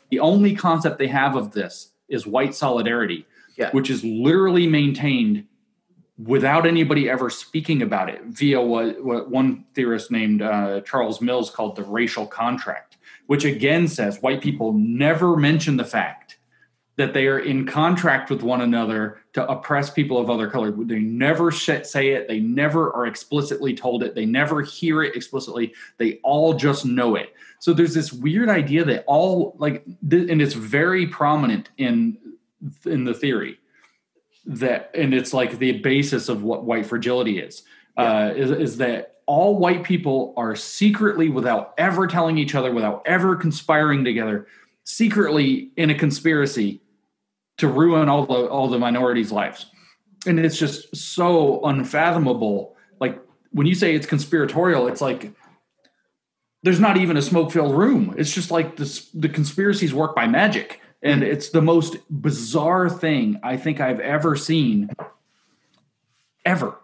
the 0.10 0.20
only 0.20 0.56
concept 0.56 0.97
they 0.97 1.08
have 1.08 1.36
of 1.36 1.51
this 1.51 1.91
is 2.10 2.26
white 2.26 2.56
solidarity 2.56 3.26
yeah. 3.58 3.70
which 3.72 3.89
is 3.89 4.03
literally 4.03 4.68
maintained 4.68 5.45
without 6.24 6.66
anybody 6.66 7.10
ever 7.10 7.30
speaking 7.30 7.82
about 7.82 8.10
it 8.10 8.24
via 8.26 8.62
what, 8.62 9.03
what 9.03 9.30
one 9.30 9.66
theorist 9.74 10.12
named 10.12 10.41
uh, 10.41 10.82
Charles 10.82 11.22
Mills 11.22 11.49
called 11.49 11.76
the 11.76 11.84
racial 11.84 12.26
contract, 12.26 12.97
which 13.28 13.43
again 13.43 13.88
says 13.88 14.22
white 14.22 14.41
people 14.41 14.74
never 14.74 15.36
mention 15.36 15.78
the 15.78 15.84
fact 15.84 16.35
that 16.98 17.14
they 17.14 17.28
are 17.28 17.39
in 17.39 17.66
contract 17.66 18.30
with 18.30 18.41
one 18.41 18.62
another 18.62 19.20
to 19.34 19.46
oppress 19.50 19.89
people 19.89 20.18
of 20.18 20.30
other 20.30 20.50
color. 20.50 20.72
They 20.72 21.00
never 21.00 21.52
say 21.52 22.10
it. 22.12 22.28
They 22.28 22.39
never 22.39 22.93
are 22.93 23.06
explicitly 23.06 23.76
told 23.76 24.02
it. 24.02 24.16
They 24.16 24.26
never 24.26 24.62
hear 24.62 25.04
it 25.04 25.16
explicitly. 25.16 25.74
They 25.98 26.20
all 26.24 26.54
just 26.54 26.86
know 26.86 27.16
it. 27.16 27.34
So 27.60 27.74
there's 27.74 27.93
this 27.93 28.14
weird 28.14 28.50
idea 28.50 28.86
that 28.86 29.04
all 29.08 29.56
like, 29.58 29.86
and 29.86 30.41
it's 30.41 30.54
very 30.54 31.08
prominent 31.08 31.70
in 31.78 32.18
in 32.86 33.04
the 33.04 33.14
theory 33.14 33.60
that 34.46 34.91
and 34.93 35.14
it's 35.14 35.34
like 35.34 35.58
the 35.58 35.74
basis 35.80 36.30
of 36.30 36.43
what 36.43 36.64
white 36.64 36.86
fragility 36.86 37.39
is 37.39 37.64
yeah. 37.98 38.28
uh, 38.28 38.30
is, 38.30 38.52
is 38.52 38.78
that 38.78 39.18
all 39.26 39.58
white 39.58 39.84
people 39.84 40.34
are 40.38 40.56
secretly 40.56 41.30
without 41.30 41.74
ever 41.78 42.06
telling 42.08 42.38
each 42.38 42.56
other 42.56 42.72
without 42.72 43.02
ever 43.06 43.36
conspiring 43.36 44.04
together 44.04 44.48
secretly 44.84 45.72
in 45.78 45.89
a 45.89 45.96
conspiracy 45.96 46.82
to 47.58 47.68
ruin 47.68 48.10
all 48.10 48.26
the 48.26 48.47
all 48.47 48.68
the 48.68 48.80
minorities 48.80 49.32
lives 49.32 49.68
and 50.26 50.39
it's 50.39 50.58
just 50.58 50.95
so 50.95 51.64
unfathomable 51.66 52.76
like 52.99 53.20
when 53.51 53.68
you 53.68 53.76
say 53.76 53.95
it's 53.95 54.08
conspiratorial 54.08 54.88
it's 54.88 55.01
like 55.01 55.32
there's 56.64 56.80
not 56.80 56.97
even 56.97 57.16
a 57.18 57.22
smoke 57.22 57.51
filled 57.51 57.76
room 57.76 58.14
it's 58.18 58.34
just 58.34 58.51
like 58.51 58.76
this, 58.76 59.10
the 59.12 59.30
conspiracies 59.30 59.93
work 59.93 60.16
by 60.16 60.28
magic 60.28 60.82
and 61.06 61.24
it's 61.24 61.49
the 61.49 61.62
most 61.62 61.97
bizarre 62.10 62.89
thing 62.89 63.39
I 63.43 63.58
think 63.58 63.80
I've 63.80 63.99
ever 63.99 64.36
seen 64.36 64.89
ever 66.43 66.80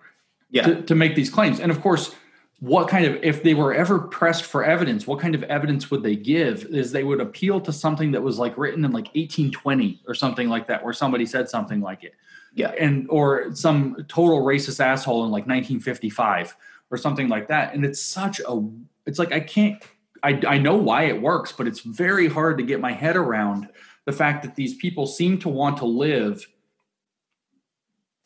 yeah. 0.52 0.64
to, 0.64 0.82
to 0.84 0.96
make 0.96 1.16
these 1.16 1.30
claims. 1.30 1.60
And 1.60 1.72
of 1.72 1.82
course, 1.82 2.14
what 2.62 2.88
kind 2.88 3.06
of 3.06 3.22
if 3.24 3.44
they 3.44 3.54
were 3.54 3.74
ever 3.74 4.00
pressed 4.00 4.46
for 4.46 4.64
evidence 4.64 5.08
what 5.08 5.20
kind 5.20 5.36
of 5.36 5.44
evidence 5.44 5.92
would 5.92 6.04
they 6.04 6.16
give? 6.16 6.66
Is 6.66 6.92
they 6.92 7.04
would 7.04 7.20
appeal 7.20 7.60
to 7.62 7.74
something 7.74 8.12
that 8.12 8.22
was 8.22 8.40
like 8.40 8.58
written 8.58 8.86
in 8.86 8.92
like 8.92 9.08
1820 9.16 10.02
or 10.08 10.14
something 10.14 10.48
like 10.48 10.68
that 10.68 10.84
where 10.84 10.94
somebody 10.94 11.26
said 11.26 11.50
something 11.50 11.82
like 11.82 12.04
it. 12.04 12.14
Yeah. 12.54 12.72
And 12.80 13.08
or 13.10 13.54
some 13.56 14.06
total 14.08 14.44
racist 14.44 14.80
asshole 14.80 15.26
in 15.26 15.32
like 15.32 15.48
1955 15.48 16.56
or 16.92 16.98
something 16.98 17.28
like 17.28 17.48
that. 17.48 17.74
And 17.74 17.84
it's 17.84 18.02
such 18.02 18.40
a 18.48 18.62
it's 19.06 19.20
like 19.20 19.32
i 19.32 19.40
can't 19.40 19.82
i, 20.24 20.40
I 20.48 20.58
know 20.58 20.76
why 20.76 21.04
it 21.04 21.22
works 21.22 21.52
but 21.52 21.68
it's 21.68 21.82
very 21.82 22.28
hard 22.28 22.58
to 22.58 22.64
get 22.64 22.80
my 22.80 22.92
head 22.92 23.16
around 23.16 23.70
the 24.06 24.12
fact 24.12 24.44
that 24.44 24.56
these 24.56 24.76
people 24.76 25.06
seem 25.06 25.38
to 25.40 25.50
want 25.50 25.78
to 25.78 25.86
live 25.86 26.48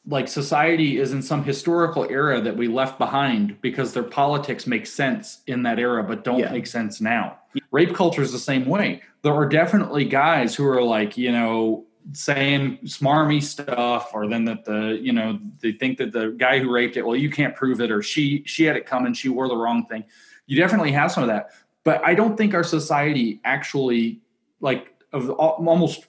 like 0.07 0.27
society 0.27 0.99
is 0.99 1.13
in 1.13 1.21
some 1.21 1.43
historical 1.43 2.05
era 2.09 2.39
that 2.41 2.55
we 2.55 2.67
left 2.67 2.97
behind 2.97 3.59
because 3.61 3.93
their 3.93 4.03
politics 4.03 4.67
make 4.67 4.85
sense 4.85 5.41
in 5.47 5.63
that 5.63 5.79
era 5.79 6.03
but 6.03 6.23
don't 6.23 6.39
yeah. 6.39 6.51
make 6.51 6.67
sense 6.67 7.01
now. 7.01 7.39
Rape 7.71 7.95
culture 7.95 8.21
is 8.21 8.31
the 8.31 8.39
same 8.39 8.65
way. 8.65 9.01
There 9.23 9.33
are 9.33 9.47
definitely 9.47 10.05
guys 10.05 10.53
who 10.55 10.67
are 10.67 10.83
like, 10.83 11.17
you 11.17 11.31
know, 11.31 11.85
saying 12.13 12.77
smarmy 12.83 13.41
stuff 13.41 14.11
or 14.13 14.27
then 14.27 14.45
that 14.45 14.65
the, 14.65 14.99
you 15.01 15.11
know, 15.11 15.39
they 15.61 15.71
think 15.71 15.97
that 15.97 16.11
the 16.11 16.35
guy 16.37 16.59
who 16.59 16.71
raped 16.71 16.97
it, 16.97 17.05
well, 17.05 17.15
you 17.15 17.31
can't 17.31 17.55
prove 17.55 17.81
it 17.81 17.89
or 17.89 18.03
she 18.03 18.43
she 18.45 18.63
had 18.63 18.75
it 18.75 18.85
coming, 18.85 19.13
she 19.13 19.29
wore 19.29 19.47
the 19.47 19.57
wrong 19.57 19.85
thing. 19.87 20.03
You 20.45 20.57
definitely 20.57 20.91
have 20.91 21.11
some 21.11 21.23
of 21.23 21.29
that. 21.29 21.49
But 21.83 22.05
I 22.05 22.13
don't 22.13 22.37
think 22.37 22.53
our 22.53 22.63
society 22.63 23.41
actually 23.43 24.19
like 24.59 24.93
of 25.11 25.31
almost 25.31 26.05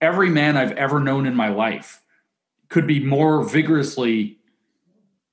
every 0.00 0.30
man 0.30 0.56
I've 0.56 0.72
ever 0.72 0.98
known 0.98 1.26
in 1.26 1.36
my 1.36 1.50
life 1.50 2.02
could 2.70 2.86
be 2.86 3.00
more 3.00 3.44
vigorously 3.44 4.38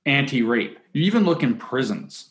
anti 0.04 0.42
rape. 0.42 0.78
You 0.92 1.02
even 1.04 1.24
look 1.24 1.42
in 1.42 1.56
prisons. 1.56 2.30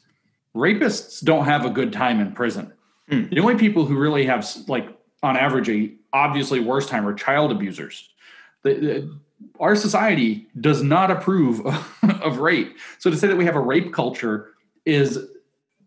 Rapists 0.55 1.23
don't 1.23 1.45
have 1.45 1.65
a 1.65 1.69
good 1.69 1.91
time 1.91 2.19
in 2.19 2.33
prison. 2.33 2.73
Mm. 3.09 3.29
The 3.29 3.39
only 3.39 3.55
people 3.55 3.85
who 3.85 3.97
really 3.97 4.25
have, 4.25 4.47
like, 4.67 4.87
on 5.23 5.37
average, 5.37 5.69
a 5.69 5.93
obviously 6.13 6.59
worse 6.59 6.87
time 6.87 7.07
are 7.07 7.13
child 7.13 7.51
abusers. 7.51 8.09
The, 8.63 8.73
the, 8.73 9.19
our 9.59 9.75
society 9.75 10.47
does 10.59 10.83
not 10.83 11.11
approve 11.11 11.65
of, 11.65 11.97
of 12.21 12.39
rape. 12.39 12.77
So 12.99 13.09
to 13.09 13.17
say 13.17 13.27
that 13.27 13.37
we 13.37 13.45
have 13.45 13.55
a 13.55 13.61
rape 13.61 13.93
culture 13.93 14.53
is 14.85 15.19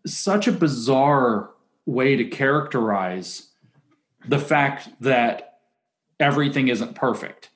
such 0.05 0.47
a 0.47 0.51
bizarre 0.51 1.51
way 1.85 2.15
to 2.15 2.25
characterize 2.25 3.49
the 4.27 4.39
fact 4.39 4.89
that 5.01 5.59
everything 6.19 6.67
isn't 6.69 6.95
perfect. 6.95 7.49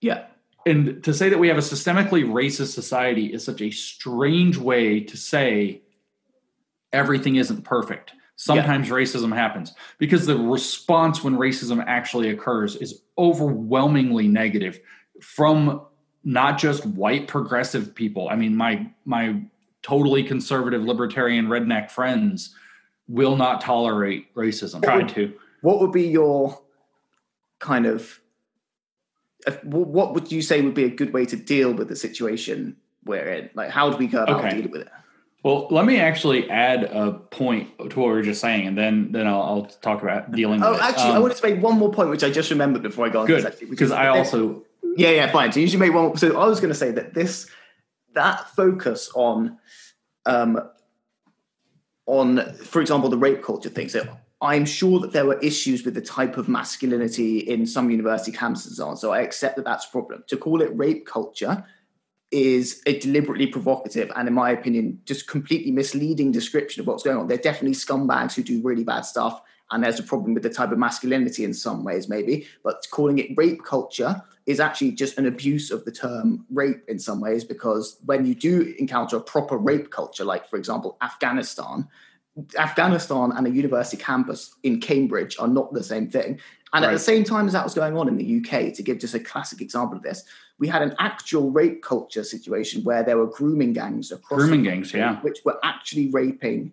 Yeah. 0.00 0.26
And 0.64 1.02
to 1.04 1.12
say 1.12 1.28
that 1.28 1.38
we 1.38 1.48
have 1.48 1.58
a 1.58 1.62
systemically 1.62 2.24
racist 2.24 2.74
society 2.74 3.32
is 3.32 3.44
such 3.44 3.60
a 3.60 3.70
strange 3.70 4.56
way 4.56 5.00
to 5.00 5.16
say 5.16 5.82
everything 6.92 7.36
isn't 7.36 7.62
perfect. 7.62 8.12
Sometimes 8.36 8.88
yeah. 8.88 8.94
racism 8.94 9.34
happens 9.34 9.74
because 9.98 10.26
the 10.26 10.36
response 10.36 11.22
when 11.22 11.36
racism 11.36 11.82
actually 11.86 12.30
occurs 12.30 12.76
is 12.76 13.02
overwhelmingly 13.18 14.26
negative 14.26 14.80
from 15.20 15.82
not 16.24 16.58
just 16.58 16.84
white 16.86 17.28
progressive 17.28 17.94
people. 17.94 18.28
I 18.28 18.36
mean, 18.36 18.56
my 18.56 18.90
my 19.04 19.42
totally 19.82 20.22
conservative 20.22 20.82
libertarian 20.82 21.46
redneck 21.46 21.90
friends 21.90 22.54
will 23.08 23.36
not 23.36 23.60
tolerate 23.60 24.34
racism. 24.34 24.82
Tried 24.82 25.08
to 25.10 25.34
what 25.60 25.80
would 25.80 25.92
be 25.92 26.08
your 26.08 26.60
kind 27.58 27.86
of 27.86 28.20
what 29.62 30.14
would 30.14 30.30
you 30.30 30.42
say 30.42 30.60
would 30.62 30.74
be 30.74 30.84
a 30.84 30.90
good 30.90 31.12
way 31.12 31.24
to 31.26 31.36
deal 31.36 31.72
with 31.72 31.88
the 31.88 31.96
situation 31.96 32.76
we're 33.04 33.28
in? 33.28 33.50
Like, 33.54 33.70
how 33.70 33.90
do 33.90 33.96
we 33.96 34.06
go 34.06 34.22
about 34.22 34.40
okay. 34.40 34.56
dealing 34.56 34.70
with 34.70 34.82
it? 34.82 34.88
Well, 35.42 35.66
let 35.70 35.84
me 35.84 35.98
actually 35.98 36.48
add 36.48 36.84
a 36.84 37.12
point 37.12 37.76
to 37.78 37.84
what 37.84 37.96
we 37.96 38.12
were 38.12 38.22
just 38.22 38.40
saying, 38.40 38.68
and 38.68 38.78
then 38.78 39.10
then 39.10 39.26
I'll, 39.26 39.42
I'll 39.42 39.64
talk 39.64 40.00
about 40.00 40.30
dealing. 40.30 40.60
With 40.60 40.68
it. 40.68 40.72
Oh, 40.72 40.80
actually, 40.80 41.10
um, 41.10 41.16
I 41.16 41.18
wanted 41.18 41.36
to 41.38 41.50
make 41.50 41.60
one 41.60 41.78
more 41.78 41.92
point, 41.92 42.10
which 42.10 42.22
I 42.22 42.30
just 42.30 42.50
remembered 42.50 42.82
before 42.82 43.06
I 43.06 43.08
got 43.08 43.26
good 43.26 43.52
because 43.68 43.90
I 43.90 44.06
also 44.06 44.62
yeah 44.96 45.10
yeah 45.10 45.32
fine. 45.32 45.50
So 45.50 45.58
you 45.58 45.66
should 45.66 45.80
make 45.80 45.92
one. 45.92 46.16
So 46.16 46.40
I 46.40 46.46
was 46.46 46.60
going 46.60 46.72
to 46.72 46.78
say 46.78 46.92
that 46.92 47.14
this 47.14 47.50
that 48.14 48.50
focus 48.50 49.10
on 49.16 49.58
um 50.26 50.60
on 52.06 52.54
for 52.54 52.80
example 52.80 53.10
the 53.10 53.18
rape 53.18 53.42
culture 53.42 53.68
thing. 53.68 53.88
So 53.88 54.06
I'm 54.42 54.64
sure 54.66 54.98
that 54.98 55.12
there 55.12 55.24
were 55.24 55.38
issues 55.38 55.84
with 55.84 55.94
the 55.94 56.02
type 56.02 56.36
of 56.36 56.48
masculinity 56.48 57.38
in 57.38 57.64
some 57.64 57.90
university 57.90 58.32
campuses 58.32 58.84
on. 58.84 58.96
So 58.96 59.12
I 59.12 59.20
accept 59.20 59.54
that 59.56 59.64
that's 59.64 59.86
a 59.86 59.90
problem. 59.90 60.24
To 60.26 60.36
call 60.36 60.60
it 60.60 60.76
rape 60.76 61.06
culture 61.06 61.64
is 62.32 62.82
a 62.86 62.98
deliberately 62.98 63.46
provocative 63.46 64.10
and, 64.16 64.26
in 64.26 64.34
my 64.34 64.50
opinion, 64.50 65.00
just 65.04 65.28
completely 65.28 65.70
misleading 65.70 66.32
description 66.32 66.80
of 66.80 66.88
what's 66.88 67.04
going 67.04 67.18
on. 67.18 67.28
They're 67.28 67.36
definitely 67.36 67.76
scumbags 67.76 68.34
who 68.34 68.42
do 68.42 68.60
really 68.62 68.82
bad 68.82 69.02
stuff, 69.02 69.40
and 69.70 69.84
there's 69.84 70.00
a 70.00 70.02
problem 70.02 70.34
with 70.34 70.42
the 70.42 70.50
type 70.50 70.72
of 70.72 70.78
masculinity 70.78 71.44
in 71.44 71.54
some 71.54 71.84
ways, 71.84 72.08
maybe. 72.08 72.46
But 72.64 72.86
calling 72.90 73.18
it 73.18 73.30
rape 73.36 73.64
culture 73.64 74.22
is 74.46 74.58
actually 74.58 74.92
just 74.92 75.18
an 75.18 75.26
abuse 75.26 75.70
of 75.70 75.84
the 75.84 75.92
term 75.92 76.46
rape 76.50 76.82
in 76.88 76.98
some 76.98 77.20
ways, 77.20 77.44
because 77.44 77.98
when 78.06 78.26
you 78.26 78.34
do 78.34 78.74
encounter 78.78 79.16
a 79.18 79.20
proper 79.20 79.56
rape 79.56 79.90
culture, 79.90 80.24
like, 80.24 80.48
for 80.48 80.56
example, 80.56 80.96
Afghanistan, 81.00 81.86
Afghanistan 82.58 83.32
and 83.36 83.46
a 83.46 83.50
university 83.50 83.96
campus 83.96 84.54
in 84.62 84.80
Cambridge 84.80 85.36
are 85.38 85.48
not 85.48 85.72
the 85.72 85.82
same 85.82 86.08
thing. 86.08 86.40
And 86.74 86.84
right. 86.84 86.90
at 86.90 86.92
the 86.92 86.98
same 86.98 87.24
time 87.24 87.46
as 87.46 87.52
that 87.52 87.64
was 87.64 87.74
going 87.74 87.96
on 87.98 88.08
in 88.08 88.16
the 88.16 88.38
UK, 88.38 88.72
to 88.74 88.82
give 88.82 88.98
just 88.98 89.14
a 89.14 89.20
classic 89.20 89.60
example 89.60 89.98
of 89.98 90.02
this, 90.02 90.24
we 90.58 90.68
had 90.68 90.80
an 90.80 90.94
actual 90.98 91.50
rape 91.50 91.82
culture 91.82 92.24
situation 92.24 92.82
where 92.84 93.02
there 93.02 93.18
were 93.18 93.26
grooming 93.26 93.74
gangs 93.74 94.10
across 94.10 94.40
grooming 94.40 94.62
gangs, 94.62 94.94
yeah, 94.94 95.20
which 95.20 95.40
were 95.44 95.58
actually 95.62 96.08
raping 96.08 96.72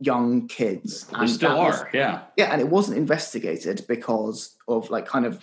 young 0.00 0.48
kids. 0.48 1.06
They 1.06 1.18
and 1.18 1.30
still 1.30 1.52
are, 1.52 1.70
was, 1.70 1.84
yeah, 1.94 2.22
yeah, 2.36 2.52
and 2.52 2.60
it 2.60 2.68
wasn't 2.68 2.98
investigated 2.98 3.86
because 3.88 4.56
of 4.66 4.90
like 4.90 5.06
kind 5.06 5.24
of 5.24 5.42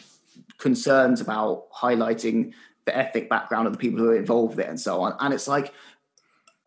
concerns 0.58 1.22
about 1.22 1.72
highlighting 1.72 2.54
the 2.86 2.96
ethnic 2.96 3.30
background 3.30 3.66
of 3.66 3.74
the 3.74 3.80
people 3.80 4.00
who 4.00 4.10
are 4.10 4.16
involved 4.16 4.56
with 4.56 4.66
it 4.66 4.70
and 4.70 4.80
so 4.80 5.02
on. 5.02 5.16
And 5.20 5.34
it's 5.34 5.48
like 5.48 5.74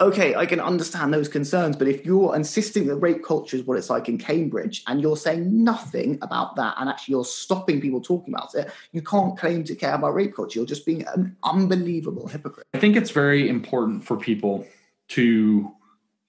okay, 0.00 0.34
I 0.36 0.46
can 0.46 0.60
understand 0.60 1.12
those 1.12 1.28
concerns, 1.28 1.76
but 1.76 1.88
if 1.88 2.06
you're 2.06 2.36
insisting 2.36 2.86
that 2.86 2.96
rape 2.96 3.24
culture 3.24 3.56
is 3.56 3.64
what 3.64 3.76
it's 3.76 3.90
like 3.90 4.08
in 4.08 4.16
Cambridge 4.16 4.84
and 4.86 5.00
you're 5.00 5.16
saying 5.16 5.64
nothing 5.64 6.18
about 6.22 6.54
that 6.56 6.76
and 6.78 6.88
actually 6.88 7.12
you're 7.12 7.24
stopping 7.24 7.80
people 7.80 8.00
talking 8.00 8.32
about 8.32 8.54
it, 8.54 8.70
you 8.92 9.02
can't 9.02 9.36
claim 9.36 9.64
to 9.64 9.74
care 9.74 9.94
about 9.94 10.14
rape 10.14 10.36
culture. 10.36 10.60
You're 10.60 10.66
just 10.66 10.86
being 10.86 11.04
an 11.08 11.36
unbelievable 11.42 12.28
hypocrite. 12.28 12.66
I 12.74 12.78
think 12.78 12.94
it's 12.94 13.10
very 13.10 13.48
important 13.48 14.04
for 14.04 14.16
people 14.16 14.66
to 15.08 15.72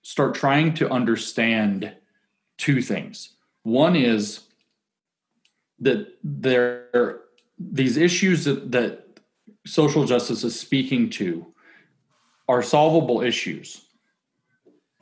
start 0.01 0.33
trying 0.33 0.73
to 0.75 0.89
understand 0.89 1.93
two 2.57 2.81
things. 2.81 3.35
One 3.63 3.95
is 3.95 4.41
that 5.79 6.17
there 6.23 7.21
these 7.59 7.97
issues 7.97 8.45
that, 8.45 8.71
that 8.71 9.19
social 9.65 10.05
justice 10.05 10.43
is 10.43 10.57
speaking 10.57 11.09
to 11.09 11.45
are 12.49 12.63
solvable 12.63 13.21
issues, 13.21 13.85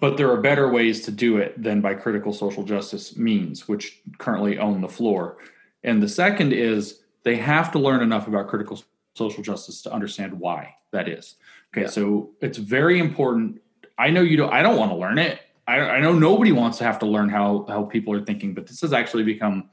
but 0.02 0.18
there 0.18 0.30
are 0.30 0.42
better 0.42 0.70
ways 0.70 1.04
to 1.06 1.12
do 1.12 1.38
it 1.38 1.62
than 1.62 1.80
by 1.80 1.96
critical 1.96 2.34
social 2.34 2.64
justice 2.64 3.16
means, 3.16 3.70
which 3.70 4.02
currently 4.18 4.60
own 4.60 4.82
the 4.82 4.90
floor. 4.90 5.38
And 5.82 6.04
the 6.04 6.10
second 6.10 6.52
is 6.52 7.00
they 7.24 7.38
have 7.38 7.72
to 7.72 7.80
learn 7.80 8.04
enough 8.04 8.28
about 8.28 8.50
critical 8.50 8.84
social 9.16 9.42
justice 9.42 9.82
to 9.84 9.94
understand 9.94 10.38
why 10.38 10.76
that 10.92 11.08
is. 11.08 11.36
Okay, 11.74 11.84
yeah. 11.84 11.88
so 11.88 12.32
it's 12.42 12.58
very 12.58 13.00
important. 13.00 13.62
I 13.98 14.10
know 14.10 14.22
you 14.22 14.36
don't. 14.38 14.54
I 14.54 14.62
don't 14.62 14.78
want 14.78 14.92
to 14.92 14.98
learn 14.98 15.18
it. 15.18 15.40
I, 15.68 15.80
I 15.80 16.00
know 16.02 16.14
nobody 16.14 16.52
wants 16.52 16.78
to 16.80 16.84
have 16.84 17.00
to 17.00 17.06
learn 17.06 17.30
how 17.30 17.66
how 17.70 17.84
people 17.84 18.14
are 18.14 18.24
thinking, 18.24 18.54
but 18.54 18.68
this 18.68 18.82
has 18.82 18.92
actually 18.92 19.24
become 19.24 19.70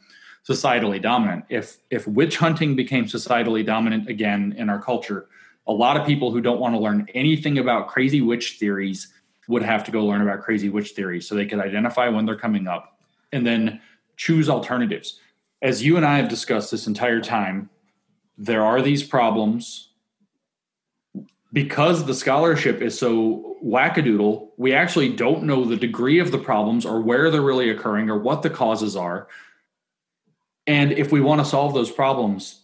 societally 0.49 1.03
dominant. 1.03 1.45
If 1.49 1.79
if 1.91 2.07
witch 2.07 2.37
hunting 2.37 2.77
became 2.77 3.07
societally 3.07 3.67
dominant 3.67 4.09
again 4.09 4.55
in 4.57 4.71
our 4.71 4.81
culture, 4.81 5.29
a 5.67 5.73
lot 5.73 5.97
of 5.97 6.07
people 6.07 6.31
who 6.31 6.41
don't 6.41 6.61
want 6.61 6.75
to 6.75 6.81
learn 6.81 7.07
anything 7.15 7.59
about 7.59 7.89
crazy 7.89 8.21
witch 8.21 8.57
theories 8.59 9.13
would 9.49 9.63
have 9.63 9.85
to 9.85 9.91
go 9.91 10.05
learn 10.05 10.23
about 10.23 10.43
crazy 10.43 10.69
witch 10.69 10.91
theories 10.91 11.27
so 11.27 11.35
they 11.35 11.47
could 11.47 11.61
identify 11.61 12.09
when 12.09 12.27
they're 12.27 12.37
coming 12.37 12.67
up 12.67 12.99
and 13.33 13.47
then 13.47 13.81
choose 14.17 14.49
alternatives. 14.49 15.21
As 15.63 15.83
you 15.83 15.97
and 15.97 16.05
I 16.05 16.19
have 16.19 16.29
discussed 16.29 16.71
this 16.71 16.87
entire 16.87 17.21
time, 17.21 17.71
there 18.37 18.65
are 18.65 18.83
these 18.83 19.03
problems 19.03 19.91
because 21.53 22.05
the 22.05 22.15
scholarship 22.15 22.83
is 22.83 22.99
so 22.99 23.57
wackadoodle, 23.65 24.49
we 24.57 24.75
actually 24.75 25.09
don't 25.09 25.45
know 25.45 25.65
the 25.65 25.77
degree 25.77 26.19
of 26.19 26.33
the 26.33 26.39
problems 26.39 26.85
or 26.85 27.01
where 27.01 27.31
they're 27.31 27.41
really 27.41 27.71
occurring 27.71 28.11
or 28.11 28.19
what 28.19 28.43
the 28.43 28.51
causes 28.51 28.97
are. 28.97 29.29
And 30.67 30.93
if 30.93 31.13
we 31.13 31.21
want 31.21 31.41
to 31.41 31.45
solve 31.45 31.73
those 31.73 31.93
problems, 31.93 32.63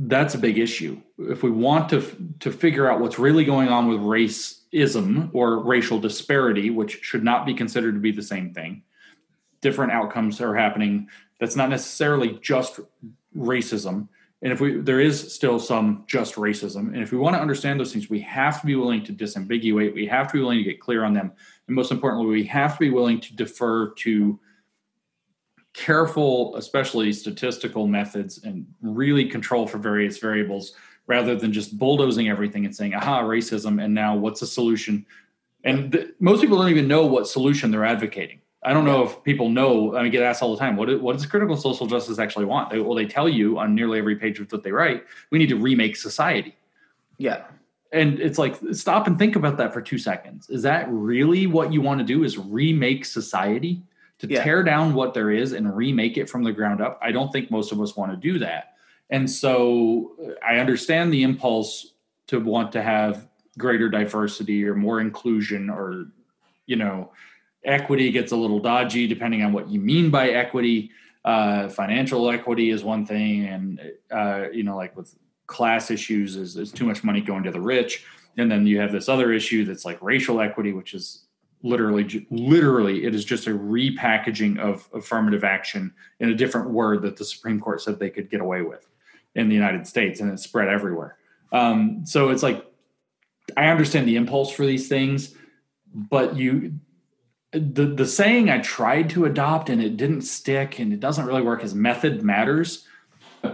that's 0.00 0.34
a 0.34 0.38
big 0.38 0.58
issue. 0.58 1.00
If 1.18 1.42
we 1.42 1.50
want 1.50 1.88
to 1.90 2.02
to 2.40 2.52
figure 2.52 2.90
out 2.90 3.00
what's 3.00 3.18
really 3.18 3.44
going 3.44 3.68
on 3.68 3.88
with 3.88 3.98
racism 3.98 5.30
or 5.32 5.58
racial 5.58 5.98
disparity, 5.98 6.70
which 6.70 7.00
should 7.02 7.24
not 7.24 7.44
be 7.44 7.52
considered 7.52 7.94
to 7.94 8.00
be 8.00 8.12
the 8.12 8.22
same 8.22 8.54
thing, 8.54 8.84
different 9.60 9.90
outcomes 9.90 10.40
are 10.40 10.54
happening. 10.54 11.08
That's 11.40 11.56
not 11.56 11.68
necessarily 11.68 12.38
just 12.40 12.78
racism. 13.36 14.08
And 14.40 14.52
if 14.52 14.60
we 14.60 14.80
there 14.80 15.00
is 15.00 15.34
still 15.34 15.58
some 15.58 16.04
just 16.06 16.36
racism, 16.36 16.92
and 16.92 17.02
if 17.02 17.10
we 17.10 17.18
want 17.18 17.34
to 17.34 17.40
understand 17.40 17.80
those 17.80 17.92
things, 17.92 18.08
we 18.08 18.20
have 18.20 18.60
to 18.60 18.66
be 18.66 18.76
willing 18.76 19.02
to 19.04 19.12
disambiguate. 19.12 19.94
We 19.94 20.06
have 20.06 20.28
to 20.28 20.34
be 20.34 20.40
willing 20.40 20.58
to 20.58 20.64
get 20.64 20.78
clear 20.78 21.04
on 21.04 21.12
them, 21.12 21.32
and 21.66 21.74
most 21.74 21.90
importantly, 21.90 22.30
we 22.30 22.44
have 22.44 22.74
to 22.74 22.78
be 22.78 22.90
willing 22.90 23.20
to 23.20 23.34
defer 23.34 23.90
to 23.94 24.38
careful, 25.78 26.56
especially 26.56 27.12
statistical 27.12 27.86
methods, 27.86 28.42
and 28.42 28.66
really 28.82 29.24
control 29.24 29.66
for 29.66 29.78
various 29.78 30.18
variables 30.18 30.72
rather 31.06 31.36
than 31.36 31.52
just 31.52 31.78
bulldozing 31.78 32.28
everything 32.28 32.64
and 32.64 32.74
saying, 32.74 32.94
aha, 32.94 33.22
racism, 33.22 33.82
and 33.82 33.94
now 33.94 34.16
what's 34.16 34.40
the 34.40 34.46
solution? 34.46 35.06
And 35.64 35.92
th- 35.92 36.08
most 36.18 36.40
people 36.40 36.58
don't 36.58 36.70
even 36.70 36.88
know 36.88 37.06
what 37.06 37.28
solution 37.28 37.70
they're 37.70 37.84
advocating. 37.84 38.40
I 38.64 38.72
don't 38.72 38.84
know 38.84 39.04
if 39.04 39.22
people 39.22 39.48
know. 39.48 39.96
I 39.96 40.02
mean, 40.02 40.10
get 40.10 40.22
asked 40.22 40.42
all 40.42 40.52
the 40.52 40.58
time, 40.58 40.76
what, 40.76 41.00
what 41.00 41.12
does 41.12 41.24
critical 41.26 41.56
social 41.56 41.86
justice 41.86 42.18
actually 42.18 42.44
want? 42.44 42.70
They, 42.70 42.80
well, 42.80 42.96
they 42.96 43.06
tell 43.06 43.28
you 43.28 43.58
on 43.58 43.74
nearly 43.74 44.00
every 44.00 44.16
page 44.16 44.40
of 44.40 44.50
what 44.50 44.64
they 44.64 44.72
write, 44.72 45.04
we 45.30 45.38
need 45.38 45.48
to 45.48 45.56
remake 45.56 45.96
society. 45.96 46.56
Yeah. 47.18 47.44
And 47.92 48.18
it's 48.18 48.36
like, 48.36 48.56
stop 48.72 49.06
and 49.06 49.16
think 49.16 49.36
about 49.36 49.56
that 49.58 49.72
for 49.72 49.80
two 49.80 49.96
seconds. 49.96 50.50
Is 50.50 50.62
that 50.62 50.86
really 50.90 51.46
what 51.46 51.72
you 51.72 51.80
want 51.80 52.00
to 52.00 52.04
do? 52.04 52.24
Is 52.24 52.36
remake 52.36 53.04
society? 53.04 53.80
To 54.18 54.28
yeah. 54.28 54.42
tear 54.42 54.62
down 54.62 54.94
what 54.94 55.14
there 55.14 55.30
is 55.30 55.52
and 55.52 55.76
remake 55.76 56.16
it 56.16 56.28
from 56.28 56.42
the 56.42 56.52
ground 56.52 56.80
up. 56.80 56.98
I 57.02 57.12
don't 57.12 57.32
think 57.32 57.50
most 57.50 57.72
of 57.72 57.80
us 57.80 57.96
want 57.96 58.10
to 58.10 58.16
do 58.16 58.38
that. 58.40 58.74
And 59.10 59.30
so 59.30 60.12
I 60.46 60.56
understand 60.56 61.12
the 61.12 61.22
impulse 61.22 61.92
to 62.26 62.40
want 62.40 62.72
to 62.72 62.82
have 62.82 63.28
greater 63.56 63.88
diversity 63.88 64.64
or 64.66 64.74
more 64.74 65.00
inclusion 65.00 65.70
or, 65.70 66.06
you 66.66 66.76
know, 66.76 67.10
equity 67.64 68.10
gets 68.10 68.32
a 68.32 68.36
little 68.36 68.60
dodgy 68.60 69.06
depending 69.06 69.42
on 69.42 69.52
what 69.52 69.68
you 69.68 69.80
mean 69.80 70.10
by 70.10 70.30
equity. 70.30 70.90
Uh, 71.24 71.68
financial 71.68 72.30
equity 72.30 72.70
is 72.70 72.84
one 72.84 73.04
thing, 73.04 73.44
and 73.46 73.92
uh, 74.10 74.46
you 74.52 74.62
know, 74.62 74.76
like 74.76 74.96
with 74.96 75.14
class 75.46 75.90
issues, 75.90 76.36
is, 76.36 76.56
is 76.56 76.72
too 76.72 76.86
much 76.86 77.04
money 77.04 77.20
going 77.20 77.42
to 77.42 77.50
the 77.50 77.60
rich. 77.60 78.04
And 78.36 78.50
then 78.50 78.66
you 78.66 78.78
have 78.78 78.92
this 78.92 79.08
other 79.08 79.32
issue 79.32 79.64
that's 79.64 79.84
like 79.84 79.98
racial 80.00 80.40
equity, 80.40 80.72
which 80.72 80.94
is 80.94 81.24
literally 81.62 82.26
literally 82.30 83.04
it 83.04 83.14
is 83.14 83.24
just 83.24 83.46
a 83.46 83.50
repackaging 83.50 84.58
of 84.58 84.88
affirmative 84.94 85.42
action 85.42 85.92
in 86.20 86.28
a 86.28 86.34
different 86.34 86.70
word 86.70 87.02
that 87.02 87.16
the 87.16 87.24
supreme 87.24 87.58
court 87.58 87.80
said 87.80 87.98
they 87.98 88.10
could 88.10 88.30
get 88.30 88.40
away 88.40 88.62
with 88.62 88.88
in 89.34 89.48
the 89.48 89.54
united 89.54 89.86
states 89.86 90.20
and 90.20 90.32
it 90.32 90.38
spread 90.38 90.68
everywhere. 90.68 91.16
Um, 91.50 92.04
so 92.04 92.28
it's 92.28 92.42
like 92.42 92.64
i 93.56 93.66
understand 93.68 94.06
the 94.06 94.16
impulse 94.16 94.50
for 94.50 94.66
these 94.66 94.88
things 94.88 95.34
but 95.92 96.36
you 96.36 96.74
the 97.52 97.86
the 97.86 98.06
saying 98.06 98.50
i 98.50 98.58
tried 98.58 99.08
to 99.10 99.24
adopt 99.24 99.70
and 99.70 99.82
it 99.82 99.96
didn't 99.96 100.22
stick 100.22 100.78
and 100.78 100.92
it 100.92 101.00
doesn't 101.00 101.26
really 101.26 101.42
work 101.42 101.64
is 101.64 101.74
method 101.74 102.22
matters. 102.22 102.84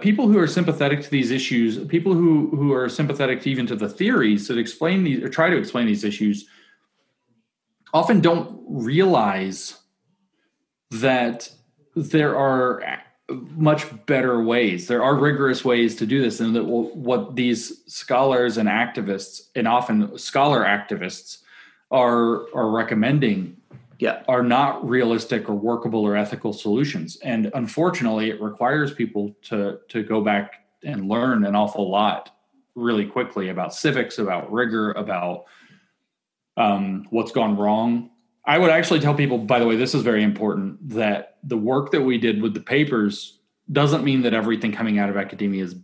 People 0.01 0.29
who 0.29 0.39
are 0.39 0.47
sympathetic 0.47 1.03
to 1.03 1.11
these 1.11 1.31
issues 1.31 1.79
people 1.87 2.15
who 2.15 2.51
who 2.57 2.73
are 2.73 2.89
sympathetic 2.89 3.47
even 3.47 3.67
to 3.67 3.77
the 3.77 3.89
theories 3.89 4.49
that 4.49 4.59
explain 4.59 5.05
these 5.05 5.23
or 5.23 5.29
try 5.29 5.49
to 5.49 5.57
explain 5.57 5.87
these 5.87 6.05
issues 6.05 6.47
often 7.95 8.21
don't 8.21 8.61
realize 8.69 9.79
that 10.91 11.51
there 11.95 12.37
are 12.37 13.01
much 13.31 13.87
better 14.05 14.43
ways. 14.43 14.89
There 14.89 15.03
are 15.03 15.15
rigorous 15.15 15.65
ways 15.65 15.97
to 15.97 16.07
do 16.07 16.21
this, 16.21 16.41
and 16.41 16.55
that 16.57 16.65
what 16.65 17.37
these 17.37 17.83
scholars 17.87 18.59
and 18.59 18.69
activists, 18.69 19.49
and 19.55 19.67
often 19.67 20.19
scholar 20.19 20.65
activists, 20.65 21.39
are 21.91 22.53
are 22.55 22.69
recommending, 22.71 23.57
yeah. 23.99 24.25
are 24.29 24.43
not 24.43 24.87
realistic 24.87 25.49
or 25.49 25.55
workable 25.55 26.01
or 26.01 26.17
ethical 26.17 26.53
solutions. 26.53 27.17
And 27.23 27.51
unfortunately, 27.55 28.31
it 28.31 28.43
requires 28.43 28.93
people 28.93 29.35
to 29.43 29.79
to 29.89 30.03
go 30.03 30.21
back 30.21 30.65
and 30.83 31.09
learn 31.09 31.47
an 31.47 31.55
awful 31.55 31.91
lot 31.91 32.31
really 32.75 33.07
quickly 33.07 33.49
about 33.49 33.73
civics, 33.73 34.19
about 34.19 34.53
rigor, 34.53 34.93
about 34.93 35.45
um, 36.57 37.07
what's 37.11 37.33
gone 37.33 37.57
wrong. 37.57 38.11
I 38.47 38.59
would 38.59 38.71
actually 38.71 39.01
tell 39.01 39.15
people, 39.15 39.39
by 39.39 39.59
the 39.59 39.67
way, 39.67 39.77
this 39.77 39.95
is 39.95 40.03
very 40.03 40.23
important 40.23 40.91
that 40.91 41.39
the 41.43 41.57
work 41.57 41.93
that 41.93 42.03
we 42.03 42.19
did 42.19 42.43
with 42.43 42.55
the 42.55 42.61
papers 42.61 43.39
doesn't 43.73 44.05
mean 44.05 44.23
that 44.23 44.35
everything 44.35 44.73
coming 44.73 44.99
out 44.99 45.09
of 45.09 45.17
academia 45.17 45.65
is 45.65 45.75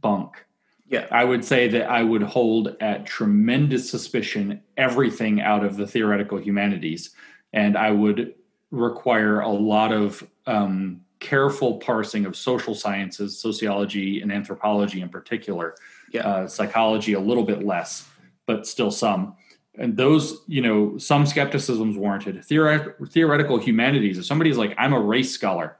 bunk. 0.00 0.44
Yeah. 0.88 1.06
I 1.12 1.22
would 1.22 1.44
say 1.44 1.68
that 1.68 1.88
I 1.88 2.02
would 2.02 2.22
hold 2.22 2.76
at 2.80 3.06
tremendous 3.06 3.88
suspicion 3.88 4.60
everything 4.76 5.40
out 5.40 5.64
of 5.64 5.76
the 5.76 5.86
theoretical 5.86 6.38
humanities. 6.40 7.10
And 7.52 7.76
I 7.76 7.92
would 7.92 8.34
require 8.72 9.40
a 9.40 9.48
lot 9.48 9.92
of 9.92 10.26
um, 10.46 11.02
careful 11.20 11.78
parsing 11.78 12.26
of 12.26 12.34
social 12.34 12.74
sciences, 12.74 13.38
sociology, 13.38 14.20
and 14.20 14.32
anthropology 14.32 15.00
in 15.00 15.08
particular. 15.08 15.76
Yeah. 16.10 16.26
Uh, 16.26 16.48
psychology, 16.48 17.12
a 17.12 17.20
little 17.20 17.44
bit 17.44 17.64
less, 17.64 18.08
but 18.46 18.66
still 18.66 18.90
some. 18.90 19.36
And 19.80 19.96
those, 19.96 20.42
you 20.46 20.60
know, 20.60 20.98
some 20.98 21.24
skepticism 21.24 21.90
is 21.90 21.96
warranted. 21.96 22.36
Theoret- 22.36 23.10
theoretical 23.10 23.58
humanities, 23.58 24.18
if 24.18 24.26
somebody's 24.26 24.58
like, 24.58 24.74
I'm 24.76 24.92
a 24.92 25.00
race 25.00 25.32
scholar, 25.32 25.78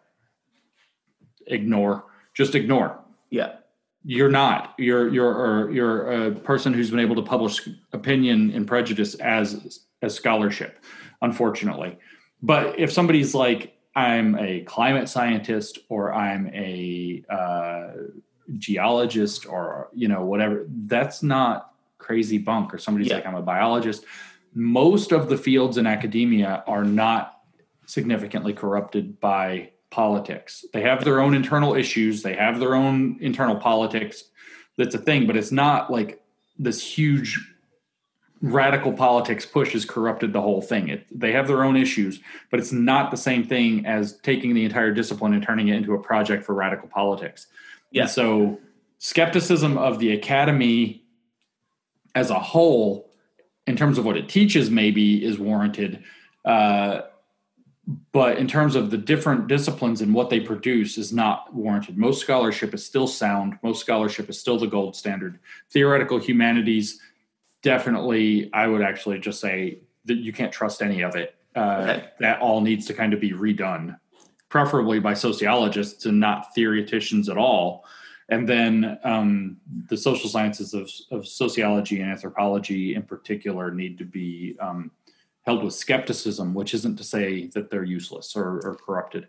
ignore, 1.47 2.05
just 2.33 2.55
ignore. 2.55 2.99
Yeah. 3.29 3.57
You're 4.03 4.31
not. 4.31 4.75
You're 4.79 5.13
you're 5.13 5.71
you're 5.71 6.29
a 6.29 6.31
person 6.33 6.73
who's 6.73 6.91
been 6.91 7.01
able 7.01 7.17
to 7.17 7.23
publish 7.23 7.69
opinion 7.93 8.51
and 8.53 8.67
prejudice 8.67 9.15
as 9.17 9.81
as 10.01 10.15
scholarship, 10.15 10.83
unfortunately. 11.21 11.99
But 12.43 12.79
if 12.79 12.91
somebody's 12.91 13.35
like, 13.35 13.77
I'm 13.95 14.39
a 14.39 14.61
climate 14.63 15.11
scientist 15.11 15.81
or 15.91 16.15
I'm 16.15 16.47
a 16.55 17.23
uh, 17.29 17.89
geologist 18.57 19.45
or 19.45 19.91
you 19.93 20.09
know 20.09 20.25
whatever, 20.25 20.65
that's 20.87 21.23
not 21.23 21.70
crazy 22.11 22.39
bunk. 22.39 22.75
Or 22.75 22.79
somebody's 22.79 23.09
Yeah. 23.09 23.17
like, 23.17 23.27
I'm 23.27 23.37
a 23.37 23.43
biologist. 23.43 24.05
Most 24.53 25.13
of 25.13 25.29
the 25.29 25.37
fields 25.37 25.79
in 25.79 25.87
academia 25.87 26.65
are 26.67 26.83
not 26.83 27.39
significantly 27.87 28.53
corrupted 28.53 29.21
by 29.21 29.71
politics. 29.91 30.65
They 30.73 30.83
have 30.83 31.05
their 31.05 31.21
own 31.21 31.35
internal 31.35 31.77
issues. 31.77 32.23
They 32.23 32.35
have 32.35 32.59
their 32.59 32.75
own 32.75 33.17
internal 33.21 33.55
politics. 33.55 34.25
That's 34.77 34.95
a 34.97 34.99
thing, 34.99 35.29
but 35.29 35.37
it's 35.37 35.53
not 35.53 35.93
like 35.93 36.21
this 36.59 36.83
huge 36.83 37.39
radical 38.43 38.93
politics 38.93 39.47
push 39.47 39.73
has 39.75 39.85
corrupted 39.85 40.33
the 40.33 40.41
whole 40.41 40.63
thing. 40.63 40.89
It, 40.89 41.07
they 41.17 41.31
have 41.31 41.47
their 41.47 41.63
own 41.63 41.77
issues, 41.77 42.19
but 42.51 42.59
it's 42.59 42.73
not 42.73 43.13
the 43.13 43.17
same 43.17 43.45
thing 43.45 43.87
as 43.87 44.19
taking 44.23 44.55
the 44.55 44.65
entire 44.65 44.93
discipline 44.93 45.33
and 45.33 45.43
turning 45.43 45.69
it 45.69 45.77
into 45.77 45.95
a 45.95 46.03
project 46.03 46.43
for 46.45 46.55
radical 46.55 46.89
politics. 46.89 47.47
Yeah. 47.93 48.03
And 48.03 48.11
so 48.11 48.59
skepticism 48.99 49.79
of 49.79 50.01
the 50.01 50.13
academy 50.13 51.00
as 52.15 52.31
a 52.31 52.39
whole, 52.39 53.11
in 53.67 53.77
terms 53.77 53.99
of 53.99 54.05
what 54.05 54.17
it 54.17 54.29
teaches, 54.29 54.71
maybe 54.71 55.25
is 55.25 55.39
warranted. 55.39 56.03
Uh, 56.45 57.03
but 58.13 58.39
in 58.39 58.47
terms 58.47 58.77
of 58.77 58.91
the 58.91 58.97
different 58.97 59.47
disciplines 59.49 60.01
and 60.01 60.15
what 60.15 60.31
they 60.31 60.41
produce 60.41 60.97
is 60.99 61.13
not 61.13 61.53
warranted 61.53 61.97
most 61.99 62.21
scholarship 62.21 62.73
is 62.75 62.85
still 62.85 63.07
sound 63.07 63.59
most 63.63 63.81
scholarship 63.81 64.29
is 64.31 64.39
still 64.39 64.59
the 64.59 64.67
gold 64.67 64.95
standard 64.95 65.39
theoretical 65.71 66.19
humanities 66.19 67.01
definitely 67.63 68.51
i 68.53 68.67
would 68.67 68.83
actually 68.83 69.19
just 69.19 69.41
say 69.41 69.79
that 70.05 70.19
you 70.19 70.33
can't 70.33 70.53
trust 70.53 70.83
any 70.83 71.03
of 71.03 71.17
it 71.17 71.35
uh, 71.57 71.79
Okay. 71.81 72.05
that 72.21 72.41
all 72.41 72.61
needs 72.61 72.87
to 72.87 72.95
kind 72.95 73.13
of 73.13 73.19
be 73.21 73.33
redone 73.33 73.99
preferably 74.51 75.01
by 75.01 75.15
sociologists 75.15 76.07
and 76.07 76.21
not 76.21 76.55
theoreticians 76.55 77.29
at 77.29 77.37
all 77.37 77.85
and 78.31 78.49
then 78.49 78.99
um, 79.05 79.57
the 79.89 79.97
social 79.97 80.29
sciences 80.31 80.73
of, 80.73 80.91
of 81.11 81.27
sociology 81.27 82.01
and 82.01 82.11
anthropology 82.11 82.95
in 82.95 83.03
particular 83.03 83.71
need 83.73 83.99
to 83.99 84.05
be 84.05 84.57
um, 84.61 84.91
held 85.43 85.65
with 85.65 85.75
skepticism, 85.75 86.55
which 86.55 86.73
isn't 86.75 86.97
to 86.97 87.05
say 87.05 87.47
that 87.49 87.71
they're 87.71 87.85
useless 87.85 88.37
or, 88.37 88.61
or 88.65 88.77
corrupted. 88.77 89.27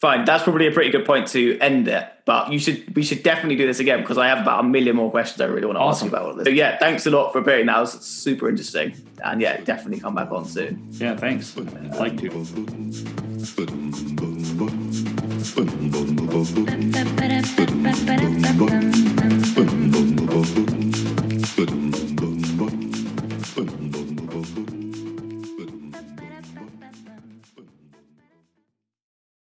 Fine. 0.00 0.24
That's 0.24 0.42
probably 0.42 0.66
a 0.66 0.72
pretty 0.72 0.90
good 0.90 1.04
point 1.04 1.28
to 1.28 1.56
end 1.60 1.86
it. 1.86 2.04
But 2.24 2.52
you 2.52 2.58
should 2.58 2.96
we 2.96 3.04
should 3.04 3.22
definitely 3.22 3.54
do 3.54 3.66
this 3.66 3.78
again 3.78 4.00
because 4.00 4.18
I 4.18 4.26
have 4.26 4.40
about 4.40 4.58
a 4.60 4.62
million 4.64 4.96
more 4.96 5.10
questions 5.12 5.40
I 5.40 5.44
really 5.44 5.64
want 5.66 5.76
to 5.76 5.80
Awesome. 5.80 6.06
ask 6.08 6.12
you 6.12 6.18
about 6.18 6.28
all 6.28 6.34
this. 6.34 6.44
So 6.46 6.50
yeah, 6.50 6.76
thanks 6.78 7.06
a 7.06 7.10
lot 7.10 7.32
for 7.32 7.38
appearing. 7.38 7.66
That 7.66 7.78
was 7.78 7.92
super 8.04 8.48
interesting. 8.48 8.96
And 9.22 9.40
yeah, 9.40 9.58
definitely 9.58 10.00
come 10.00 10.16
back 10.16 10.32
on 10.32 10.44
soon. 10.44 10.88
Yeah, 10.90 11.16
thanks. 11.16 11.56
I'd 11.56 11.94
like 11.94 12.16
to. 12.18 12.30
Ba-da-ba-ba-ba-bum. 18.06 19.21